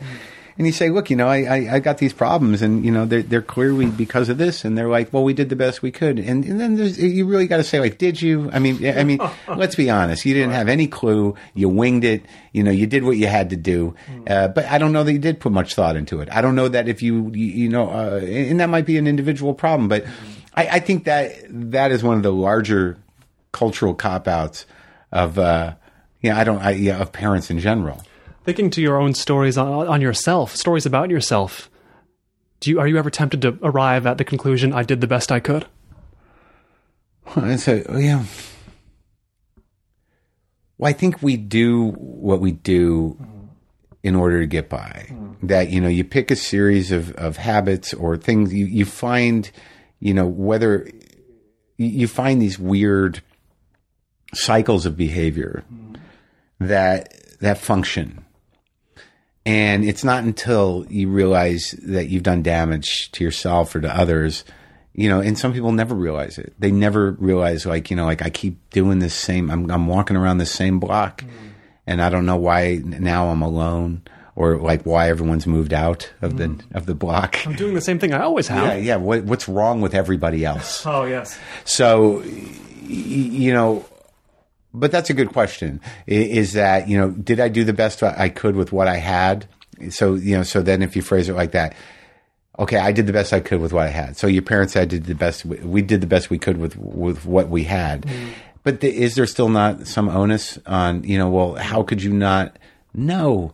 And 0.56 0.66
you 0.68 0.72
say, 0.72 0.88
look, 0.88 1.10
you 1.10 1.16
know, 1.16 1.26
I, 1.26 1.42
I, 1.42 1.74
I 1.74 1.78
got 1.80 1.98
these 1.98 2.12
problems, 2.12 2.62
and 2.62 2.84
you 2.84 2.92
know, 2.92 3.06
they're, 3.06 3.22
they're 3.22 3.42
clearly 3.42 3.86
because 3.86 4.28
of 4.28 4.38
this. 4.38 4.64
And 4.64 4.78
they're 4.78 4.88
like, 4.88 5.12
well, 5.12 5.24
we 5.24 5.34
did 5.34 5.48
the 5.48 5.56
best 5.56 5.82
we 5.82 5.90
could. 5.90 6.20
And, 6.20 6.44
and 6.44 6.60
then 6.60 6.76
there's, 6.76 6.96
you 6.96 7.26
really 7.26 7.48
got 7.48 7.56
to 7.56 7.64
say, 7.64 7.80
like, 7.80 7.98
did 7.98 8.22
you? 8.22 8.50
I 8.52 8.60
mean, 8.60 8.86
I 8.86 9.02
mean, 9.02 9.18
let's 9.48 9.74
be 9.74 9.90
honest. 9.90 10.24
You 10.24 10.32
didn't 10.32 10.52
have 10.52 10.68
any 10.68 10.86
clue. 10.86 11.34
You 11.54 11.68
winged 11.68 12.04
it. 12.04 12.24
You 12.52 12.62
know, 12.62 12.70
you 12.70 12.86
did 12.86 13.02
what 13.02 13.16
you 13.16 13.26
had 13.26 13.50
to 13.50 13.56
do. 13.56 13.96
Uh, 14.28 14.48
but 14.48 14.66
I 14.66 14.78
don't 14.78 14.92
know 14.92 15.02
that 15.02 15.12
you 15.12 15.18
did 15.18 15.40
put 15.40 15.50
much 15.50 15.74
thought 15.74 15.96
into 15.96 16.20
it. 16.20 16.28
I 16.30 16.40
don't 16.40 16.54
know 16.54 16.68
that 16.68 16.88
if 16.88 17.02
you, 17.02 17.32
you, 17.34 17.46
you 17.46 17.68
know, 17.68 17.90
uh, 17.90 18.20
and 18.24 18.60
that 18.60 18.68
might 18.68 18.86
be 18.86 18.96
an 18.96 19.08
individual 19.08 19.54
problem. 19.54 19.88
But 19.88 20.04
I, 20.54 20.68
I 20.68 20.80
think 20.80 21.04
that 21.04 21.34
that 21.48 21.90
is 21.90 22.04
one 22.04 22.16
of 22.16 22.22
the 22.22 22.32
larger 22.32 22.96
cultural 23.50 23.94
cop 23.94 24.28
outs 24.28 24.66
of, 25.10 25.36
uh, 25.38 25.74
you 26.20 26.30
know, 26.30 26.36
I 26.36 26.44
don't, 26.44 26.58
I, 26.58 26.70
yeah, 26.72 27.00
of 27.00 27.12
parents 27.12 27.50
in 27.50 27.58
general. 27.58 28.02
Thinking 28.44 28.70
to 28.70 28.82
your 28.82 29.00
own 29.00 29.14
stories 29.14 29.56
on, 29.56 29.88
on 29.88 30.00
yourself, 30.00 30.54
stories 30.54 30.84
about 30.86 31.10
yourself. 31.10 31.70
Do 32.60 32.70
you 32.70 32.78
are 32.80 32.86
you 32.86 32.98
ever 32.98 33.10
tempted 33.10 33.42
to 33.42 33.58
arrive 33.62 34.06
at 34.06 34.18
the 34.18 34.24
conclusion 34.24 34.72
I 34.72 34.82
did 34.82 35.00
the 35.00 35.06
best 35.06 35.32
I 35.32 35.40
could? 35.40 35.66
And 37.36 37.58
so, 37.58 37.82
oh, 37.88 37.98
yeah. 37.98 38.24
Well, 40.76 40.90
I 40.90 40.92
think 40.92 41.22
we 41.22 41.36
do 41.38 41.92
what 41.92 42.40
we 42.40 42.52
do 42.52 43.16
in 44.02 44.14
order 44.14 44.40
to 44.40 44.46
get 44.46 44.68
by. 44.68 45.08
That, 45.42 45.70
you 45.70 45.80
know, 45.80 45.88
you 45.88 46.04
pick 46.04 46.30
a 46.30 46.36
series 46.36 46.92
of, 46.92 47.12
of 47.12 47.38
habits 47.38 47.94
or 47.94 48.16
things 48.18 48.52
you, 48.52 48.66
you 48.66 48.84
find, 48.84 49.50
you 50.00 50.12
know, 50.12 50.26
whether 50.26 50.90
you- 51.78 52.08
find 52.08 52.40
these 52.42 52.58
weird 52.58 53.22
cycles 54.34 54.84
of 54.84 54.96
behavior 54.96 55.64
that 56.60 57.14
that 57.40 57.58
function. 57.58 58.23
And 59.46 59.84
it's 59.84 60.04
not 60.04 60.24
until 60.24 60.86
you 60.88 61.08
realize 61.08 61.74
that 61.82 62.08
you've 62.08 62.22
done 62.22 62.42
damage 62.42 63.12
to 63.12 63.24
yourself 63.24 63.74
or 63.74 63.80
to 63.82 63.94
others, 63.94 64.42
you 64.94 65.08
know, 65.10 65.20
and 65.20 65.38
some 65.38 65.52
people 65.52 65.72
never 65.72 65.94
realize 65.94 66.38
it. 66.38 66.54
They 66.58 66.70
never 66.70 67.12
realize, 67.12 67.66
like, 67.66 67.90
you 67.90 67.96
know, 67.96 68.06
like 68.06 68.22
I 68.22 68.30
keep 68.30 68.70
doing 68.70 69.00
this 69.00 69.12
same, 69.12 69.50
I'm, 69.50 69.70
I'm 69.70 69.86
walking 69.86 70.16
around 70.16 70.38
the 70.38 70.46
same 70.46 70.80
block 70.80 71.22
mm. 71.22 71.28
and 71.86 72.00
I 72.00 72.08
don't 72.08 72.24
know 72.24 72.36
why 72.36 72.80
now 72.84 73.28
I'm 73.28 73.42
alone 73.42 74.02
or 74.34 74.56
like 74.56 74.84
why 74.84 75.10
everyone's 75.10 75.46
moved 75.46 75.74
out 75.74 76.10
of 76.22 76.38
the, 76.38 76.46
mm. 76.46 76.62
of 76.74 76.86
the 76.86 76.94
block. 76.94 77.46
I'm 77.46 77.54
doing 77.54 77.74
the 77.74 77.82
same 77.82 77.98
thing 77.98 78.14
I 78.14 78.22
always 78.22 78.48
have. 78.48 78.78
Yeah. 78.78 78.94
Yeah. 78.94 78.96
What, 78.96 79.24
what's 79.24 79.46
wrong 79.46 79.82
with 79.82 79.94
everybody 79.94 80.44
else? 80.44 80.86
Oh 80.86 81.04
yes. 81.04 81.38
So, 81.64 82.20
y- 82.20 82.24
you 82.88 83.52
know, 83.52 83.84
but 84.74 84.90
that's 84.90 85.08
a 85.08 85.14
good 85.14 85.32
question. 85.32 85.80
Is 86.06 86.52
that 86.54 86.88
you 86.88 86.98
know, 86.98 87.10
did 87.10 87.40
I 87.40 87.48
do 87.48 87.64
the 87.64 87.72
best 87.72 88.02
I 88.02 88.28
could 88.28 88.56
with 88.56 88.72
what 88.72 88.88
I 88.88 88.96
had, 88.96 89.46
so 89.90 90.14
you 90.14 90.36
know, 90.36 90.42
so 90.42 90.60
then 90.60 90.82
if 90.82 90.96
you 90.96 91.02
phrase 91.02 91.28
it 91.28 91.34
like 91.34 91.52
that, 91.52 91.74
okay, 92.58 92.78
I 92.78 92.92
did 92.92 93.06
the 93.06 93.12
best 93.12 93.32
I 93.32 93.40
could 93.40 93.60
with 93.60 93.72
what 93.72 93.86
I 93.86 93.90
had. 93.90 94.16
So 94.16 94.26
your 94.26 94.42
parents 94.42 94.72
said 94.72 94.88
did 94.88 95.04
the 95.04 95.14
best. 95.14 95.44
We, 95.44 95.82
did 95.82 96.00
the 96.00 96.06
best 96.06 96.28
we 96.28 96.38
could 96.38 96.56
with 96.56 96.76
with 96.76 97.24
what 97.24 97.48
we 97.48 97.64
had. 97.64 98.02
Mm. 98.02 98.30
But 98.64 98.80
the, 98.80 98.94
is 98.94 99.14
there 99.14 99.26
still 99.26 99.48
not 99.48 99.86
some 99.86 100.08
onus 100.08 100.58
on 100.66 101.04
you 101.04 101.18
know? 101.18 101.28
Well, 101.28 101.54
how 101.54 101.82
could 101.82 102.02
you 102.02 102.12
not 102.12 102.58
know 102.92 103.52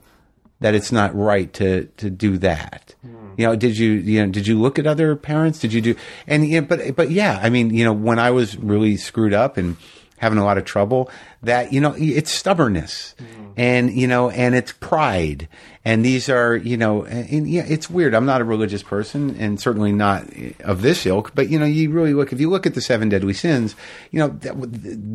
that 0.61 0.75
it's 0.75 0.93
not 0.93 1.15
right 1.15 1.53
to 1.55 1.87
to 1.99 2.09
do 2.11 2.39
that? 2.39 2.95
You 3.37 3.47
know, 3.47 3.57
did 3.57 3.79
you 3.79 3.93
you 3.93 4.25
know 4.25 4.33
did 4.33 4.47
you 4.47 4.61
look 4.61 4.79
at 4.79 4.87
other 4.87 5.17
parents? 5.17 5.59
Did 5.59 5.73
you 5.73 5.81
do 5.81 5.97
and 6.27 6.47
you 6.47 6.61
know, 6.61 6.67
but 6.67 6.97
but 6.97 7.11
yeah, 7.11 7.39
I 7.43 7.51
mean, 7.51 7.75
you 7.75 7.85
know, 7.85 7.93
when 7.93 8.19
I 8.19 8.31
was 8.31 8.57
really 8.57 8.97
screwed 8.97 9.35
up 9.35 9.57
and 9.57 9.77
having 10.21 10.39
a 10.39 10.45
lot 10.45 10.59
of 10.59 10.67
trouble, 10.67 11.11
that 11.43 11.73
you 11.73 11.81
know, 11.81 11.95
it's 11.97 12.31
stubbornness 12.31 13.15
mm-hmm. 13.19 13.53
and 13.57 13.91
you 13.91 14.07
know, 14.07 14.29
and 14.29 14.55
it's 14.55 14.71
pride, 14.73 15.49
and 15.83 16.05
these 16.05 16.29
are 16.29 16.55
you 16.55 16.77
know, 16.77 17.05
and, 17.05 17.29
and, 17.31 17.51
yeah, 17.51 17.65
it's 17.67 17.89
weird. 17.89 18.15
I'm 18.15 18.27
not 18.27 18.43
a 18.43 18.45
religious 18.45 18.83
person, 18.83 19.35
and 19.41 19.59
certainly 19.59 19.93
not 19.93 20.25
eh, 20.37 20.53
of 20.61 20.83
this 20.83 21.07
ilk. 21.07 21.35
But 21.35 21.49
you 21.49 21.59
know, 21.59 21.65
you 21.65 21.91
really 21.91 22.13
look 22.13 22.35
if 22.35 22.41
you 22.41 22.51
look 22.51 22.67
at 22.67 22.75
the 22.75 22.83
seven 22.83 23.09
deadly 23.09 23.33
sins, 23.33 23.75
you 24.11 24.19
know, 24.19 24.29
that, 24.29 24.55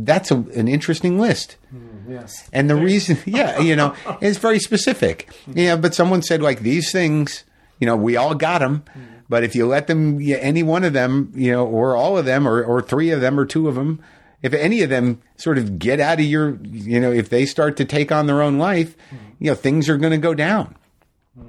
that's 0.05 0.31
a, 0.31 0.37
an 0.37 0.67
interesting 0.67 1.19
list. 1.19 1.57
Mm, 1.73 2.09
yes. 2.09 2.49
And 2.51 2.67
the 2.67 2.75
reason, 2.75 3.19
yeah, 3.27 3.59
you 3.59 3.75
know, 3.75 3.93
it's 4.21 4.39
very 4.39 4.59
specific. 4.59 5.27
Mm-hmm. 5.27 5.59
Yeah, 5.59 5.75
but 5.75 5.93
someone 5.93 6.23
said 6.23 6.41
like 6.41 6.61
these 6.61 6.91
things, 6.91 7.43
you 7.79 7.85
know, 7.85 7.95
we 7.95 8.17
all 8.17 8.33
got 8.33 8.59
them. 8.59 8.83
Mm-hmm. 8.89 9.15
But 9.27 9.43
if 9.43 9.55
you 9.55 9.65
let 9.65 9.87
them, 9.87 10.19
any 10.21 10.61
one 10.61 10.83
of 10.83 10.93
them, 10.93 11.31
you 11.35 11.51
know, 11.51 11.65
or 11.65 11.95
all 11.95 12.17
of 12.17 12.25
them, 12.25 12.47
or, 12.47 12.63
or 12.63 12.81
three 12.81 13.09
of 13.09 13.21
them, 13.21 13.39
or 13.39 13.45
two 13.45 13.67
of 13.67 13.75
them, 13.75 13.99
if 14.45 14.53
any 14.53 14.83
of 14.83 14.91
them 14.91 15.19
sort 15.37 15.57
of 15.57 15.79
get 15.79 15.99
out 15.99 16.19
of 16.19 16.25
your, 16.25 16.59
you 16.61 16.99
know, 16.99 17.11
if 17.11 17.29
they 17.29 17.47
start 17.47 17.77
to 17.77 17.85
take 17.85 18.11
on 18.11 18.27
their 18.27 18.43
own 18.43 18.59
life, 18.59 18.95
you 19.39 19.49
know, 19.49 19.55
things 19.55 19.89
are 19.89 19.97
going 19.97 20.11
to 20.11 20.19
go 20.19 20.35
down. 20.35 20.75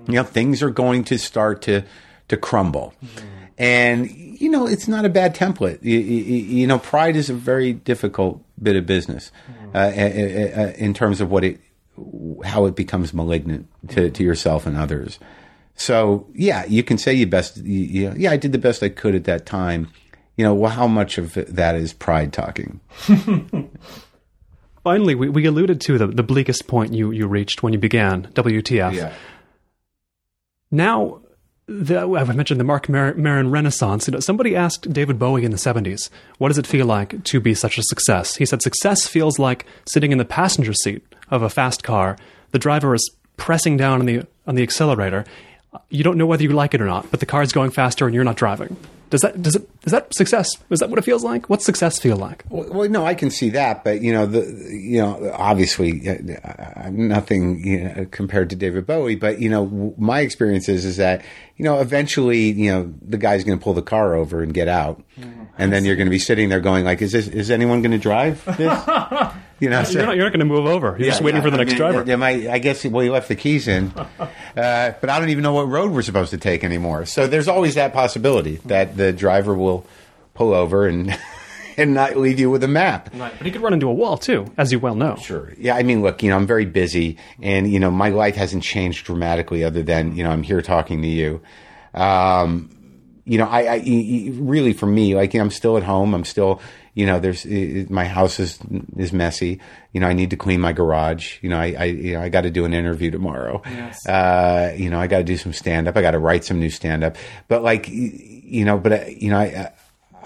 You 0.09 0.15
know, 0.15 0.25
things 0.25 0.63
are 0.63 0.71
going 0.71 1.05
to 1.05 1.19
start 1.19 1.61
to 1.63 1.83
to 2.29 2.37
crumble. 2.39 2.95
And 3.59 4.11
you 4.11 4.49
know, 4.49 4.67
it's 4.67 4.89
not 4.89 5.05
a 5.05 5.11
bad 5.11 5.35
template. 5.35 5.79
You, 5.83 5.99
you, 5.99 6.37
you 6.37 6.67
know, 6.67 6.79
pride 6.79 7.17
is 7.17 7.29
a 7.29 7.35
very 7.35 7.75
difficult 7.75 8.43
bit 8.63 8.77
of 8.77 8.87
business 8.87 9.31
uh, 9.75 10.73
in 10.79 10.95
terms 10.95 11.21
of 11.21 11.31
what 11.31 11.45
it, 11.45 11.61
how 12.45 12.65
it 12.65 12.75
becomes 12.75 13.13
malignant 13.13 13.69
to, 13.89 14.11
to 14.11 14.25
yourself 14.25 14.67
and 14.67 14.77
others. 14.77 15.19
So 15.75 16.27
yeah, 16.35 16.65
you 16.65 16.83
can 16.83 16.97
say 16.97 17.13
you 17.13 17.27
best. 17.27 17.59
You, 17.59 18.15
yeah, 18.17 18.31
I 18.31 18.39
did 18.39 18.53
the 18.53 18.59
best 18.59 18.83
I 18.83 18.89
could 18.89 19.15
at 19.15 19.25
that 19.25 19.45
time. 19.45 19.89
You 20.37 20.45
know, 20.45 20.55
well, 20.55 20.71
how 20.71 20.87
much 20.87 21.19
of 21.19 21.35
that 21.35 21.75
is 21.75 21.93
pride 21.93 22.33
talking? 22.33 22.81
Finally, 24.85 25.15
we, 25.15 25.29
we 25.29 25.47
alluded 25.47 25.81
to 25.81 25.99
the, 25.99 26.07
the 26.07 26.23
bleakest 26.23 26.67
point 26.67 26.93
you, 26.93 27.11
you 27.11 27.27
reached 27.27 27.63
when 27.63 27.73
you 27.73 27.79
began 27.79 28.29
WTF. 28.35 28.93
Now, 30.71 31.21
the, 31.67 31.99
I've 32.01 32.35
mentioned 32.37 32.61
the 32.61 32.65
Marc 32.65 32.89
Mar- 32.89 33.15
Maron 33.15 33.51
Renaissance. 33.51 34.07
You 34.07 34.13
know, 34.13 34.21
somebody 34.21 34.55
asked 34.55 34.93
David 34.93 35.19
Bowie 35.19 35.45
in 35.45 35.51
the 35.51 35.57
70s, 35.57 36.09
what 36.39 36.49
does 36.49 36.59
it 36.59 36.67
feel 36.67 36.87
like 36.87 37.25
to 37.25 37.41
be 37.41 37.55
such 37.55 37.79
a 37.79 37.83
success? 37.83 38.37
He 38.37 38.47
said, 38.47 38.63
success 38.63 39.07
feels 39.09 39.39
like 39.39 39.67
sitting 39.87 40.13
in 40.13 40.19
the 40.19 40.25
passenger 40.25 40.73
seat 40.73 41.05
of 41.31 41.43
a 41.43 41.51
fast 41.51 41.83
car. 41.83 42.17
The 42.53 42.59
driver 42.59 42.95
is 42.95 43.11
pressing 43.37 43.77
down 43.77 44.01
on 44.01 44.07
the, 44.07 44.23
on 44.47 44.55
the 44.55 44.63
accelerator. 44.63 45.25
You 45.89 46.05
don't 46.05 46.17
know 46.17 46.27
whether 46.27 46.43
you 46.43 46.51
like 46.51 46.75
it 46.75 46.81
or 46.81 46.87
not, 46.87 47.11
but 47.11 47.21
the 47.21 47.27
car 47.27 47.43
is 47.43 47.53
going 47.53 47.71
faster 47.71 48.07
and 48.07 48.15
you're 48.15 48.23
not 48.23 48.37
driving. 48.37 48.77
Does 49.09 49.21
that 49.21 49.41
does 49.41 49.55
it 49.55 49.69
is 49.85 49.93
that 49.93 50.13
success? 50.15 50.49
Is 50.71 50.81
that 50.81 50.91
what 50.91 50.99
it 50.99 51.03
feels 51.03 51.23
like? 51.23 51.49
What's 51.49 51.65
success 51.65 51.99
feel 51.99 52.17
like? 52.17 52.45
Well, 52.49 52.69
well, 52.73 52.89
no, 52.89 53.07
I 53.07 53.15
can 53.15 53.31
see 53.31 53.51
that, 53.51 53.85
but 53.85 54.03
you 54.03 54.13
know, 54.13 54.27
the 54.27 54.41
you 54.71 55.01
know, 55.01 55.33
obviously, 55.35 56.09
uh, 56.09 56.73
I'm 56.77 57.07
nothing 57.09 57.65
you 57.65 57.85
know, 57.85 58.07
compared 58.11 58.51
to 58.51 58.57
David 58.57 58.87
Bowie, 58.87 59.15
but 59.15 59.41
you 59.41 59.49
know, 59.49 59.95
my 59.97 60.21
experience 60.21 60.69
is 60.69 60.85
is 60.85 60.97
that 60.97 61.25
you 61.57 61.65
know, 61.65 61.81
eventually, 61.81 62.51
you 62.51 62.71
know, 62.71 62.93
the 63.01 63.17
guy's 63.17 63.45
going 63.45 63.59
to 63.59 63.63
pull 63.63 63.75
the 63.75 63.83
car 63.83 64.15
over 64.15 64.43
and 64.43 64.53
get 64.53 64.69
out, 64.69 65.03
and 65.57 65.73
then 65.73 65.85
you're 65.85 65.97
going 65.97 66.07
to 66.07 66.11
be 66.11 66.19
sitting 66.19 66.49
there 66.49 66.61
going, 66.61 66.85
like, 66.85 67.01
is 67.01 67.13
this 67.13 67.29
is 67.29 67.51
anyone 67.51 67.83
going 67.83 67.93
to 67.93 67.99
drive 67.99 68.45
this? 68.57 68.83
You 69.59 69.71
know, 69.71 69.85
so- 69.85 69.93
You're 69.93 70.07
not, 70.07 70.17
you're 70.17 70.25
not 70.25 70.33
going 70.33 70.41
to 70.41 70.45
move 70.55 70.67
over. 70.67 70.97
You're 70.99 71.09
just 71.09 71.23
waiting 71.23 71.39
yeah, 71.39 71.45
for 71.45 71.51
the 71.51 71.57
I 71.57 71.61
next 71.61 71.71
mean, 71.73 71.79
driver. 71.79 72.05
there 72.05 72.19
might- 72.19 72.47
I 72.49 72.59
guess 72.59 72.85
well, 72.85 73.03
you 73.05 73.11
left 73.13 73.29
the 73.29 73.37
keys 73.37 73.69
in, 73.69 73.91
uh, 73.97 74.27
but 74.55 75.09
I 75.09 75.19
don't 75.19 75.31
even 75.31 75.43
know 75.43 75.55
what 75.55 75.69
road 75.69 75.93
we're 75.93 76.03
supposed 76.03 76.31
to 76.33 76.39
take 76.39 76.63
anymore. 76.65 77.07
So 77.07 77.27
there's 77.27 77.49
always 77.49 77.75
that 77.77 77.93
possibility 77.93 78.57
that 78.67 78.97
the 78.97 79.13
driver 79.13 79.55
will 79.55 79.87
pull 80.35 80.53
over 80.53 80.87
and 80.87 81.17
and 81.79 81.95
not 81.95 82.17
leave 82.17 82.39
you 82.39 82.51
with 82.51 82.63
a 82.65 82.69
map. 82.69 83.11
Right, 83.15 83.33
but 83.37 83.47
he 83.47 83.51
could 83.51 83.63
run 83.63 83.73
into 83.73 83.89
a 83.89 83.93
wall 83.95 84.19
too, 84.19 84.47
as 84.59 84.73
you 84.73 84.79
well 84.79 84.95
know. 84.95 85.17
Sure. 85.17 85.53
Yeah. 85.59 85.75
I 85.77 85.83
mean, 85.83 86.03
look, 86.03 86.23
you 86.23 86.29
know, 86.31 86.37
I'm 86.37 86.47
very 86.47 86.67
busy, 86.67 87.17
and 87.41 87.71
you 87.71 87.81
know, 87.81 87.91
my 87.91 88.11
life 88.11 88.37
hasn't 88.37 88.63
changed 88.63 89.07
dramatically, 89.07 89.65
other 89.65 89.83
than 89.83 90.17
you 90.17 90.25
know, 90.25 90.31
I'm 90.31 90.43
here 90.43 90.61
talking 90.61 91.01
to 91.03 91.09
you. 91.09 91.41
Um, 91.95 92.71
you 93.25 93.39
know, 93.39 93.47
I, 93.47 93.61
I 93.77 94.31
really 94.35 94.73
for 94.73 94.87
me, 94.87 95.15
like, 95.17 95.35
you 95.35 95.41
know, 95.41 95.45
I'm 95.45 95.51
still 95.51 95.77
at 95.77 95.83
home. 95.83 96.15
I'm 96.15 96.25
still, 96.25 96.61
you 96.97 97.07
know, 97.07 97.21
there's 97.21 97.47
i- 97.47 97.87
my 97.89 98.07
house 98.07 98.41
is 98.41 98.59
is 98.97 99.13
messy. 99.13 99.61
You 99.93 100.01
know, 100.01 100.09
I 100.09 100.15
need 100.15 100.31
to 100.31 100.37
clean 100.37 100.61
my 100.61 100.73
garage. 100.73 101.37
You 101.43 101.51
know, 101.51 101.59
I, 101.59 101.77
I 101.79 101.85
you 101.85 102.15
know, 102.15 102.23
I 102.23 102.29
got 102.31 102.41
to 102.41 102.51
do 102.51 102.65
an 102.65 102.73
interview 102.75 103.11
tomorrow. 103.13 103.63
Yes. 103.67 104.05
Uh, 104.07 104.75
you 104.77 104.91
know, 104.91 104.99
I 104.99 105.07
got 105.07 105.19
to 105.19 105.25
do 105.25 105.37
some 105.37 105.53
stand 105.53 105.87
up. 105.89 105.97
I 105.97 106.03
got 106.03 106.13
to 106.13 106.19
write 106.19 106.45
some 106.45 106.59
new 106.59 106.71
stand 106.71 107.05
up. 107.05 107.17
But 107.49 107.63
like, 107.63 107.87
you 107.89 108.65
know, 108.65 108.79
but 108.79 108.93
uh, 108.93 109.05
you 109.07 109.31
know, 109.31 109.39
I. 109.39 109.71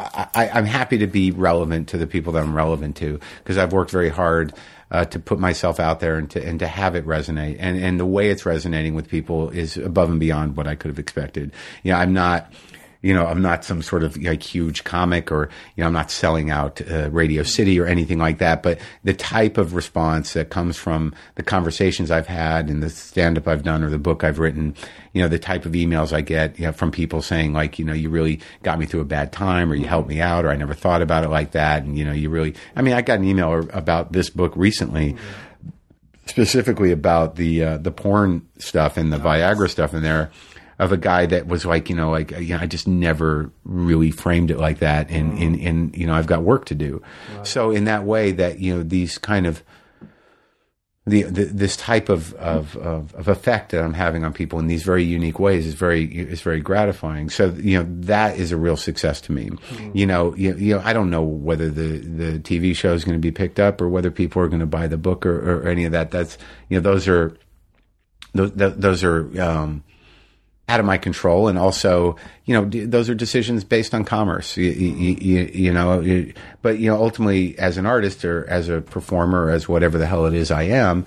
I, 0.02 0.28
I, 0.34 0.48
I'm 0.54 0.64
happy 0.64 0.96
to 0.98 1.06
be 1.06 1.30
relevant 1.30 1.88
to 1.88 1.98
the 1.98 2.06
people 2.06 2.32
that 2.32 2.42
I'm 2.42 2.56
relevant 2.56 2.96
to 2.96 3.20
because 3.42 3.58
I've 3.58 3.74
worked 3.74 3.90
very 3.90 4.08
hard 4.08 4.54
uh, 4.90 5.04
to 5.04 5.18
put 5.18 5.38
myself 5.38 5.78
out 5.78 6.00
there 6.00 6.16
and 6.16 6.30
to 6.30 6.42
and 6.42 6.58
to 6.60 6.66
have 6.66 6.94
it 6.96 7.04
resonate. 7.06 7.56
And 7.60 7.76
and 7.76 8.00
the 8.00 8.06
way 8.06 8.30
it's 8.30 8.46
resonating 8.46 8.94
with 8.94 9.08
people 9.08 9.50
is 9.50 9.76
above 9.76 10.08
and 10.08 10.18
beyond 10.18 10.56
what 10.56 10.66
I 10.66 10.74
could 10.74 10.88
have 10.88 10.98
expected. 10.98 11.52
You 11.82 11.92
know, 11.92 11.98
I'm 11.98 12.14
not. 12.14 12.50
You 13.02 13.14
know, 13.14 13.26
I'm 13.26 13.40
not 13.40 13.64
some 13.64 13.80
sort 13.80 14.02
of 14.02 14.16
like 14.22 14.42
huge 14.42 14.84
comic, 14.84 15.32
or 15.32 15.48
you 15.74 15.82
know, 15.82 15.86
I'm 15.86 15.92
not 15.92 16.10
selling 16.10 16.50
out 16.50 16.82
uh, 16.90 17.10
Radio 17.10 17.42
City 17.42 17.80
or 17.80 17.86
anything 17.86 18.18
like 18.18 18.38
that. 18.38 18.62
But 18.62 18.78
the 19.04 19.14
type 19.14 19.56
of 19.56 19.74
response 19.74 20.34
that 20.34 20.50
comes 20.50 20.76
from 20.76 21.14
the 21.36 21.42
conversations 21.42 22.10
I've 22.10 22.26
had 22.26 22.68
and 22.68 22.82
the 22.82 22.90
stand 22.90 23.38
up 23.38 23.48
I've 23.48 23.62
done 23.62 23.82
or 23.82 23.88
the 23.88 23.98
book 23.98 24.22
I've 24.22 24.38
written, 24.38 24.74
you 25.14 25.22
know, 25.22 25.28
the 25.28 25.38
type 25.38 25.64
of 25.64 25.72
emails 25.72 26.12
I 26.12 26.20
get 26.20 26.58
you 26.58 26.66
know, 26.66 26.72
from 26.72 26.90
people 26.90 27.22
saying 27.22 27.54
like, 27.54 27.78
you 27.78 27.84
know, 27.84 27.94
you 27.94 28.10
really 28.10 28.40
got 28.62 28.78
me 28.78 28.84
through 28.84 29.00
a 29.00 29.06
bad 29.06 29.32
time, 29.32 29.72
or 29.72 29.74
you 29.74 29.86
helped 29.86 30.08
me 30.08 30.20
out, 30.20 30.44
or 30.44 30.50
I 30.50 30.56
never 30.56 30.74
thought 30.74 31.00
about 31.00 31.24
it 31.24 31.30
like 31.30 31.52
that, 31.52 31.82
and 31.82 31.98
you 31.98 32.04
know, 32.04 32.12
you 32.12 32.28
really. 32.28 32.54
I 32.76 32.82
mean, 32.82 32.94
I 32.94 33.00
got 33.00 33.18
an 33.18 33.24
email 33.24 33.66
about 33.72 34.12
this 34.12 34.28
book 34.28 34.52
recently 34.56 35.16
specifically 36.26 36.92
about 36.92 37.34
the 37.36 37.64
uh, 37.64 37.78
the 37.78 37.90
porn 37.90 38.46
stuff 38.58 38.96
and 38.96 39.12
the 39.12 39.18
Viagra 39.18 39.68
stuff 39.68 39.92
in 39.92 40.02
there 40.02 40.30
of 40.80 40.92
a 40.92 40.96
guy 40.96 41.26
that 41.26 41.46
was 41.46 41.64
like 41.64 41.88
you 41.88 41.94
know 41.94 42.10
like 42.10 42.32
you 42.32 42.56
know, 42.56 42.58
I 42.60 42.66
just 42.66 42.88
never 42.88 43.52
really 43.64 44.10
framed 44.10 44.50
it 44.50 44.58
like 44.58 44.78
that 44.78 45.10
and 45.10 45.38
and, 45.38 45.60
and 45.60 45.96
you 45.96 46.06
know 46.06 46.14
I've 46.14 46.26
got 46.26 46.42
work 46.42 46.64
to 46.66 46.74
do 46.74 47.02
so 47.44 47.70
in 47.70 47.84
that 47.84 48.04
way 48.04 48.32
that 48.32 48.58
you 48.58 48.74
know 48.74 48.82
these 48.82 49.18
kind 49.18 49.46
of 49.46 49.62
the, 51.06 51.22
the 51.22 51.44
this 51.46 51.76
type 51.76 52.08
of, 52.08 52.34
of, 52.34 52.76
of, 52.76 53.14
of 53.14 53.28
effect 53.28 53.72
that 53.72 53.82
I'm 53.82 53.94
having 53.94 54.22
on 54.24 54.32
people 54.32 54.58
in 54.58 54.66
these 54.66 54.82
very 54.82 55.02
unique 55.02 55.38
ways 55.38 55.66
is 55.66 55.74
very 55.74 56.04
is 56.04 56.42
very 56.42 56.60
gratifying. 56.60 57.30
So 57.30 57.50
you 57.50 57.78
know 57.78 57.86
that 58.02 58.38
is 58.38 58.52
a 58.52 58.56
real 58.56 58.76
success 58.76 59.20
to 59.22 59.32
me. 59.32 59.50
You 59.94 60.06
know, 60.06 60.34
you, 60.36 60.54
you 60.56 60.74
know 60.74 60.82
I 60.84 60.92
don't 60.92 61.10
know 61.10 61.22
whether 61.22 61.70
the, 61.70 61.98
the 61.98 62.38
TV 62.38 62.76
show 62.76 62.92
is 62.92 63.04
going 63.04 63.16
to 63.16 63.20
be 63.20 63.32
picked 63.32 63.58
up 63.58 63.80
or 63.80 63.88
whether 63.88 64.10
people 64.10 64.42
are 64.42 64.48
going 64.48 64.60
to 64.60 64.66
buy 64.66 64.86
the 64.86 64.98
book 64.98 65.24
or, 65.24 65.62
or 65.62 65.68
any 65.68 65.84
of 65.84 65.92
that. 65.92 66.10
That's 66.10 66.36
you 66.68 66.76
know 66.78 66.82
those 66.82 67.08
are 67.08 67.36
those 68.34 68.52
those 68.54 69.02
are 69.02 69.40
um, 69.40 69.82
out 70.70 70.78
of 70.78 70.86
my 70.86 70.96
control, 70.96 71.48
and 71.48 71.58
also 71.58 72.16
you 72.44 72.54
know 72.54 72.64
d- 72.64 72.84
those 72.84 73.10
are 73.10 73.14
decisions 73.14 73.64
based 73.64 73.92
on 73.92 74.04
commerce. 74.04 74.56
You, 74.56 74.70
you, 74.70 75.16
you, 75.20 75.50
you 75.52 75.72
know, 75.72 76.24
but 76.62 76.78
you 76.78 76.88
know 76.88 76.96
ultimately 77.02 77.58
as 77.58 77.76
an 77.76 77.86
artist 77.86 78.24
or 78.24 78.48
as 78.48 78.68
a 78.68 78.80
performer, 78.80 79.46
or 79.46 79.50
as 79.50 79.68
whatever 79.68 79.98
the 79.98 80.06
hell 80.06 80.26
it 80.26 80.34
is 80.34 80.50
I 80.52 80.62
am. 80.62 81.04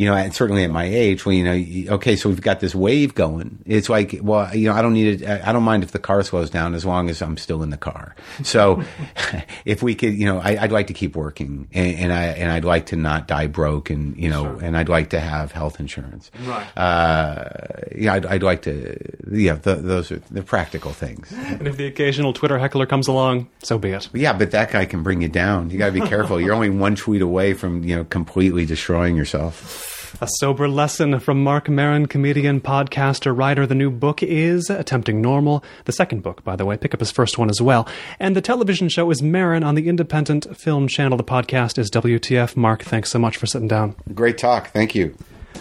You 0.00 0.06
know, 0.06 0.14
and 0.14 0.34
certainly 0.34 0.64
at 0.64 0.70
my 0.70 0.84
age, 0.84 1.26
when 1.26 1.36
you 1.36 1.44
know, 1.44 1.92
okay, 1.96 2.16
so 2.16 2.30
we've 2.30 2.40
got 2.40 2.60
this 2.60 2.74
wave 2.74 3.14
going. 3.14 3.58
It's 3.66 3.90
like, 3.90 4.18
well, 4.22 4.56
you 4.56 4.70
know, 4.70 4.74
I 4.74 4.80
don't 4.80 4.94
need 4.94 5.20
it. 5.20 5.28
I 5.28 5.52
don't 5.52 5.62
mind 5.62 5.82
if 5.82 5.92
the 5.92 5.98
car 5.98 6.22
slows 6.22 6.48
down 6.48 6.74
as 6.74 6.86
long 6.86 7.10
as 7.10 7.20
I'm 7.20 7.36
still 7.36 7.62
in 7.62 7.68
the 7.68 7.76
car. 7.76 8.16
So, 8.42 8.82
if 9.66 9.82
we 9.82 9.94
could, 9.94 10.14
you 10.14 10.24
know, 10.24 10.38
I, 10.38 10.56
I'd 10.58 10.72
like 10.72 10.86
to 10.86 10.94
keep 10.94 11.14
working, 11.14 11.68
and, 11.74 11.96
and 11.96 12.12
I 12.14 12.24
and 12.28 12.50
I'd 12.50 12.64
like 12.64 12.86
to 12.86 12.96
not 12.96 13.28
die 13.28 13.46
broke, 13.46 13.90
and 13.90 14.16
you 14.16 14.30
know, 14.30 14.58
and 14.62 14.74
I'd 14.74 14.88
like 14.88 15.10
to 15.10 15.20
have 15.20 15.52
health 15.52 15.78
insurance. 15.78 16.30
Right. 16.46 16.78
Uh, 16.78 17.50
yeah, 17.94 18.14
I'd, 18.14 18.24
I'd 18.24 18.42
like 18.42 18.62
to. 18.62 18.96
Yeah, 19.30 19.56
th 19.56 19.80
those 19.80 20.10
are 20.12 20.22
the 20.30 20.42
practical 20.42 20.92
things. 20.92 21.30
And 21.30 21.68
if 21.68 21.76
the 21.76 21.84
occasional 21.84 22.32
Twitter 22.32 22.58
heckler 22.58 22.86
comes 22.86 23.06
along, 23.06 23.50
so 23.62 23.76
be 23.76 23.90
it. 23.90 24.08
Yeah, 24.14 24.32
but 24.32 24.52
that 24.52 24.70
guy 24.70 24.86
can 24.86 25.02
bring 25.02 25.20
you 25.20 25.28
down. 25.28 25.68
You 25.68 25.76
got 25.76 25.92
to 25.92 26.00
be 26.00 26.08
careful. 26.08 26.40
You're 26.40 26.54
only 26.54 26.70
one 26.70 26.96
tweet 26.96 27.20
away 27.20 27.52
from 27.52 27.84
you 27.84 27.96
know 27.96 28.04
completely 28.04 28.64
destroying 28.64 29.14
yourself. 29.14 29.89
A 30.20 30.28
sober 30.38 30.68
lesson 30.68 31.18
from 31.20 31.42
Marc 31.42 31.68
Maron, 31.68 32.06
comedian, 32.06 32.60
podcaster, 32.60 33.36
writer. 33.36 33.66
The 33.66 33.74
new 33.74 33.90
book 33.90 34.22
is 34.22 34.68
Attempting 34.68 35.20
Normal. 35.22 35.64
The 35.84 35.92
second 35.92 36.22
book, 36.22 36.44
by 36.44 36.56
the 36.56 36.64
way. 36.66 36.76
Pick 36.76 36.92
up 36.94 37.00
his 37.00 37.10
first 37.10 37.38
one 37.38 37.48
as 37.48 37.62
well. 37.62 37.86
And 38.18 38.34
the 38.36 38.40
television 38.40 38.88
show 38.88 39.10
is 39.10 39.22
Maron 39.22 39.62
on 39.62 39.74
the 39.76 39.88
Independent 39.88 40.56
Film 40.56 40.88
Channel. 40.88 41.16
The 41.16 41.24
podcast 41.24 41.78
is 41.78 41.90
WTF. 41.90 42.56
Marc, 42.56 42.82
thanks 42.82 43.10
so 43.10 43.18
much 43.18 43.36
for 43.36 43.46
sitting 43.46 43.68
down. 43.68 43.94
Great 44.14 44.36
talk. 44.38 44.70
Thank 44.70 44.94
you. 44.94 45.16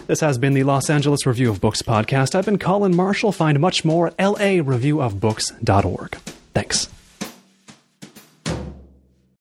This 0.08 0.20
has 0.22 0.38
been 0.38 0.54
the 0.54 0.64
Los 0.64 0.90
Angeles 0.90 1.26
Review 1.26 1.50
of 1.52 1.62
Books 1.62 1.82
podcast. 1.82 2.36
I've 2.36 2.46
been 2.46 2.58
Colin 2.60 2.96
Marshall. 2.96 3.32
Find 3.32 3.60
much 3.60 3.86
more 3.86 4.08
at 4.08 4.18
lareviewofbooks.org. 4.18 6.16
Thanks. 6.54 6.90